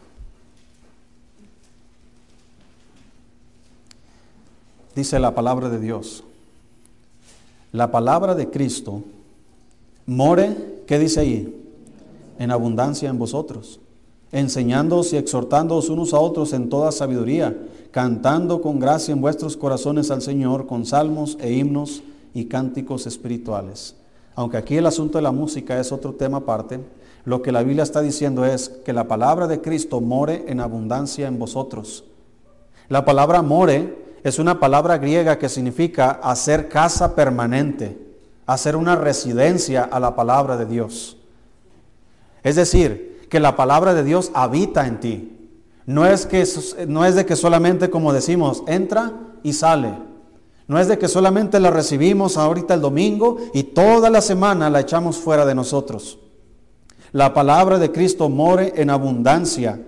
Dice 4.94 5.18
la 5.18 5.34
palabra 5.34 5.68
de 5.68 5.78
Dios. 5.78 6.24
La 7.72 7.90
palabra 7.90 8.34
de 8.34 8.48
Cristo 8.48 9.02
more, 10.06 10.82
¿qué 10.86 10.98
dice 10.98 11.20
ahí? 11.20 11.65
En 12.38 12.50
abundancia 12.50 13.08
en 13.08 13.18
vosotros, 13.18 13.80
enseñándoos 14.32 15.12
y 15.12 15.16
exhortándoos 15.16 15.88
unos 15.88 16.14
a 16.14 16.18
otros 16.18 16.52
en 16.52 16.68
toda 16.68 16.92
sabiduría, 16.92 17.56
cantando 17.90 18.60
con 18.60 18.78
gracia 18.78 19.12
en 19.12 19.20
vuestros 19.20 19.56
corazones 19.56 20.10
al 20.10 20.22
Señor 20.22 20.66
con 20.66 20.84
salmos 20.84 21.38
e 21.40 21.52
himnos 21.52 22.02
y 22.34 22.46
cánticos 22.46 23.06
espirituales. 23.06 23.96
Aunque 24.34 24.58
aquí 24.58 24.76
el 24.76 24.86
asunto 24.86 25.18
de 25.18 25.22
la 25.22 25.32
música 25.32 25.80
es 25.80 25.92
otro 25.92 26.12
tema 26.12 26.38
aparte, 26.38 26.80
lo 27.24 27.42
que 27.42 27.52
la 27.52 27.62
Biblia 27.62 27.82
está 27.82 28.02
diciendo 28.02 28.44
es 28.44 28.68
que 28.84 28.92
la 28.92 29.08
palabra 29.08 29.46
de 29.46 29.60
Cristo 29.60 30.00
more 30.00 30.44
en 30.46 30.60
abundancia 30.60 31.26
en 31.26 31.38
vosotros. 31.38 32.04
La 32.88 33.04
palabra 33.04 33.42
more 33.42 33.96
es 34.22 34.38
una 34.38 34.60
palabra 34.60 34.98
griega 34.98 35.38
que 35.38 35.48
significa 35.48 36.10
hacer 36.22 36.68
casa 36.68 37.14
permanente, 37.16 37.98
hacer 38.46 38.76
una 38.76 38.94
residencia 38.94 39.82
a 39.82 39.98
la 39.98 40.14
palabra 40.14 40.56
de 40.56 40.66
Dios. 40.66 41.16
Es 42.46 42.54
decir, 42.54 43.26
que 43.28 43.40
la 43.40 43.56
palabra 43.56 43.92
de 43.92 44.04
Dios 44.04 44.30
habita 44.32 44.86
en 44.86 45.00
ti. 45.00 45.50
No 45.84 46.06
es, 46.06 46.26
que, 46.26 46.46
no 46.86 47.04
es 47.04 47.16
de 47.16 47.26
que 47.26 47.34
solamente, 47.34 47.90
como 47.90 48.12
decimos, 48.12 48.62
entra 48.68 49.14
y 49.42 49.52
sale. 49.52 49.98
No 50.68 50.78
es 50.78 50.86
de 50.86 50.96
que 50.96 51.08
solamente 51.08 51.58
la 51.58 51.72
recibimos 51.72 52.36
ahorita 52.36 52.74
el 52.74 52.80
domingo 52.82 53.38
y 53.52 53.64
toda 53.64 54.10
la 54.10 54.20
semana 54.20 54.70
la 54.70 54.78
echamos 54.78 55.16
fuera 55.16 55.44
de 55.44 55.56
nosotros. 55.56 56.20
La 57.10 57.34
palabra 57.34 57.80
de 57.80 57.90
Cristo 57.90 58.28
more 58.28 58.74
en 58.76 58.90
abundancia. 58.90 59.80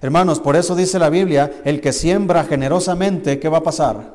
Hermanos, 0.00 0.38
por 0.38 0.54
eso 0.54 0.76
dice 0.76 1.00
la 1.00 1.10
Biblia, 1.10 1.62
el 1.64 1.80
que 1.80 1.92
siembra 1.92 2.44
generosamente, 2.44 3.40
¿qué 3.40 3.48
va 3.48 3.58
a 3.58 3.64
pasar? 3.64 4.14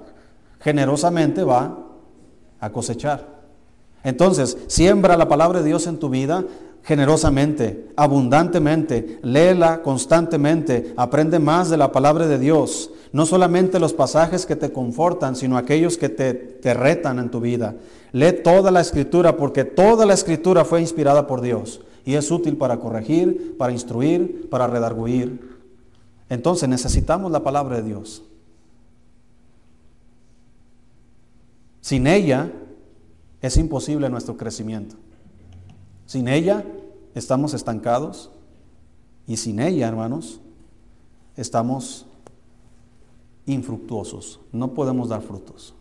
Generosamente 0.61 1.43
va 1.43 1.77
a 2.61 2.69
cosechar. 2.69 3.39
Entonces, 4.05 4.57
siembra 4.67 5.17
la 5.17 5.27
palabra 5.27 5.59
de 5.59 5.65
Dios 5.65 5.85
en 5.85 5.99
tu 5.99 6.09
vida, 6.09 6.45
generosamente, 6.83 7.91
abundantemente, 7.95 9.19
léela 9.21 9.81
constantemente, 9.81 10.93
aprende 10.97 11.39
más 11.39 11.69
de 11.69 11.77
la 11.77 11.91
palabra 11.91 12.27
de 12.27 12.39
Dios, 12.39 12.91
no 13.11 13.25
solamente 13.25 13.79
los 13.79 13.93
pasajes 13.93 14.45
que 14.45 14.55
te 14.55 14.71
confortan, 14.71 15.35
sino 15.35 15.57
aquellos 15.57 15.97
que 15.97 16.09
te, 16.09 16.33
te 16.33 16.73
retan 16.73 17.19
en 17.19 17.29
tu 17.29 17.39
vida. 17.39 17.75
Lee 18.11 18.41
toda 18.43 18.71
la 18.71 18.81
escritura 18.81 19.37
porque 19.37 19.63
toda 19.63 20.05
la 20.05 20.13
escritura 20.13 20.65
fue 20.65 20.81
inspirada 20.81 21.27
por 21.27 21.41
Dios 21.41 21.81
y 22.05 22.15
es 22.15 22.31
útil 22.31 22.57
para 22.57 22.79
corregir, 22.79 23.55
para 23.57 23.71
instruir, 23.71 24.49
para 24.49 24.67
redarguir. 24.67 25.59
Entonces 26.29 26.69
necesitamos 26.69 27.31
la 27.31 27.43
palabra 27.43 27.77
de 27.77 27.83
Dios. 27.83 28.23
Sin 31.81 32.07
ella 32.07 32.51
es 33.41 33.57
imposible 33.57 34.09
nuestro 34.09 34.37
crecimiento. 34.37 34.95
Sin 36.09 36.27
ella 36.27 36.65
estamos 37.13 37.53
estancados 37.53 38.31
y 39.27 39.37
sin 39.37 39.59
ella, 39.59 39.87
hermanos, 39.87 40.41
estamos 41.37 42.07
infructuosos. 43.45 44.39
No 44.51 44.73
podemos 44.73 45.09
dar 45.09 45.21
frutos. 45.21 45.75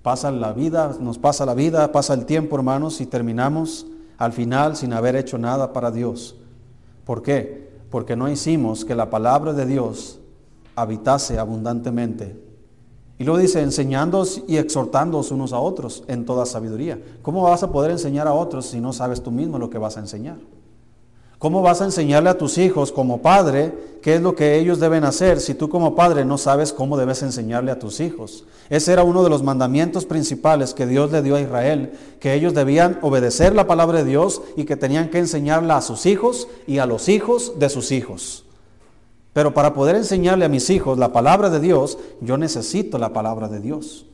Pasa 0.00 0.30
la 0.30 0.52
vida, 0.52 0.96
nos 1.00 1.18
pasa 1.18 1.44
la 1.44 1.54
vida, 1.54 1.90
pasa 1.90 2.14
el 2.14 2.24
tiempo, 2.24 2.54
hermanos, 2.54 3.00
y 3.00 3.06
terminamos 3.06 3.84
al 4.16 4.32
final 4.32 4.76
sin 4.76 4.92
haber 4.92 5.16
hecho 5.16 5.38
nada 5.38 5.72
para 5.72 5.90
Dios. 5.90 6.36
¿Por 7.04 7.20
qué? 7.20 7.68
Porque 7.90 8.14
no 8.14 8.30
hicimos 8.30 8.84
que 8.84 8.94
la 8.94 9.10
palabra 9.10 9.52
de 9.52 9.66
Dios 9.66 10.20
habitase 10.76 11.40
abundantemente. 11.40 12.40
Y 13.22 13.24
luego 13.24 13.38
dice, 13.38 13.62
enseñándoos 13.62 14.42
y 14.48 14.56
exhortándoos 14.56 15.30
unos 15.30 15.52
a 15.52 15.60
otros 15.60 16.02
en 16.08 16.24
toda 16.24 16.44
sabiduría. 16.44 17.00
¿Cómo 17.22 17.42
vas 17.42 17.62
a 17.62 17.70
poder 17.70 17.92
enseñar 17.92 18.26
a 18.26 18.32
otros 18.32 18.66
si 18.66 18.80
no 18.80 18.92
sabes 18.92 19.22
tú 19.22 19.30
mismo 19.30 19.60
lo 19.60 19.70
que 19.70 19.78
vas 19.78 19.96
a 19.96 20.00
enseñar? 20.00 20.38
¿Cómo 21.38 21.62
vas 21.62 21.80
a 21.80 21.84
enseñarle 21.84 22.30
a 22.30 22.36
tus 22.36 22.58
hijos 22.58 22.90
como 22.90 23.22
padre 23.22 24.00
qué 24.02 24.16
es 24.16 24.22
lo 24.22 24.34
que 24.34 24.58
ellos 24.58 24.80
deben 24.80 25.04
hacer 25.04 25.38
si 25.38 25.54
tú 25.54 25.68
como 25.68 25.94
padre 25.94 26.24
no 26.24 26.36
sabes 26.36 26.72
cómo 26.72 26.96
debes 26.96 27.22
enseñarle 27.22 27.70
a 27.70 27.78
tus 27.78 28.00
hijos? 28.00 28.44
Ese 28.68 28.92
era 28.92 29.04
uno 29.04 29.22
de 29.22 29.30
los 29.30 29.44
mandamientos 29.44 30.04
principales 30.04 30.74
que 30.74 30.88
Dios 30.88 31.12
le 31.12 31.22
dio 31.22 31.36
a 31.36 31.40
Israel, 31.40 31.92
que 32.18 32.34
ellos 32.34 32.54
debían 32.54 32.98
obedecer 33.02 33.54
la 33.54 33.68
palabra 33.68 33.98
de 33.98 34.10
Dios 34.10 34.42
y 34.56 34.64
que 34.64 34.74
tenían 34.74 35.10
que 35.10 35.20
enseñarla 35.20 35.76
a 35.76 35.82
sus 35.82 36.06
hijos 36.06 36.48
y 36.66 36.78
a 36.78 36.86
los 36.86 37.08
hijos 37.08 37.52
de 37.60 37.68
sus 37.68 37.92
hijos. 37.92 38.46
Pero 39.32 39.54
para 39.54 39.72
poder 39.72 39.96
enseñarle 39.96 40.44
a 40.44 40.50
mis 40.50 40.68
hijos 40.68 40.98
la 40.98 41.12
palabra 41.12 41.48
de 41.48 41.60
Dios, 41.60 41.98
yo 42.20 42.36
necesito 42.36 42.98
la 42.98 43.12
palabra 43.12 43.48
de 43.48 43.60
Dios. 43.60 44.06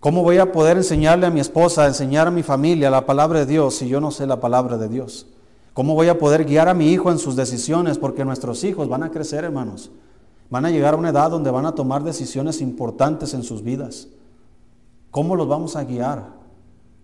¿Cómo 0.00 0.22
voy 0.22 0.38
a 0.38 0.52
poder 0.52 0.76
enseñarle 0.76 1.26
a 1.26 1.30
mi 1.30 1.40
esposa, 1.40 1.86
enseñar 1.86 2.26
a 2.26 2.32
mi 2.32 2.42
familia 2.42 2.90
la 2.90 3.06
palabra 3.06 3.40
de 3.40 3.46
Dios 3.46 3.76
si 3.76 3.88
yo 3.88 4.00
no 4.00 4.10
sé 4.10 4.26
la 4.26 4.40
palabra 4.40 4.76
de 4.76 4.88
Dios? 4.88 5.26
¿Cómo 5.72 5.94
voy 5.94 6.08
a 6.08 6.18
poder 6.18 6.44
guiar 6.44 6.68
a 6.68 6.74
mi 6.74 6.90
hijo 6.90 7.10
en 7.10 7.18
sus 7.18 7.36
decisiones? 7.36 7.98
Porque 7.98 8.24
nuestros 8.24 8.64
hijos 8.64 8.88
van 8.88 9.02
a 9.02 9.10
crecer, 9.10 9.44
hermanos. 9.44 9.90
Van 10.48 10.64
a 10.64 10.70
llegar 10.70 10.94
a 10.94 10.96
una 10.96 11.10
edad 11.10 11.30
donde 11.30 11.50
van 11.50 11.66
a 11.66 11.74
tomar 11.74 12.02
decisiones 12.02 12.60
importantes 12.60 13.34
en 13.34 13.42
sus 13.42 13.62
vidas. 13.62 14.08
¿Cómo 15.10 15.36
los 15.36 15.48
vamos 15.48 15.76
a 15.76 15.84
guiar? 15.84 16.24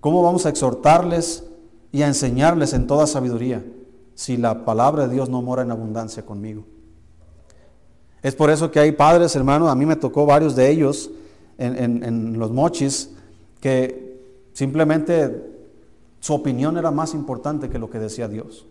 ¿Cómo 0.01 0.23
vamos 0.23 0.47
a 0.47 0.49
exhortarles 0.49 1.45
y 1.93 2.03
a 2.03 2.09
enseñarles 2.09 2.73
en 2.73 2.87
toda 2.87 3.07
sabiduría 3.07 3.65
si 4.15 4.37
la 4.37 4.65
palabra 4.65 5.07
de 5.07 5.15
Dios 5.15 5.29
no 5.29 5.43
mora 5.43 5.63
en 5.63 5.71
abundancia 5.71 6.25
conmigo? 6.25 6.65
Es 8.23 8.37
por 8.37 8.51
eso 8.51 8.71
que 8.71 8.79
hay 8.79 8.93
padres, 8.93 9.35
hermanos, 9.35 9.69
a 9.69 9.75
mí 9.75 9.85
me 9.85 9.97
tocó 9.97 10.27
varios 10.27 10.55
de 10.55 10.71
ellos, 10.71 11.11
en, 11.59 12.39
los 12.39 12.51
mochis 12.51 13.11
que 13.61 14.21
simplemente 14.53 15.51
su 16.21 16.35
opinión 16.35 16.77
era 16.77 16.91
más 16.91 17.15
importante 17.15 17.69
que 17.69 17.79
lo 17.79 17.91
que 17.91 17.99
decía 17.99 18.29
Dios. 18.29 18.67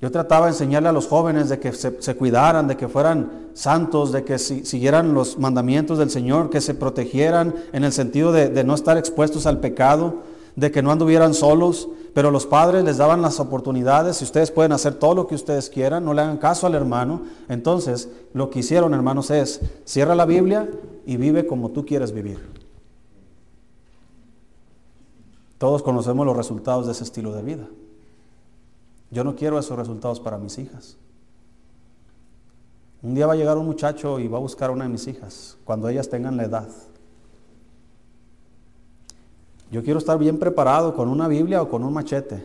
Yo 0.00 0.10
trataba 0.10 0.46
de 0.46 0.52
enseñarle 0.52 0.88
a 0.88 0.92
los 0.92 1.06
jóvenes 1.06 1.48
de 1.48 1.58
que 1.58 1.72
se, 1.72 2.16
cuidaran, 2.16 2.68
de 2.68 2.76
que 2.76 2.88
fueran 2.88 3.48
santos, 3.54 4.12
de 4.12 4.24
que 4.24 4.38
siguieran 4.38 5.14
los 5.14 5.38
mandamientos 5.38 5.98
del 5.98 6.10
Señor, 6.10 6.50
que 6.50 6.60
se 6.60 6.74
protegieran 6.74 7.54
en 7.72 7.84
el 7.84 7.92
sentido 7.92 8.32
de 8.32 8.64
no 8.64 8.74
estar 8.74 8.98
expuestos 8.98 9.46
al 9.46 9.60
pecado, 9.60 10.22
de 10.56 10.70
que 10.70 10.82
no 10.82 10.92
anduvieran 10.92 11.32
solos, 11.32 11.88
pero 12.14 12.30
los 12.30 12.46
padres 12.46 12.84
les 12.84 12.96
daban 12.96 13.20
las 13.20 13.40
oportunidades, 13.40 14.18
si 14.18 14.24
ustedes 14.24 14.52
pueden 14.52 14.70
hacer 14.70 14.94
todo 14.94 15.16
lo 15.16 15.26
que 15.26 15.34
ustedes 15.34 15.68
quieran, 15.68 16.04
no 16.04 16.14
le 16.14 16.22
hagan 16.22 16.38
caso 16.38 16.68
al 16.68 16.76
hermano. 16.76 17.22
Entonces, 17.48 18.08
lo 18.32 18.50
que 18.50 18.60
hicieron, 18.60 18.94
hermanos, 18.94 19.32
es, 19.32 19.60
cierra 19.84 20.14
la 20.14 20.24
Biblia 20.24 20.70
y 21.04 21.16
vive 21.16 21.44
como 21.44 21.70
tú 21.70 21.84
quieres 21.84 22.12
vivir. 22.12 22.38
Todos 25.58 25.82
conocemos 25.82 26.24
los 26.24 26.36
resultados 26.36 26.86
de 26.86 26.92
ese 26.92 27.02
estilo 27.02 27.32
de 27.32 27.42
vida. 27.42 27.66
Yo 29.10 29.24
no 29.24 29.34
quiero 29.34 29.58
esos 29.58 29.76
resultados 29.76 30.20
para 30.20 30.38
mis 30.38 30.56
hijas. 30.58 30.96
Un 33.02 33.14
día 33.14 33.26
va 33.26 33.32
a 33.32 33.36
llegar 33.36 33.58
un 33.58 33.66
muchacho 33.66 34.20
y 34.20 34.28
va 34.28 34.38
a 34.38 34.40
buscar 34.40 34.70
a 34.70 34.72
una 34.72 34.84
de 34.84 34.90
mis 34.90 35.08
hijas, 35.08 35.56
cuando 35.64 35.88
ellas 35.88 36.08
tengan 36.08 36.36
la 36.36 36.44
edad. 36.44 36.68
Yo 39.70 39.82
quiero 39.82 39.98
estar 39.98 40.18
bien 40.18 40.38
preparado 40.38 40.94
con 40.94 41.08
una 41.08 41.28
Biblia 41.28 41.62
o 41.62 41.68
con 41.68 41.84
un 41.84 41.92
machete. 41.92 42.44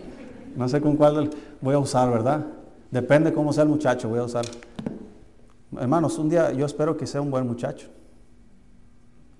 no 0.56 0.68
sé 0.68 0.80
con 0.80 0.96
cuál 0.96 1.30
voy 1.60 1.74
a 1.74 1.78
usar, 1.78 2.10
¿verdad? 2.10 2.46
Depende 2.90 3.32
cómo 3.32 3.52
sea 3.52 3.64
el 3.64 3.68
muchacho, 3.68 4.08
voy 4.08 4.18
a 4.18 4.24
usar. 4.24 4.44
Hermanos, 5.78 6.18
un 6.18 6.28
día 6.28 6.52
yo 6.52 6.66
espero 6.66 6.96
que 6.96 7.06
sea 7.06 7.20
un 7.20 7.30
buen 7.30 7.46
muchacho. 7.46 7.88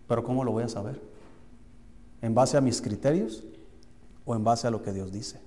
Pero 0.09 0.25
¿cómo 0.25 0.45
lo 0.45 0.53
voy 0.53 0.64
a 0.64 0.68
saber? 0.68 1.01
¿En 2.20 2.35
base 2.35 2.57
a 2.57 2.61
mis 2.61 2.81
criterios 2.81 3.45
o 4.25 4.35
en 4.35 4.45
base 4.45 4.66
a 4.66 4.70
lo 4.70 4.83
que 4.83 4.93
Dios 4.93 5.12
dice? 5.12 5.41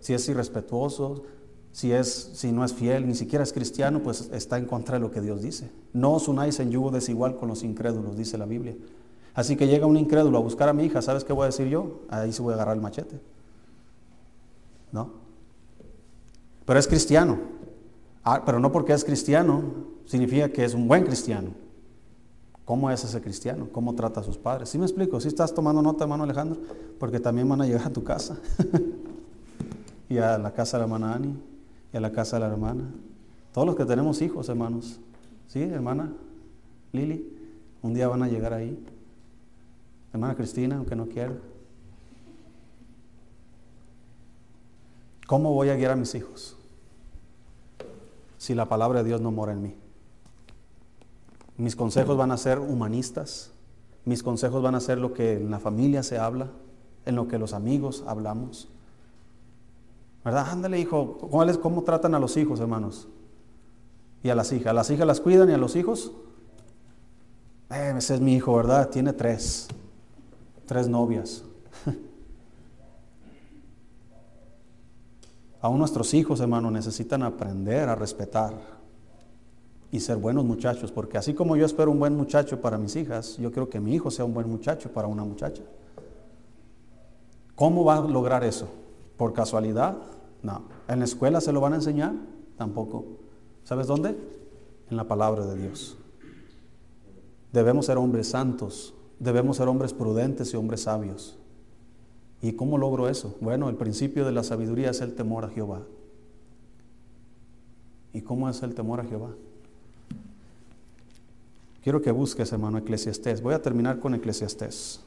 Si 0.00 0.14
es 0.14 0.28
irrespetuoso, 0.28 1.24
si, 1.72 1.92
es, 1.92 2.30
si 2.34 2.52
no 2.52 2.64
es 2.64 2.72
fiel, 2.72 3.06
ni 3.06 3.14
siquiera 3.14 3.42
es 3.42 3.52
cristiano, 3.52 4.00
pues 4.02 4.30
está 4.32 4.58
en 4.58 4.66
contra 4.66 4.94
de 4.94 5.00
lo 5.00 5.10
que 5.10 5.20
Dios 5.20 5.42
dice. 5.42 5.70
No 5.92 6.14
os 6.14 6.28
unáis 6.28 6.58
en 6.60 6.70
yugo 6.70 6.90
desigual 6.90 7.36
con 7.36 7.48
los 7.48 7.62
incrédulos, 7.62 8.16
dice 8.16 8.38
la 8.38 8.46
Biblia. 8.46 8.74
Así 9.38 9.54
que 9.54 9.68
llega 9.68 9.86
un 9.86 9.96
incrédulo 9.96 10.36
a 10.36 10.40
buscar 10.40 10.68
a 10.68 10.72
mi 10.72 10.82
hija, 10.84 11.00
¿sabes 11.00 11.22
qué 11.22 11.32
voy 11.32 11.44
a 11.44 11.46
decir 11.46 11.68
yo? 11.68 12.00
Ahí 12.08 12.32
sí 12.32 12.42
voy 12.42 12.50
a 12.50 12.54
agarrar 12.56 12.74
el 12.74 12.82
machete. 12.82 13.20
¿No? 14.90 15.12
Pero 16.64 16.76
es 16.76 16.88
cristiano. 16.88 17.38
Ah, 18.24 18.42
pero 18.44 18.58
no 18.58 18.72
porque 18.72 18.92
es 18.92 19.04
cristiano 19.04 19.62
significa 20.06 20.48
que 20.48 20.64
es 20.64 20.74
un 20.74 20.88
buen 20.88 21.04
cristiano. 21.04 21.50
¿Cómo 22.64 22.90
es 22.90 23.04
ese 23.04 23.20
cristiano? 23.20 23.68
¿Cómo 23.70 23.94
trata 23.94 24.18
a 24.18 24.24
sus 24.24 24.36
padres? 24.36 24.70
¿Sí 24.70 24.76
me 24.76 24.86
explico? 24.86 25.20
¿Sí 25.20 25.28
estás 25.28 25.54
tomando 25.54 25.82
nota, 25.82 26.02
hermano 26.02 26.24
Alejandro? 26.24 26.60
Porque 26.98 27.20
también 27.20 27.48
van 27.48 27.60
a 27.60 27.64
llegar 27.64 27.86
a 27.86 27.90
tu 27.90 28.02
casa. 28.02 28.38
y 30.08 30.18
a 30.18 30.36
la 30.36 30.52
casa 30.52 30.78
de 30.78 30.80
la 30.80 30.84
hermana 30.86 31.14
Ani. 31.14 31.40
Y 31.92 31.96
a 31.96 32.00
la 32.00 32.10
casa 32.10 32.38
de 32.38 32.40
la 32.40 32.48
hermana. 32.48 32.90
Todos 33.52 33.68
los 33.68 33.76
que 33.76 33.84
tenemos 33.84 34.20
hijos, 34.20 34.48
hermanos. 34.48 34.98
¿Sí, 35.46 35.62
hermana 35.62 36.12
Lili? 36.90 37.24
Un 37.82 37.94
día 37.94 38.08
van 38.08 38.24
a 38.24 38.26
llegar 38.26 38.52
ahí. 38.52 38.76
Hermana 40.12 40.34
Cristina, 40.34 40.76
aunque 40.76 40.96
no 40.96 41.06
quiera. 41.06 41.34
¿Cómo 45.26 45.52
voy 45.52 45.68
a 45.68 45.76
guiar 45.76 45.90
a 45.90 45.96
mis 45.96 46.14
hijos 46.14 46.56
si 48.38 48.54
la 48.54 48.66
palabra 48.66 49.02
de 49.02 49.08
Dios 49.08 49.20
no 49.20 49.30
mora 49.30 49.52
en 49.52 49.62
mí? 49.62 49.74
Mis 51.58 51.76
consejos 51.76 52.16
van 52.16 52.30
a 52.30 52.36
ser 52.38 52.58
humanistas. 52.58 53.50
Mis 54.04 54.22
consejos 54.22 54.62
van 54.62 54.74
a 54.74 54.80
ser 54.80 54.96
lo 54.98 55.12
que 55.12 55.34
en 55.34 55.50
la 55.50 55.58
familia 55.58 56.02
se 56.02 56.18
habla, 56.18 56.48
en 57.04 57.14
lo 57.14 57.28
que 57.28 57.38
los 57.38 57.52
amigos 57.52 58.04
hablamos. 58.06 58.68
¿Verdad? 60.24 60.46
Ándale, 60.50 60.80
hijo. 60.80 61.18
¿Cómo, 61.18 61.60
¿Cómo 61.60 61.82
tratan 61.82 62.14
a 62.14 62.18
los 62.18 62.36
hijos, 62.36 62.60
hermanos? 62.60 63.08
Y 64.22 64.30
a 64.30 64.34
las 64.34 64.52
hijas. 64.52 64.68
¿A 64.68 64.72
las 64.72 64.88
hijas 64.90 65.06
las 65.06 65.20
cuidan 65.20 65.50
y 65.50 65.52
a 65.52 65.58
los 65.58 65.76
hijos? 65.76 66.12
Eh, 67.70 67.94
ese 67.98 68.14
es 68.14 68.20
mi 68.20 68.34
hijo, 68.34 68.56
¿verdad? 68.56 68.88
Tiene 68.88 69.12
tres 69.12 69.68
tres 70.68 70.86
novias. 70.86 71.42
Aún 75.60 75.80
nuestros 75.80 76.14
hijos, 76.14 76.38
hermano, 76.40 76.70
necesitan 76.70 77.24
aprender 77.24 77.88
a 77.88 77.96
respetar 77.96 78.54
y 79.90 79.98
ser 79.98 80.18
buenos 80.18 80.44
muchachos, 80.44 80.92
porque 80.92 81.18
así 81.18 81.34
como 81.34 81.56
yo 81.56 81.66
espero 81.66 81.90
un 81.90 81.98
buen 81.98 82.14
muchacho 82.16 82.60
para 82.60 82.78
mis 82.78 82.94
hijas, 82.94 83.38
yo 83.38 83.50
quiero 83.50 83.68
que 83.68 83.80
mi 83.80 83.94
hijo 83.94 84.12
sea 84.12 84.24
un 84.24 84.34
buen 84.34 84.48
muchacho 84.48 84.92
para 84.92 85.08
una 85.08 85.24
muchacha. 85.24 85.62
¿Cómo 87.56 87.84
va 87.84 87.96
a 87.96 88.00
lograr 88.02 88.44
eso? 88.44 88.68
¿Por 89.16 89.32
casualidad? 89.32 89.96
No. 90.42 90.62
¿En 90.86 91.00
la 91.00 91.06
escuela 91.06 91.40
se 91.40 91.52
lo 91.52 91.60
van 91.60 91.72
a 91.72 91.76
enseñar? 91.76 92.12
Tampoco. 92.56 93.04
¿Sabes 93.64 93.88
dónde? 93.88 94.16
En 94.90 94.96
la 94.96 95.08
palabra 95.08 95.44
de 95.44 95.56
Dios. 95.56 95.96
Debemos 97.52 97.86
ser 97.86 97.96
hombres 97.96 98.28
santos, 98.28 98.94
debemos 99.18 99.56
ser 99.56 99.68
hombres 99.68 99.92
prudentes 99.92 100.52
y 100.52 100.56
hombres 100.56 100.82
sabios. 100.82 101.38
¿Y 102.40 102.52
cómo 102.52 102.78
logro 102.78 103.08
eso? 103.08 103.36
Bueno, 103.40 103.68
el 103.68 103.76
principio 103.76 104.24
de 104.24 104.32
la 104.32 104.44
sabiduría 104.44 104.90
es 104.90 105.00
el 105.00 105.14
temor 105.14 105.44
a 105.44 105.48
Jehová. 105.48 105.82
¿Y 108.12 108.20
cómo 108.20 108.48
es 108.48 108.62
el 108.62 108.74
temor 108.74 109.00
a 109.00 109.04
Jehová? 109.04 109.30
Quiero 111.82 112.00
que 112.00 112.10
busques, 112.10 112.52
hermano, 112.52 112.78
Eclesiastés. 112.78 113.40
Voy 113.42 113.54
a 113.54 113.62
terminar 113.62 113.98
con 113.98 114.14
Eclesiastés. 114.14 115.00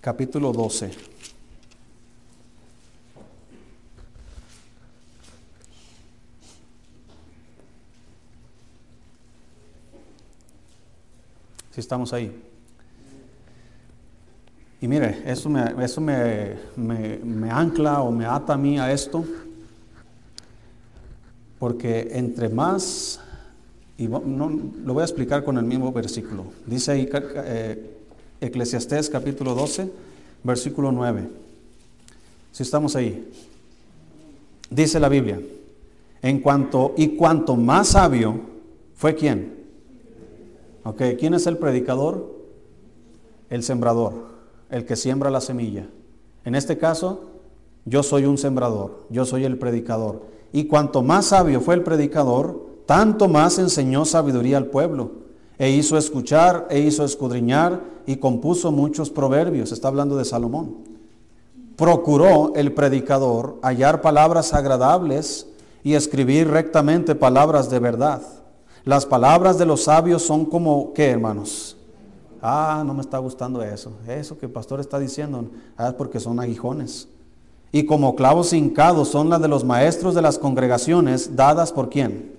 Capítulo 0.00 0.52
12. 0.52 0.90
Estamos 11.82 12.12
ahí. 12.12 12.32
Y 14.80 14.88
mire, 14.88 15.22
eso, 15.26 15.48
me, 15.48 15.62
eso 15.84 16.00
me, 16.00 16.56
me, 16.76 17.50
ancla 17.50 18.02
o 18.02 18.10
me 18.10 18.24
ata 18.24 18.54
a 18.54 18.56
mí 18.56 18.78
a 18.78 18.90
esto, 18.92 19.24
porque 21.58 22.08
entre 22.12 22.48
más, 22.48 23.20
y 23.96 24.08
no, 24.08 24.50
lo 24.84 24.94
voy 24.94 25.02
a 25.02 25.04
explicar 25.04 25.44
con 25.44 25.56
el 25.56 25.64
mismo 25.64 25.92
versículo, 25.92 26.46
dice 26.66 26.90
ahí 26.92 27.08
eh, 27.12 27.96
Eclesiastés 28.40 29.08
capítulo 29.08 29.54
12, 29.54 29.88
versículo 30.42 30.90
9. 30.90 31.28
Si 32.50 32.64
estamos 32.64 32.96
ahí, 32.96 33.30
dice 34.68 34.98
la 34.98 35.08
Biblia, 35.08 35.40
en 36.22 36.40
cuanto, 36.40 36.94
y 36.96 37.16
cuanto 37.16 37.54
más 37.54 37.88
sabio 37.88 38.40
fue 38.96 39.14
quién, 39.14 39.61
Ok, 40.84 41.02
¿quién 41.18 41.34
es 41.34 41.46
el 41.46 41.58
predicador? 41.58 42.34
El 43.50 43.62
sembrador, 43.62 44.12
el 44.70 44.84
que 44.84 44.96
siembra 44.96 45.30
la 45.30 45.40
semilla. 45.40 45.86
En 46.44 46.54
este 46.54 46.76
caso, 46.76 47.20
yo 47.84 48.02
soy 48.02 48.24
un 48.24 48.36
sembrador, 48.36 49.04
yo 49.08 49.24
soy 49.24 49.44
el 49.44 49.58
predicador. 49.58 50.22
Y 50.52 50.64
cuanto 50.64 51.02
más 51.02 51.26
sabio 51.26 51.60
fue 51.60 51.76
el 51.76 51.82
predicador, 51.82 52.66
tanto 52.86 53.28
más 53.28 53.58
enseñó 53.58 54.04
sabiduría 54.04 54.56
al 54.56 54.66
pueblo. 54.66 55.12
E 55.58 55.70
hizo 55.70 55.96
escuchar, 55.96 56.66
e 56.68 56.80
hizo 56.80 57.04
escudriñar, 57.04 57.80
y 58.04 58.16
compuso 58.16 58.72
muchos 58.72 59.10
proverbios. 59.10 59.70
Está 59.70 59.86
hablando 59.86 60.16
de 60.16 60.24
Salomón. 60.24 60.78
Procuró 61.76 62.54
el 62.56 62.72
predicador 62.72 63.58
hallar 63.62 64.02
palabras 64.02 64.52
agradables 64.52 65.46
y 65.84 65.94
escribir 65.94 66.48
rectamente 66.48 67.14
palabras 67.14 67.70
de 67.70 67.78
verdad 67.78 68.41
las 68.84 69.06
palabras 69.06 69.58
de 69.58 69.66
los 69.66 69.84
sabios 69.84 70.22
son 70.22 70.44
como, 70.44 70.92
¿qué 70.92 71.10
hermanos? 71.10 71.76
Ah, 72.40 72.82
no 72.84 72.94
me 72.94 73.00
está 73.00 73.18
gustando 73.18 73.62
eso. 73.62 73.92
Eso 74.08 74.36
que 74.36 74.46
el 74.46 74.52
pastor 74.52 74.80
está 74.80 74.98
diciendo, 74.98 75.44
ah, 75.76 75.88
es 75.88 75.94
porque 75.94 76.18
son 76.18 76.40
aguijones. 76.40 77.08
Y 77.70 77.86
como 77.86 78.16
clavos 78.16 78.52
hincados 78.52 79.08
son 79.08 79.30
las 79.30 79.40
de 79.40 79.48
los 79.48 79.64
maestros 79.64 80.14
de 80.14 80.22
las 80.22 80.38
congregaciones, 80.38 81.36
dadas 81.36 81.72
por 81.72 81.88
quién. 81.88 82.32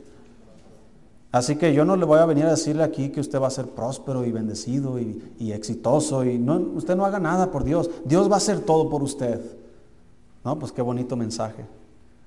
Así 1.32 1.56
que 1.56 1.74
yo 1.74 1.86
no 1.86 1.96
le 1.96 2.06
voy 2.06 2.20
a 2.20 2.26
venir 2.26 2.46
a 2.46 2.52
decirle 2.52 2.84
aquí 2.84 3.10
que 3.10 3.22
usted 3.22 3.42
va 3.42 3.48
a 3.48 3.50
ser 3.52 3.68
próspero 3.68 4.24
y 4.26 4.32
bendecido 4.32 5.00
y, 5.00 5.34
y 5.40 5.54
exitoso. 5.54 6.24
Y 6.26 6.38
no, 6.38 6.58
usted 6.76 6.96
no 6.96 7.06
haga 7.06 7.20
nada 7.20 7.50
por 7.50 7.64
Dios. 7.64 7.90
Dios 8.06 8.30
va 8.30 8.36
a 8.36 8.38
hacer 8.38 8.60
todo 8.60 8.90
por 8.90 9.02
usted. 9.02 9.42
No, 10.44 10.60
pues 10.60 10.72
qué 10.72 10.82
bonito 10.82 11.16
mensaje. 11.16 11.66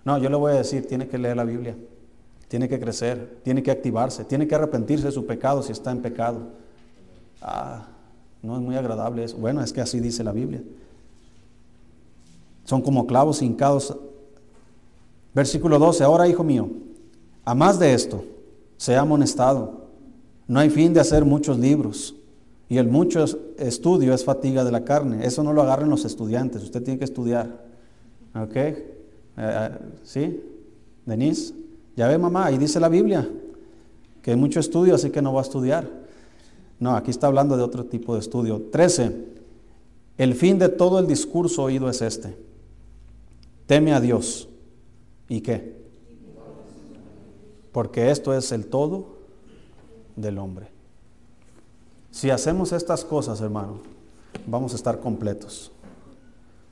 No, 0.05 0.19
yo 0.19 0.29
le 0.31 0.37
voy 0.37 0.53
a 0.53 0.57
decir, 0.57 0.89
tiene 0.89 1.07
que 1.07 1.19
leer 1.19 1.37
la 1.37 1.45
Biblia. 1.45 1.77
Tiene 2.49 2.69
que 2.69 2.79
crecer, 2.79 3.39
tiene 3.43 3.63
que 3.63 3.71
activarse, 3.71 4.25
tiene 4.25 4.47
que 4.47 4.55
arrepentirse 4.55 5.07
de 5.07 5.13
su 5.13 5.27
pecado 5.27 5.63
si 5.63 5.73
está 5.73 5.91
en 5.91 6.01
pecado. 6.01 6.41
Ah, 7.43 7.89
no 8.43 8.57
es 8.57 8.63
muy 8.63 8.77
agradable 8.77 9.25
eso. 9.25 9.37
Bueno, 9.37 9.63
es 9.63 9.73
que 9.73 9.81
así 9.81 9.99
dice 9.99 10.23
la 10.23 10.33
Biblia. 10.33 10.63
Son 12.65 12.83
como 12.83 13.07
clavos 13.07 13.43
hincados. 13.43 13.97
Versículo 15.35 15.79
12, 15.79 16.05
ahora 16.05 16.29
hijo 16.29 16.45
mío, 16.45 16.69
a 17.45 17.55
más 17.55 17.79
de 17.79 17.93
esto, 17.93 18.25
sea 18.77 19.01
amonestado. 19.01 19.87
No 20.47 20.61
hay 20.61 20.71
fin 20.71 20.95
de 20.95 21.01
hacer 21.01 21.25
muchos 21.25 21.59
libros. 21.59 22.15
Y 22.69 22.79
el 22.79 22.89
mucho 22.89 23.25
estudio 23.59 24.15
es 24.15 24.25
fatiga 24.25 24.65
de 24.65 24.73
la 24.73 24.85
carne. 24.85 25.25
Eso 25.25 25.43
no 25.43 25.53
lo 25.53 25.63
agarren 25.63 25.89
los 25.89 26.05
estudiantes. 26.05 26.63
Usted 26.63 26.83
tiene 26.83 26.99
que 26.99 27.05
estudiar. 27.05 27.65
¿Ok? 28.35 28.57
Eh, 28.57 28.77
eh, 29.37 29.71
¿Sí? 30.03 30.41
Denise. 31.05 31.55
Ya 31.97 32.09
ve 32.09 32.19
mamá, 32.19 32.47
ahí 32.47 32.59
dice 32.59 32.79
la 32.79 32.89
Biblia 32.89 33.29
que 34.27 34.33
hay 34.33 34.37
mucho 34.37 34.59
estudio, 34.59 34.97
así 34.97 35.11
que 35.11 35.23
no 35.23 35.33
va 35.33 35.41
a 35.41 35.45
estudiar. 35.45 35.89
No, 36.81 36.97
aquí 36.97 37.13
está 37.13 37.29
hablando 37.29 37.57
de 37.57 37.63
otro 37.63 37.85
tipo 37.85 38.15
de 38.15 38.19
estudio. 38.19 38.61
13. 38.73 39.25
El 40.19 40.35
fin 40.35 40.59
de 40.59 40.69
todo 40.69 40.99
el 40.99 41.07
discurso 41.07 41.63
oído 41.63 41.89
es 41.89 42.03
este. 42.03 42.37
Teme 43.67 43.95
a 43.95 44.01
Dios. 44.01 44.49
¿Y 45.29 45.43
qué? 45.43 45.77
Porque 47.71 48.11
esto 48.11 48.35
es 48.35 48.51
el 48.51 48.67
todo 48.67 49.17
del 50.17 50.39
hombre. 50.39 50.67
Si 52.11 52.31
hacemos 52.31 52.73
estas 52.73 53.05
cosas, 53.05 53.41
hermano, 53.41 53.79
vamos 54.45 54.73
a 54.73 54.77
estar 54.77 54.99
completos. 54.99 55.71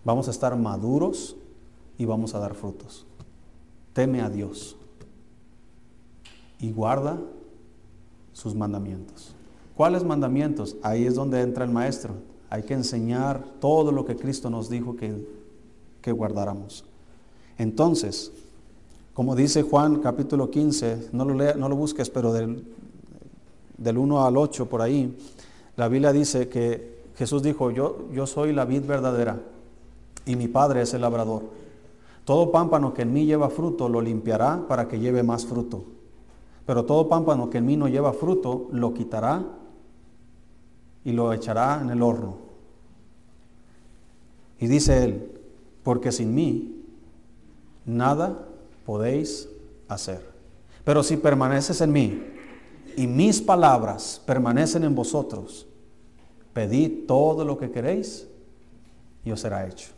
Vamos 0.04 0.26
a 0.26 0.32
estar 0.32 0.56
maduros 0.56 1.36
y 1.98 2.04
vamos 2.04 2.34
a 2.34 2.40
dar 2.40 2.54
frutos. 2.54 3.06
Teme 3.92 4.22
a 4.22 4.28
Dios 4.28 4.76
y 6.64 6.72
guarda 6.72 7.18
sus 8.32 8.54
mandamientos. 8.54 9.34
¿Cuáles 9.76 10.02
mandamientos? 10.02 10.76
Ahí 10.82 11.04
es 11.04 11.14
donde 11.14 11.42
entra 11.42 11.64
el 11.64 11.70
maestro. 11.70 12.14
Hay 12.48 12.62
que 12.62 12.72
enseñar 12.72 13.44
todo 13.60 13.92
lo 13.92 14.06
que 14.06 14.16
Cristo 14.16 14.48
nos 14.48 14.70
dijo 14.70 14.96
que, 14.96 15.26
que 16.00 16.10
guardáramos. 16.10 16.84
Entonces, 17.58 18.32
como 19.12 19.36
dice 19.36 19.62
Juan 19.62 20.00
capítulo 20.00 20.50
15, 20.50 21.10
no 21.12 21.26
lo, 21.26 21.34
lea, 21.34 21.54
no 21.54 21.68
lo 21.68 21.76
busques, 21.76 22.08
pero 22.08 22.32
del, 22.32 22.64
del 23.76 23.98
1 23.98 24.24
al 24.24 24.36
8 24.38 24.66
por 24.66 24.80
ahí, 24.80 25.14
la 25.76 25.88
Biblia 25.88 26.12
dice 26.12 26.48
que 26.48 27.02
Jesús 27.16 27.42
dijo, 27.42 27.72
yo, 27.72 28.08
yo 28.10 28.26
soy 28.26 28.54
la 28.54 28.64
vid 28.64 28.86
verdadera 28.86 29.38
y 30.24 30.34
mi 30.36 30.48
Padre 30.48 30.80
es 30.80 30.94
el 30.94 31.02
labrador. 31.02 31.42
Todo 32.24 32.50
pámpano 32.50 32.94
que 32.94 33.02
en 33.02 33.12
mí 33.12 33.26
lleva 33.26 33.50
fruto 33.50 33.86
lo 33.86 34.00
limpiará 34.00 34.64
para 34.66 34.88
que 34.88 34.98
lleve 34.98 35.22
más 35.22 35.44
fruto. 35.44 35.93
Pero 36.66 36.84
todo 36.84 37.08
pámpano 37.08 37.50
que 37.50 37.58
en 37.58 37.66
mí 37.66 37.76
no 37.76 37.88
lleva 37.88 38.12
fruto, 38.12 38.68
lo 38.72 38.94
quitará 38.94 39.44
y 41.04 41.12
lo 41.12 41.32
echará 41.32 41.80
en 41.82 41.90
el 41.90 42.02
horno. 42.02 42.36
Y 44.58 44.66
dice 44.66 45.04
él, 45.04 45.40
porque 45.82 46.10
sin 46.10 46.34
mí 46.34 46.82
nada 47.84 48.46
podéis 48.86 49.48
hacer. 49.88 50.26
Pero 50.84 51.02
si 51.02 51.16
permaneces 51.16 51.80
en 51.80 51.92
mí 51.92 52.22
y 52.96 53.06
mis 53.06 53.42
palabras 53.42 54.22
permanecen 54.24 54.84
en 54.84 54.94
vosotros, 54.94 55.66
pedid 56.52 57.06
todo 57.06 57.44
lo 57.44 57.58
que 57.58 57.70
queréis 57.70 58.26
y 59.24 59.32
os 59.32 59.40
será 59.40 59.66
hecho. 59.66 59.90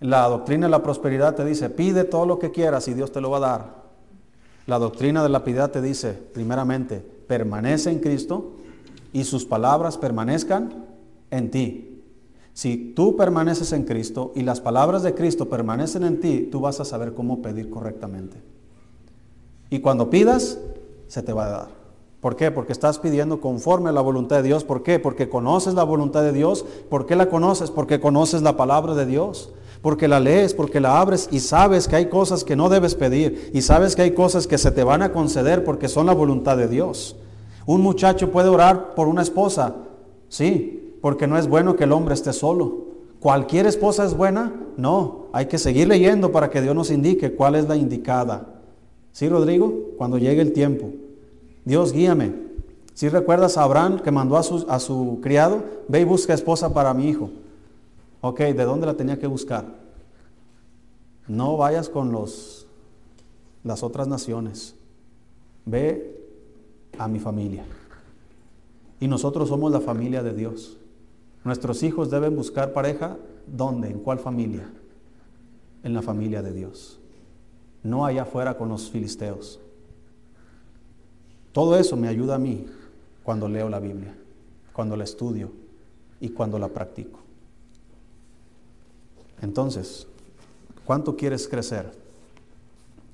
La 0.00 0.28
doctrina 0.28 0.66
de 0.66 0.70
la 0.70 0.82
prosperidad 0.82 1.34
te 1.34 1.44
dice, 1.44 1.70
pide 1.70 2.04
todo 2.04 2.26
lo 2.26 2.38
que 2.38 2.50
quieras 2.50 2.88
y 2.88 2.94
Dios 2.94 3.12
te 3.12 3.20
lo 3.20 3.30
va 3.30 3.36
a 3.38 3.40
dar. 3.40 3.83
La 4.66 4.78
doctrina 4.78 5.22
de 5.22 5.28
la 5.28 5.44
piedad 5.44 5.70
te 5.70 5.82
dice, 5.82 6.12
primeramente, 6.12 7.04
permanece 7.26 7.90
en 7.90 7.98
Cristo 7.98 8.52
y 9.12 9.24
sus 9.24 9.44
palabras 9.44 9.98
permanezcan 9.98 10.86
en 11.30 11.50
ti. 11.50 12.02
Si 12.54 12.92
tú 12.94 13.16
permaneces 13.16 13.72
en 13.72 13.84
Cristo 13.84 14.32
y 14.34 14.42
las 14.42 14.60
palabras 14.60 15.02
de 15.02 15.14
Cristo 15.14 15.48
permanecen 15.48 16.04
en 16.04 16.20
ti, 16.20 16.48
tú 16.50 16.60
vas 16.60 16.80
a 16.80 16.84
saber 16.84 17.12
cómo 17.12 17.42
pedir 17.42 17.68
correctamente. 17.68 18.38
Y 19.70 19.80
cuando 19.80 20.08
pidas, 20.08 20.58
se 21.08 21.22
te 21.22 21.32
va 21.32 21.46
a 21.46 21.50
dar. 21.50 21.68
¿Por 22.20 22.36
qué? 22.36 22.50
Porque 22.50 22.72
estás 22.72 22.98
pidiendo 22.98 23.40
conforme 23.40 23.90
a 23.90 23.92
la 23.92 24.00
voluntad 24.00 24.36
de 24.36 24.44
Dios. 24.44 24.64
¿Por 24.64 24.82
qué? 24.82 24.98
Porque 24.98 25.28
conoces 25.28 25.74
la 25.74 25.84
voluntad 25.84 26.22
de 26.22 26.32
Dios. 26.32 26.64
¿Por 26.88 27.04
qué 27.04 27.16
la 27.16 27.28
conoces? 27.28 27.70
Porque 27.70 28.00
conoces 28.00 28.40
la 28.40 28.56
palabra 28.56 28.94
de 28.94 29.04
Dios 29.04 29.52
porque 29.84 30.08
la 30.08 30.18
lees, 30.18 30.54
porque 30.54 30.80
la 30.80 30.98
abres 30.98 31.28
y 31.30 31.40
sabes 31.40 31.88
que 31.88 31.96
hay 31.96 32.06
cosas 32.06 32.42
que 32.42 32.56
no 32.56 32.70
debes 32.70 32.94
pedir 32.94 33.50
y 33.52 33.60
sabes 33.60 33.94
que 33.94 34.00
hay 34.00 34.12
cosas 34.12 34.46
que 34.46 34.56
se 34.56 34.70
te 34.70 34.82
van 34.82 35.02
a 35.02 35.12
conceder 35.12 35.62
porque 35.62 35.88
son 35.88 36.06
la 36.06 36.14
voluntad 36.14 36.56
de 36.56 36.68
Dios. 36.68 37.16
Un 37.66 37.82
muchacho 37.82 38.32
puede 38.32 38.48
orar 38.48 38.94
por 38.94 39.08
una 39.08 39.20
esposa, 39.20 39.74
sí, 40.30 40.96
porque 41.02 41.26
no 41.26 41.36
es 41.36 41.48
bueno 41.48 41.76
que 41.76 41.84
el 41.84 41.92
hombre 41.92 42.14
esté 42.14 42.32
solo. 42.32 42.86
¿Cualquier 43.20 43.66
esposa 43.66 44.06
es 44.06 44.16
buena? 44.16 44.54
No, 44.78 45.26
hay 45.34 45.48
que 45.48 45.58
seguir 45.58 45.86
leyendo 45.86 46.32
para 46.32 46.48
que 46.48 46.62
Dios 46.62 46.74
nos 46.74 46.90
indique 46.90 47.34
cuál 47.34 47.54
es 47.54 47.68
la 47.68 47.76
indicada. 47.76 48.54
¿Sí, 49.12 49.28
Rodrigo? 49.28 49.70
Cuando 49.98 50.16
llegue 50.16 50.40
el 50.40 50.54
tiempo. 50.54 50.92
Dios 51.66 51.92
guíame. 51.92 52.32
Si 52.94 53.10
recuerdas 53.10 53.58
a 53.58 53.64
Abraham 53.64 54.00
que 54.00 54.10
mandó 54.10 54.38
a 54.38 54.44
su, 54.44 54.64
a 54.66 54.80
su 54.80 55.18
criado, 55.22 55.62
ve 55.88 56.00
y 56.00 56.04
busca 56.04 56.32
esposa 56.32 56.72
para 56.72 56.94
mi 56.94 57.10
hijo. 57.10 57.28
Ok, 58.26 58.40
¿de 58.40 58.64
dónde 58.64 58.86
la 58.86 58.94
tenía 58.94 59.18
que 59.18 59.26
buscar? 59.26 59.66
No 61.28 61.58
vayas 61.58 61.90
con 61.90 62.10
los, 62.10 62.66
las 63.62 63.82
otras 63.82 64.08
naciones. 64.08 64.76
Ve 65.66 66.24
a 66.96 67.06
mi 67.06 67.18
familia. 67.18 67.66
Y 68.98 69.08
nosotros 69.08 69.50
somos 69.50 69.70
la 69.70 69.80
familia 69.82 70.22
de 70.22 70.32
Dios. 70.32 70.78
Nuestros 71.44 71.82
hijos 71.82 72.10
deben 72.10 72.34
buscar 72.34 72.72
pareja. 72.72 73.18
¿Dónde? 73.46 73.90
¿En 73.90 73.98
cuál 73.98 74.18
familia? 74.18 74.70
En 75.82 75.92
la 75.92 76.00
familia 76.00 76.40
de 76.40 76.54
Dios. 76.54 76.98
No 77.82 78.06
allá 78.06 78.22
afuera 78.22 78.56
con 78.56 78.70
los 78.70 78.88
filisteos. 78.88 79.60
Todo 81.52 81.76
eso 81.76 81.94
me 81.94 82.08
ayuda 82.08 82.36
a 82.36 82.38
mí 82.38 82.64
cuando 83.22 83.50
leo 83.50 83.68
la 83.68 83.80
Biblia, 83.80 84.16
cuando 84.72 84.96
la 84.96 85.04
estudio 85.04 85.52
y 86.20 86.30
cuando 86.30 86.58
la 86.58 86.68
practico. 86.68 87.23
Entonces, 89.42 90.06
¿cuánto 90.84 91.16
quieres 91.16 91.48
crecer? 91.48 91.92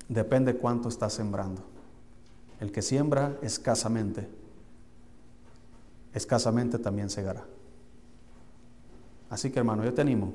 Depende 0.07 0.55
cuánto 0.55 0.89
estás 0.89 1.13
sembrando. 1.13 1.61
El 2.59 2.71
que 2.71 2.81
siembra 2.81 3.37
escasamente, 3.41 4.27
escasamente 6.13 6.77
también 6.77 7.09
segará. 7.09 7.45
Así 9.29 9.49
que 9.49 9.59
hermano, 9.59 9.83
yo 9.83 9.93
te 9.93 10.01
animo 10.01 10.33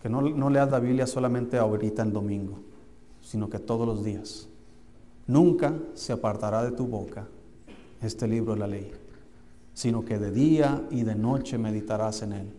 que 0.00 0.08
no, 0.08 0.20
no 0.20 0.50
leas 0.50 0.70
la 0.70 0.80
Biblia 0.80 1.06
solamente 1.06 1.58
ahorita 1.58 2.02
el 2.02 2.12
domingo, 2.12 2.58
sino 3.22 3.48
que 3.48 3.58
todos 3.58 3.86
los 3.86 4.04
días. 4.04 4.48
Nunca 5.26 5.74
se 5.94 6.12
apartará 6.12 6.62
de 6.62 6.72
tu 6.72 6.86
boca 6.86 7.26
este 8.02 8.28
libro 8.28 8.52
de 8.52 8.60
la 8.60 8.66
ley, 8.66 8.92
sino 9.72 10.04
que 10.04 10.18
de 10.18 10.30
día 10.30 10.86
y 10.90 11.04
de 11.04 11.14
noche 11.14 11.56
meditarás 11.56 12.22
en 12.22 12.32
él, 12.34 12.52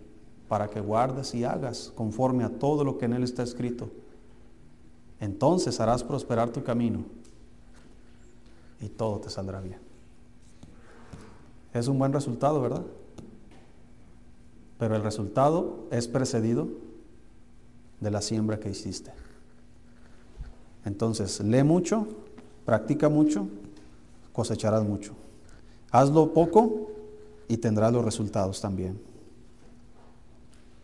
para 0.47 0.69
que 0.69 0.79
guardes 0.79 1.33
y 1.33 1.43
hagas 1.43 1.91
conforme 1.95 2.43
a 2.43 2.49
todo 2.49 2.83
lo 2.83 2.97
que 2.97 3.05
en 3.05 3.13
él 3.13 3.23
está 3.23 3.43
escrito. 3.43 3.89
Entonces 5.19 5.79
harás 5.79 6.03
prosperar 6.03 6.49
tu 6.49 6.63
camino 6.63 7.03
y 8.81 8.89
todo 8.89 9.19
te 9.19 9.29
saldrá 9.29 9.61
bien. 9.61 9.79
Es 11.73 11.87
un 11.87 11.97
buen 11.97 12.13
resultado, 12.13 12.61
¿verdad? 12.61 12.83
Pero 14.77 14.95
el 14.95 15.03
resultado 15.03 15.85
es 15.91 16.07
precedido 16.07 16.67
de 17.99 18.11
la 18.11 18.21
siembra 18.21 18.59
que 18.59 18.69
hiciste. 18.69 19.11
Entonces, 20.85 21.39
lee 21.39 21.63
mucho, 21.63 22.07
practica 22.65 23.09
mucho, 23.09 23.47
cosecharás 24.33 24.83
mucho. 24.83 25.13
Hazlo 25.91 26.33
poco 26.33 26.91
y 27.47 27.57
tendrás 27.57 27.91
los 27.91 28.05
resultados 28.05 28.61
también. 28.61 28.99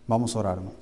Vamos 0.07 0.35
a 0.35 0.39
orar. 0.39 0.80